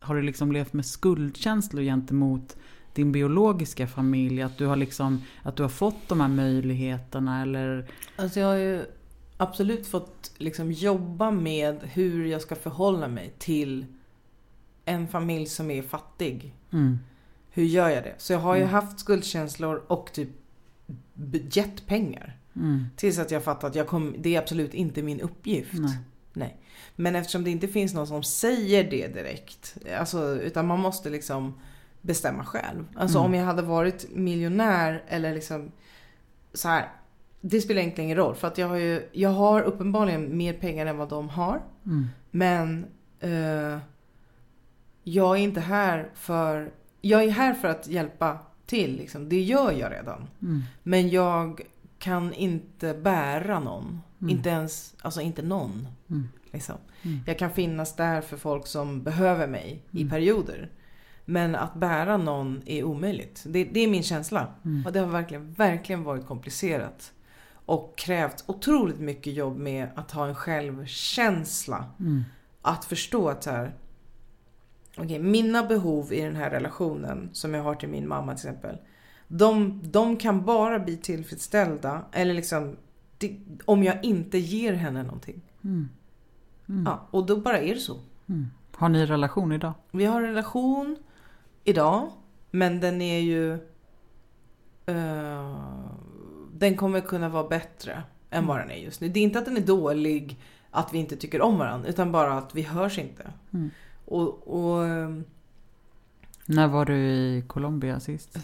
Har 0.00 0.14
du 0.14 0.22
liksom 0.22 0.52
levt 0.52 0.72
med 0.72 0.86
skuldkänslor 0.86 1.82
gentemot 1.82 2.56
din 2.94 3.12
biologiska 3.12 3.86
familj? 3.86 4.42
Att 4.42 4.58
du 4.58 4.66
har 4.66 4.76
liksom, 4.76 5.22
att 5.42 5.56
du 5.56 5.62
har 5.62 5.70
fått 5.70 6.08
de 6.08 6.20
här 6.20 6.28
möjligheterna 6.28 7.42
eller? 7.42 7.90
Alltså 8.16 8.40
jag 8.40 8.46
har 8.46 8.56
ju 8.56 8.84
absolut 9.36 9.86
fått 9.86 10.32
liksom 10.38 10.72
jobba 10.72 11.30
med 11.30 11.80
hur 11.82 12.26
jag 12.26 12.42
ska 12.42 12.54
förhålla 12.54 13.08
mig 13.08 13.34
till 13.38 13.86
en 14.84 15.08
familj 15.08 15.46
som 15.46 15.70
är 15.70 15.82
fattig. 15.82 16.54
Mm. 16.72 16.98
Hur 17.50 17.64
gör 17.64 17.88
jag 17.88 18.04
det? 18.04 18.14
Så 18.18 18.32
jag 18.32 18.40
har 18.40 18.56
ju 18.56 18.64
haft 18.64 18.98
skuldkänslor 19.00 19.82
och 19.88 20.12
typ 20.12 20.28
b- 21.14 21.40
gett 21.50 21.86
pengar. 21.86 22.36
Mm. 22.56 22.84
Tills 22.96 23.18
att 23.18 23.30
jag 23.30 23.44
fattat 23.44 23.64
att 23.64 23.74
jag 23.74 23.86
kom, 23.86 24.14
det 24.18 24.34
är 24.36 24.38
absolut 24.40 24.74
inte 24.74 25.02
min 25.02 25.20
uppgift. 25.20 25.72
Nej. 25.74 25.98
Nej. 26.32 26.56
Men 26.96 27.16
eftersom 27.16 27.44
det 27.44 27.50
inte 27.50 27.68
finns 27.68 27.94
någon 27.94 28.06
som 28.06 28.22
säger 28.22 28.90
det 28.90 29.14
direkt. 29.14 29.76
Alltså, 29.98 30.40
utan 30.42 30.66
man 30.66 30.78
måste 30.80 31.10
liksom 31.10 31.54
bestämma 32.00 32.44
själv. 32.44 32.84
Alltså 32.96 33.18
Mm. 33.18 33.26
om 33.30 33.34
jag 33.38 33.44
hade 33.46 33.62
varit 33.62 34.06
miljonär 34.14 35.02
eller 35.08 35.34
liksom 35.34 35.72
så 36.54 36.68
här. 36.68 36.88
Det 37.40 37.60
spelar 37.60 37.80
egentligen 37.80 38.06
ingen 38.06 38.16
roll. 38.16 38.34
För 38.34 38.48
att 38.48 38.58
jag 38.58 38.68
har 38.68 38.76
ju, 38.76 39.08
jag 39.12 39.30
har 39.30 39.62
uppenbarligen 39.62 40.36
mer 40.36 40.52
pengar 40.52 40.86
än 40.86 40.96
vad 40.96 41.08
de 41.08 41.28
har. 41.28 41.62
Mm. 41.86 42.06
Men 42.30 42.86
eh, 43.20 43.78
jag 45.02 45.38
är 45.38 45.40
inte 45.42 45.60
här 45.60 46.10
för... 46.14 46.72
Jag 47.00 47.24
är 47.24 47.30
här 47.30 47.54
för 47.54 47.68
att 47.68 47.86
hjälpa 47.86 48.38
till. 48.66 48.96
Liksom. 48.96 49.28
Det 49.28 49.40
gör 49.40 49.72
jag 49.72 49.92
redan. 49.92 50.28
Mm. 50.42 50.62
Men 50.82 51.08
jag 51.08 51.60
kan 51.98 52.34
inte 52.34 52.94
bära 52.94 53.60
någon. 53.60 54.00
Mm. 54.20 54.36
Inte 54.36 54.48
ens, 54.48 54.94
alltså 55.02 55.20
inte 55.20 55.42
någon. 55.42 55.88
Mm. 56.10 56.28
Liksom. 56.52 56.76
Mm. 57.02 57.20
Jag 57.26 57.38
kan 57.38 57.50
finnas 57.50 57.96
där 57.96 58.20
för 58.20 58.36
folk 58.36 58.66
som 58.66 59.02
behöver 59.02 59.46
mig 59.46 59.82
i 59.90 60.00
Mm. 60.00 60.10
perioder. 60.10 60.70
Men 61.24 61.54
att 61.54 61.74
bära 61.74 62.16
någon 62.16 62.62
är 62.66 62.84
omöjligt. 62.84 63.44
Det, 63.46 63.64
det 63.64 63.80
är 63.80 63.88
min 63.88 64.02
känsla. 64.02 64.46
Mm. 64.64 64.86
Och 64.86 64.92
det 64.92 65.00
har 65.00 65.06
verkligen, 65.06 65.52
verkligen 65.52 66.04
varit 66.04 66.26
komplicerat. 66.26 67.12
Och 67.66 67.94
krävt 67.98 68.44
otroligt 68.46 69.00
mycket 69.00 69.32
jobb 69.32 69.56
med 69.56 69.88
att 69.94 70.10
ha 70.10 70.28
en 70.28 70.34
självkänsla. 70.34 71.84
Att 72.62 72.84
förstå 72.84 73.28
att 73.28 73.42
så 73.42 73.50
här, 73.50 73.72
okej, 74.96 75.18
mina 75.18 75.62
behov 75.62 76.12
i 76.12 76.20
den 76.20 76.36
här 76.36 76.50
relationen 76.50 77.30
som 77.32 77.54
jag 77.54 77.62
har 77.62 77.74
till 77.74 77.88
min 77.88 78.08
mamma 78.08 78.34
till 78.34 78.48
exempel. 78.48 78.78
De, 79.28 79.80
de 79.84 80.16
kan 80.16 80.44
bara 80.44 80.78
bli 80.78 80.96
tillfredsställda, 80.96 82.04
eller 82.12 82.34
liksom, 82.34 82.76
det, 83.18 83.38
om 83.64 83.82
jag 83.84 84.04
inte 84.04 84.38
ger 84.38 84.72
henne 84.72 85.02
någonting. 85.02 85.40
Mm. 85.64 85.88
Mm. 86.68 86.84
Ja, 86.86 87.08
och 87.10 87.26
då 87.26 87.36
bara 87.36 87.58
är 87.58 87.74
det 87.74 87.80
så. 87.80 88.00
Mm. 88.28 88.46
Har 88.72 88.88
ni 88.88 89.06
relation 89.06 89.52
idag? 89.52 89.72
Vi 89.90 90.04
har 90.04 90.22
en 90.22 90.28
relation 90.28 90.96
idag, 91.64 92.10
men 92.50 92.80
den 92.80 93.02
är 93.02 93.20
ju... 93.20 93.52
eh, 94.86 95.56
den 96.52 96.76
kommer 96.76 97.00
kunna 97.00 97.28
vara 97.28 97.48
bättre 97.48 98.02
än 98.30 98.46
vad 98.46 98.58
den 98.58 98.70
är 98.70 98.76
just 98.76 99.00
nu. 99.00 99.08
Det 99.08 99.20
är 99.20 99.24
inte 99.24 99.38
att 99.38 99.44
den 99.44 99.56
är 99.56 99.66
dålig, 99.66 100.40
att 100.70 100.94
vi 100.94 100.98
inte 100.98 101.16
tycker 101.16 101.42
om 101.42 101.58
varandra, 101.58 101.88
utan 101.88 102.12
bara 102.12 102.32
att 102.32 102.54
vi 102.54 102.62
hörs 102.62 102.98
inte. 102.98 103.32
Mm. 103.52 103.70
Och, 104.12 104.48
och 104.64 104.84
eh, 104.86 105.10
När 106.46 106.68
var 106.68 106.84
du 106.84 106.96
i 106.96 107.44
Colombia 107.46 108.00
sist? 108.00 108.38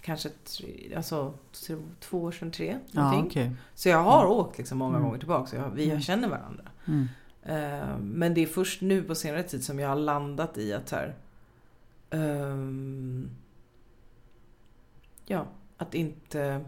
kanske 0.00 0.28
tre, 0.28 0.94
alltså, 0.96 1.34
två 2.00 2.22
år 2.22 2.32
sedan, 2.32 2.50
tre. 2.50 2.78
Ja, 2.90 3.22
okej. 3.26 3.50
Så 3.74 3.88
jag 3.88 4.02
har 4.02 4.26
åkt 4.26 4.58
liksom 4.58 4.78
många 4.78 4.96
Mm. 4.96 5.02
gånger 5.06 5.18
tillbaka, 5.18 5.46
så 5.46 5.56
jag, 5.56 5.70
vi 5.70 5.84
Mm. 5.90 6.00
känner 6.00 6.28
varandra. 6.28 6.64
Mm. 6.86 7.08
Eh, 7.42 7.98
men 7.98 8.34
det 8.34 8.40
är 8.42 8.46
först 8.46 8.82
nu 8.82 9.02
på 9.02 9.14
senare 9.14 9.42
tid 9.42 9.64
som 9.64 9.78
jag 9.78 9.88
har 9.88 9.96
landat 9.96 10.58
i 10.58 10.72
att 10.72 10.90
här, 10.90 11.14
ehm, 12.10 13.30
ja, 15.26 15.46
att 15.76 15.94
inte, 15.94 16.64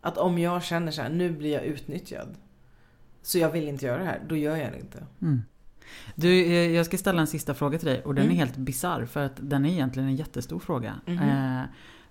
att 0.00 0.18
om 0.18 0.38
jag 0.38 0.62
känner 0.62 0.92
så 0.92 1.02
här, 1.02 1.10
nu 1.10 1.30
blir 1.32 1.52
jag 1.52 1.64
utnyttjad. 1.64 2.34
Så 3.22 3.38
jag 3.38 3.50
vill 3.50 3.68
inte 3.68 3.86
göra 3.86 3.98
det 3.98 4.04
här, 4.04 4.20
då 4.28 4.36
gör 4.36 4.56
jag 4.56 4.72
det 4.72 4.78
inte. 4.80 5.06
Mm. 5.22 5.42
Du, 6.14 6.28
eh, 6.44 6.70
jag 6.76 6.86
ska 6.86 6.98
ställa 6.98 7.20
en 7.20 7.26
sista 7.26 7.54
fråga 7.54 7.78
till 7.78 7.88
dig 7.88 8.02
och 8.04 8.14
den 8.14 8.24
Mm. 8.24 8.34
är 8.36 8.38
helt 8.38 8.56
bizarr 8.56 9.04
för 9.04 9.24
att 9.24 9.32
den 9.36 9.64
är 9.66 9.70
egentligen 9.70 10.08
en 10.08 10.16
jättestor 10.16 10.58
fråga. 10.58 10.94
Eh, 11.06 11.60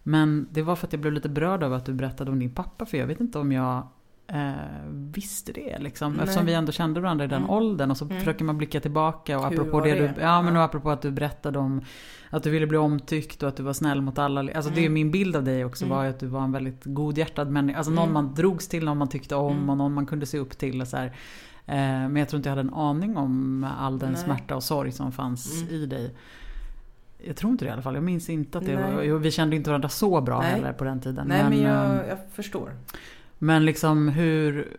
men 0.03 0.47
det 0.51 0.61
var 0.61 0.75
för 0.75 0.87
att 0.87 0.93
jag 0.93 0.99
blev 1.01 1.13
lite 1.13 1.29
berörd 1.29 1.63
av 1.63 1.73
att 1.73 1.85
du 1.85 1.93
berättade 1.93 2.31
om 2.31 2.39
din 2.39 2.51
pappa 2.53 2.85
för 2.85 2.97
jag 2.97 3.07
vet 3.07 3.19
inte 3.19 3.39
om 3.39 3.51
jag 3.51 3.87
eh, 4.27 4.51
visste 4.91 5.51
det 5.51 5.77
liksom. 5.79 6.13
Nej. 6.13 6.21
Eftersom 6.23 6.45
vi 6.45 6.53
ändå 6.53 6.71
kände 6.71 6.99
varandra 7.01 7.25
i 7.25 7.27
den 7.27 7.37
Mm. 7.37 7.49
åldern 7.49 7.91
och 7.91 7.97
så 7.97 8.05
Mm. 8.05 8.19
försöker 8.19 8.45
man 8.45 8.57
blicka 8.57 8.79
tillbaka 8.79 9.37
och 9.39 9.45
Hur 9.45 9.53
apropå 9.61 9.79
det, 9.79 9.93
det? 9.93 10.13
du, 10.15 10.21
ja, 10.21 10.41
men 10.41 10.53
Ja. 10.53 10.59
och 10.59 10.65
apropå 10.65 10.89
att 10.89 11.01
du 11.01 11.11
berättade 11.11 11.59
om 11.59 11.81
att 12.29 12.43
du 12.43 12.49
ville 12.49 12.67
bli 12.67 12.77
omtyckt 12.77 13.43
och 13.43 13.49
att 13.49 13.55
du 13.57 13.63
var 13.63 13.73
snäll 13.73 14.01
mot 14.01 14.17
alla. 14.17 14.39
Alltså 14.55 14.71
det 14.71 14.79
är 14.79 14.81
Mm. 14.81 14.93
min 14.93 15.11
bild 15.11 15.35
av 15.35 15.43
dig 15.43 15.65
också 15.65 15.85
Mm. 15.85 15.97
var 15.97 16.05
att 16.05 16.19
du 16.19 16.27
var 16.27 16.41
en 16.43 16.51
väldigt 16.51 16.81
godhjärtad 16.85 17.49
människa. 17.51 17.77
Alltså 17.77 17.91
någon 17.91 18.03
Mm. 18.09 18.13
man 18.13 18.33
drogs 18.33 18.67
till, 18.67 18.85
någon 18.85 18.97
man 18.97 19.09
tyckte 19.09 19.35
om 19.35 19.57
Mm. 19.57 19.69
och 19.69 19.77
någon 19.77 19.93
man 19.93 20.05
kunde 20.05 20.25
se 20.25 20.37
upp 20.39 20.57
till. 20.57 20.81
Och 20.81 20.87
så 20.87 20.97
här. 20.97 21.11
Eh, 21.67 21.75
Men 21.77 22.15
jag 22.15 22.29
tror 22.29 22.37
inte 22.37 22.49
jag 22.49 22.55
hade 22.55 22.67
en 22.67 22.73
aning 22.73 23.17
om 23.17 23.63
all 23.79 23.99
den 23.99 24.11
Nej. 24.11 24.21
smärta 24.21 24.55
och 24.55 24.63
sorg 24.63 24.91
som 24.91 25.11
fanns 25.11 25.61
Mm. 25.61 25.73
i 25.73 25.85
dig. 25.85 26.15
Jag 27.25 27.35
tror 27.35 27.51
inte 27.51 27.65
det 27.65 27.69
i 27.69 27.71
alla 27.71 27.81
fall. 27.81 27.95
Jag 27.95 28.03
minns 28.03 28.29
inte 28.29 28.57
att 28.57 28.65
det 28.65 28.75
Nej. 28.79 29.09
var... 29.09 29.17
Vi 29.19 29.31
kände 29.31 29.55
inte 29.55 29.69
varandra 29.69 29.89
så 29.89 30.21
bra 30.21 30.39
Nej. 30.41 30.51
heller 30.51 30.73
på 30.73 30.83
den 30.83 30.99
tiden. 31.01 31.27
Nej 31.27 31.43
men, 31.43 31.53
eh, 31.53 31.61
jag, 31.63 32.07
jag 32.09 32.17
förstår. 32.31 32.71
men 33.37 33.65
liksom 33.65 34.07
hur... 34.07 34.77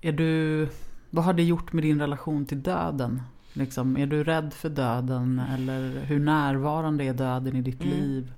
Är 0.00 0.12
du... 0.12 0.68
Vad 1.10 1.24
har 1.24 1.32
det 1.32 1.42
gjort 1.42 1.72
med 1.72 1.84
din 1.84 2.00
relation 2.00 2.46
till 2.46 2.62
döden? 2.62 3.22
Liksom, 3.52 3.96
är 3.96 4.06
du 4.06 4.24
rädd 4.24 4.52
för 4.52 4.68
döden? 4.68 5.42
Eller 5.54 6.00
hur 6.00 6.18
närvarande 6.18 7.04
är 7.04 7.14
döden 7.14 7.56
i 7.56 7.62
ditt 7.62 7.82
Mm. 7.84 7.94
liv? 7.96 8.32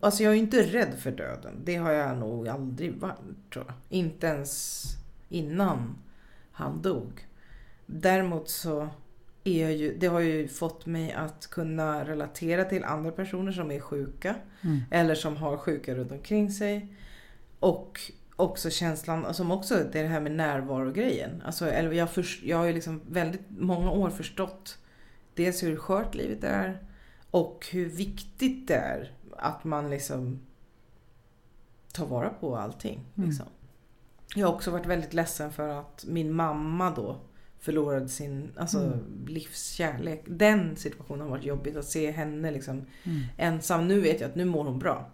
Alltså 0.00 0.22
jag 0.22 0.32
är 0.32 0.36
inte 0.38 0.62
rädd 0.62 0.94
för 0.98 1.10
döden. 1.10 1.52
Det 1.64 1.76
har 1.76 1.90
jag 1.92 2.18
nog 2.18 2.48
aldrig 2.48 3.00
varit 3.00 3.50
tror 3.52 3.64
jag. 3.66 3.74
Inte 3.88 4.26
ens 4.26 4.82
innan 5.28 5.94
han 6.54 6.82
dog. 6.82 7.26
Däremot 7.86 8.48
så 8.48 8.88
är 9.44 9.62
jag 9.62 9.72
ju, 9.72 9.96
det 9.98 10.06
har 10.06 10.20
ju 10.20 10.48
fått 10.48 10.86
mig 10.86 11.12
att 11.12 11.46
kunna 11.46 12.04
relatera 12.04 12.64
till 12.64 12.84
andra 12.84 13.10
personer 13.10 13.52
som 13.52 13.70
är 13.70 13.80
sjuka. 13.80 14.34
Mm. 14.60 14.80
Eller 14.90 15.14
som 15.14 15.36
har 15.36 15.56
sjuka 15.56 15.94
runt 15.94 16.12
omkring 16.12 16.50
sig. 16.50 16.96
Och 17.60 18.00
också 18.36 18.70
känslan, 18.70 19.34
som 19.34 19.50
också 19.50 19.74
det 19.92 19.98
är 19.98 20.02
det 20.02 20.08
här 20.08 20.20
med 20.20 20.32
närvaro-grejen. 20.32 21.42
Alltså, 21.46 21.66
eller 21.66 21.92
jag, 21.92 22.10
först, 22.10 22.42
jag 22.44 22.56
har 22.56 22.64
ju 22.64 22.72
liksom 22.72 23.00
väldigt 23.08 23.44
många 23.48 23.90
år 23.90 24.10
förstått 24.10 24.78
dels 25.34 25.62
hur 25.62 25.76
skört 25.76 26.14
livet 26.14 26.44
är 26.44 26.78
och 27.30 27.66
hur 27.72 27.86
viktigt 27.86 28.68
det 28.68 28.74
är 28.74 29.12
att 29.36 29.64
man 29.64 29.90
liksom 29.90 30.40
tar 31.92 32.06
vara 32.06 32.28
på 32.28 32.56
allting. 32.56 33.00
Mm. 33.16 33.32
Jag 34.34 34.46
har 34.46 34.54
också 34.54 34.70
varit 34.70 34.86
väldigt 34.86 35.14
ledsen 35.14 35.52
för 35.52 35.68
att 35.68 36.04
min 36.08 36.32
mamma 36.32 36.90
då 36.90 37.20
förlorade 37.60 38.08
sin 38.08 38.50
alltså, 38.56 38.78
Mm. 38.78 39.24
livskärlek. 39.28 40.24
Den 40.26 40.76
situationen 40.76 41.20
har 41.20 41.28
varit 41.28 41.44
jobbigt 41.44 41.76
att 41.76 41.84
se 41.84 42.10
henne 42.10 42.50
liksom 42.50 42.86
Mm. 43.04 43.22
ensam. 43.38 43.88
Nu 43.88 44.00
vet 44.00 44.20
jag 44.20 44.28
att 44.30 44.36
nu 44.36 44.44
mår 44.44 44.64
hon 44.64 44.78
bra. 44.78 45.10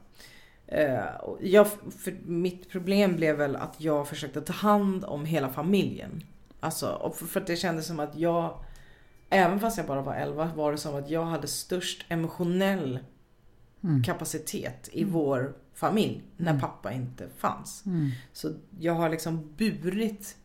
Eh, 0.66 1.04
jag, 1.40 1.66
för 1.98 2.16
mitt 2.24 2.70
problem 2.70 3.16
blev 3.16 3.36
väl 3.36 3.56
att 3.56 3.74
jag 3.80 4.08
försökte 4.08 4.40
ta 4.40 4.52
hand 4.52 5.04
om 5.04 5.24
hela 5.24 5.48
familjen. 5.48 6.22
Alltså, 6.60 7.12
för, 7.16 7.26
för 7.26 7.40
att 7.40 7.46
det 7.46 7.56
kändes 7.56 7.86
som 7.86 8.00
att 8.00 8.16
jag, 8.16 8.64
även 9.30 9.60
fast 9.60 9.78
jag 9.78 9.86
bara 9.86 10.02
var 10.02 10.14
11, 10.14 10.50
var 10.56 10.72
det 10.72 10.78
som 10.78 10.94
att 10.94 11.10
jag 11.10 11.24
hade 11.24 11.46
störst 11.46 12.04
emotionell 12.08 12.98
Mm. 13.84 14.02
kapacitet 14.02 14.88
i 14.92 15.04
vår 15.04 15.54
familj 15.80 16.22
när 16.36 16.50
Mm. 16.50 16.60
pappa 16.60 16.92
inte 16.92 17.28
fanns. 17.38 17.82
Mm. 17.86 18.10
Så 18.32 18.52
jag 18.78 18.92
har 18.94 19.08
liksom 19.08 19.48
burit 19.56 20.36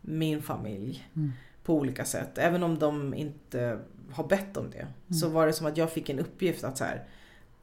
min 0.00 0.42
familj 0.42 1.08
Mm. 1.16 1.32
på 1.64 1.74
olika 1.74 2.04
sätt. 2.04 2.38
Även 2.38 2.62
om 2.62 2.78
de 2.78 3.14
inte 3.14 3.78
har 4.12 4.28
bett 4.28 4.56
om 4.56 4.70
det. 4.70 5.14
Så 5.14 5.28
var 5.28 5.46
det 5.46 5.52
som 5.52 5.66
att 5.66 5.76
jag 5.76 5.92
fick 5.92 6.08
en 6.10 6.18
uppgift 6.18 6.64
att 6.64 6.78
så 6.78 6.84
här, 6.84 7.04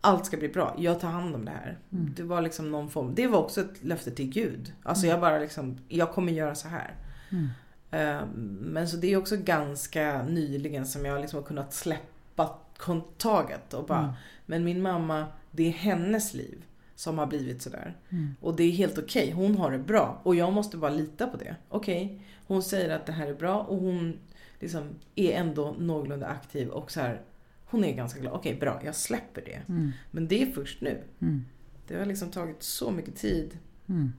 allt 0.01 0.25
ska 0.25 0.37
bli 0.37 0.49
bra. 0.49 0.75
Jag 0.77 0.99
tar 0.99 1.09
hand 1.09 1.35
om 1.35 1.45
det 1.45 1.51
här. 1.51 1.77
Mm. 1.91 2.13
Det 2.15 2.23
var 2.23 2.41
liksom 2.41 2.71
någon 2.71 2.89
form. 2.89 3.15
Det 3.15 3.27
var 3.27 3.39
också 3.39 3.61
ett 3.61 3.83
löfte 3.83 4.11
till 4.11 4.29
Gud. 4.29 4.73
Alltså 4.83 5.07
jag 5.07 5.19
bara 5.21 5.39
liksom, 5.39 5.77
jag 5.87 6.11
kommer 6.13 6.33
göra 6.33 6.55
så 6.55 6.67
här. 6.67 6.95
Mm. 7.31 7.47
Eh, 7.91 8.25
Men 8.59 8.87
så 8.89 8.97
det 8.97 9.07
är 9.13 9.17
också 9.17 9.37
ganska 9.37 10.23
nyligen 10.23 10.85
som 10.85 11.05
jag 11.05 11.21
liksom 11.21 11.39
har 11.39 11.47
kunnat 11.47 11.73
släppa 11.73 12.55
kontaget 12.77 13.73
och 13.73 13.85
bara, 13.85 13.99
Mm. 13.99 14.11
men 14.45 14.63
min 14.63 14.81
mamma, 14.81 15.25
det 15.51 15.67
är 15.67 15.71
hennes 15.71 16.33
liv 16.33 16.65
som 16.95 17.17
har 17.17 17.25
blivit 17.25 17.61
sådär. 17.61 17.97
Mm. 18.09 18.35
Och 18.41 18.55
det 18.55 18.63
är 18.63 18.71
helt 18.71 18.97
okej, 18.97 19.31
hon 19.31 19.57
har 19.57 19.71
det 19.71 19.79
bra. 19.79 20.21
Och 20.23 20.35
jag 20.35 20.53
måste 20.53 20.77
bara 20.77 20.91
lita 20.91 21.27
på 21.27 21.37
det. 21.37 21.55
Okej, 21.69 22.21
hon 22.47 22.63
säger 22.63 22.95
att 22.95 23.05
det 23.05 23.11
här 23.13 23.27
är 23.27 23.33
bra 23.35 23.61
och 23.61 23.77
hon 23.77 24.19
liksom 24.59 24.89
är 25.15 25.31
ändå 25.31 25.75
någorlunda 25.79 26.27
aktiv 26.27 26.69
och 26.69 26.91
så 26.91 26.99
här. 26.99 27.21
Hon 27.65 27.83
är 27.83 27.95
ganska 27.95 28.19
glad. 28.19 28.33
Okej, 28.33 28.55
bra, 28.59 28.81
jag 28.85 28.95
släpper 28.95 29.41
det. 29.45 29.61
Mm. 29.69 29.91
Men 30.11 30.27
det 30.27 30.41
är 30.41 30.51
först 30.51 30.81
nu. 30.81 31.03
Mm. 31.21 31.45
Det 31.87 31.95
har 31.99 32.05
liksom 32.05 32.31
tagit 32.31 32.63
så 32.63 32.91
mycket 32.91 33.15
tid 33.15 33.57
Mm. 33.87 34.13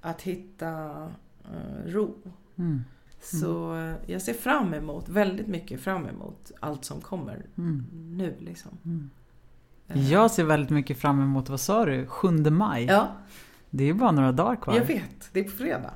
att 0.00 0.22
hitta 0.22 1.02
eh, 1.44 1.86
ro. 1.90 2.14
Mm. 2.56 2.84
Så 3.20 3.76
eh, 3.76 3.94
jag 4.06 4.22
ser 4.22 4.34
fram 4.34 4.74
emot, 4.74 5.08
väldigt 5.08 5.46
mycket 5.46 5.80
fram 5.80 6.06
emot 6.06 6.52
allt 6.60 6.84
som 6.84 7.00
kommer 7.00 7.46
Mm. 7.58 7.84
nu 8.16 8.34
liksom. 8.40 8.78
Mm. 9.88 10.02
Eh, 10.02 10.12
Jag 10.12 10.30
ser 10.30 10.44
väldigt 10.44 10.70
mycket 10.70 10.98
fram 10.98 11.20
emot, 11.22 11.48
vad 11.48 11.60
sa 11.60 11.84
du, 11.84 12.06
7 12.06 12.28
maj? 12.50 12.84
Ja, 12.84 13.08
Det 13.70 13.84
är 13.84 13.88
ju 13.88 13.94
bara 13.94 14.10
några 14.12 14.32
dagar 14.32 14.56
kvar. 14.56 14.74
jag 14.76 14.84
vet. 14.84 15.28
Det 15.32 15.40
är 15.40 15.44
på 15.44 15.50
fredag. 15.50 15.90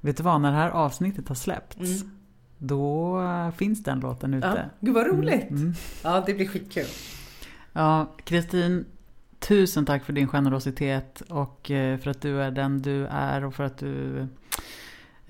Vet 0.00 0.16
du 0.16 0.22
vad, 0.22 0.40
när 0.40 0.50
det 0.50 0.56
här 0.56 0.70
avsnittet 0.70 1.28
har 1.28 1.34
släppts, 1.34 1.76
Mm. 2.02 2.10
då 2.58 3.20
eh, 3.22 3.50
finns 3.50 3.82
den 3.82 4.00
låten 4.00 4.34
ute. 4.34 4.46
Ja. 4.56 4.62
Gud 4.80 4.94
vad 4.94 5.06
roligt. 5.06 5.50
Mm. 5.50 5.74
Ja, 6.04 6.22
det 6.26 6.34
blir 6.34 6.48
skitkul. 6.48 6.86
Ja, 7.72 8.06
Kristin, 8.24 8.84
tusen 9.38 9.86
tack 9.86 10.04
för 10.04 10.12
din 10.12 10.28
generositet 10.28 11.20
och 11.20 11.70
eh, 11.70 11.98
för 11.98 12.10
att 12.10 12.20
du 12.20 12.42
är 12.42 12.50
den 12.50 12.82
du 12.82 13.06
är 13.06 13.44
och 13.44 13.54
för 13.54 13.64
att 13.64 13.78
du 13.78 14.26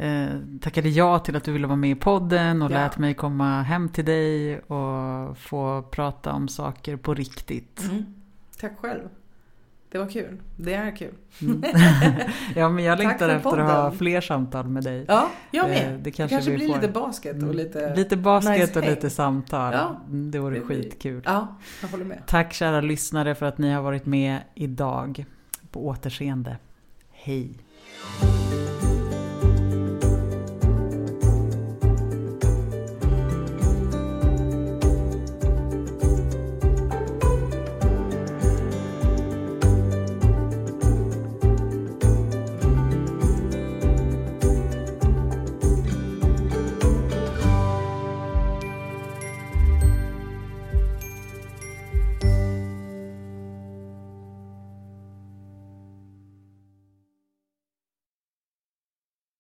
eh, 0.00 0.26
tackade 0.60 0.88
ja 0.88 1.18
till 1.18 1.36
att 1.36 1.44
du 1.44 1.52
ville 1.52 1.66
vara 1.66 1.76
med 1.76 1.90
i 1.90 1.94
podden 1.94 2.62
och 2.62 2.70
Ja. 2.70 2.74
lät 2.74 2.98
mig 2.98 3.14
komma 3.14 3.62
hem 3.62 3.88
till 3.88 4.04
dig 4.04 4.58
och 4.58 5.38
få 5.38 5.82
prata 5.90 6.32
om 6.32 6.48
saker 6.48 6.96
på 6.96 7.14
riktigt. 7.14 7.82
Mm. 7.90 8.04
Tack 8.60 8.72
själv. 8.80 9.02
Det 9.92 9.98
var 9.98 10.06
kul. 10.06 10.40
Det 10.56 10.74
är 10.74 10.96
kul. 10.96 11.14
Mm. 11.42 11.62
ja, 12.56 12.68
men 12.68 12.84
jag 12.84 12.98
längtar 12.98 13.28
efter 13.28 13.58
att 13.58 13.66
ha 13.70 13.82
podden. 13.82 13.98
fler 13.98 14.20
samtal 14.20 14.68
med 14.68 14.84
dig. 14.84 15.04
Ja, 15.08 15.30
jag 15.50 15.64
Eh, 15.64 15.70
med. 15.70 15.92
det 15.92 15.96
Det 16.02 16.10
kanske 16.10 16.36
kanske, 16.36 16.50
vi 16.50 16.56
blir 16.56 16.68
får. 16.68 16.74
lite 16.74 16.88
basket 16.88 17.36
och 17.36 17.42
Mm. 17.42 17.56
lite... 17.56 17.94
Lite 17.96 18.16
basket 18.16 18.60
nice 18.60 18.78
och 18.78 18.84
häng. 18.84 18.94
lite 18.94 19.10
samtal. 19.10 19.72
Ja. 19.74 20.00
Mm, 20.08 20.30
Det 20.30 20.38
vore 20.38 20.54
Det 20.58 20.66
blir- 20.66 20.76
skitkul. 20.82 21.22
Ja, 21.24 21.56
jag 21.82 21.88
håller 21.88 22.04
med. 22.04 22.22
Tack 22.26 22.52
kära 22.52 22.80
lyssnare 22.80 23.34
för 23.34 23.46
att 23.46 23.58
ni 23.58 23.72
har 23.72 23.82
varit 23.82 24.06
med 24.06 24.38
idag. 24.54 25.24
På 25.70 25.86
återseende. 25.86 26.56
Hej! 27.10 27.50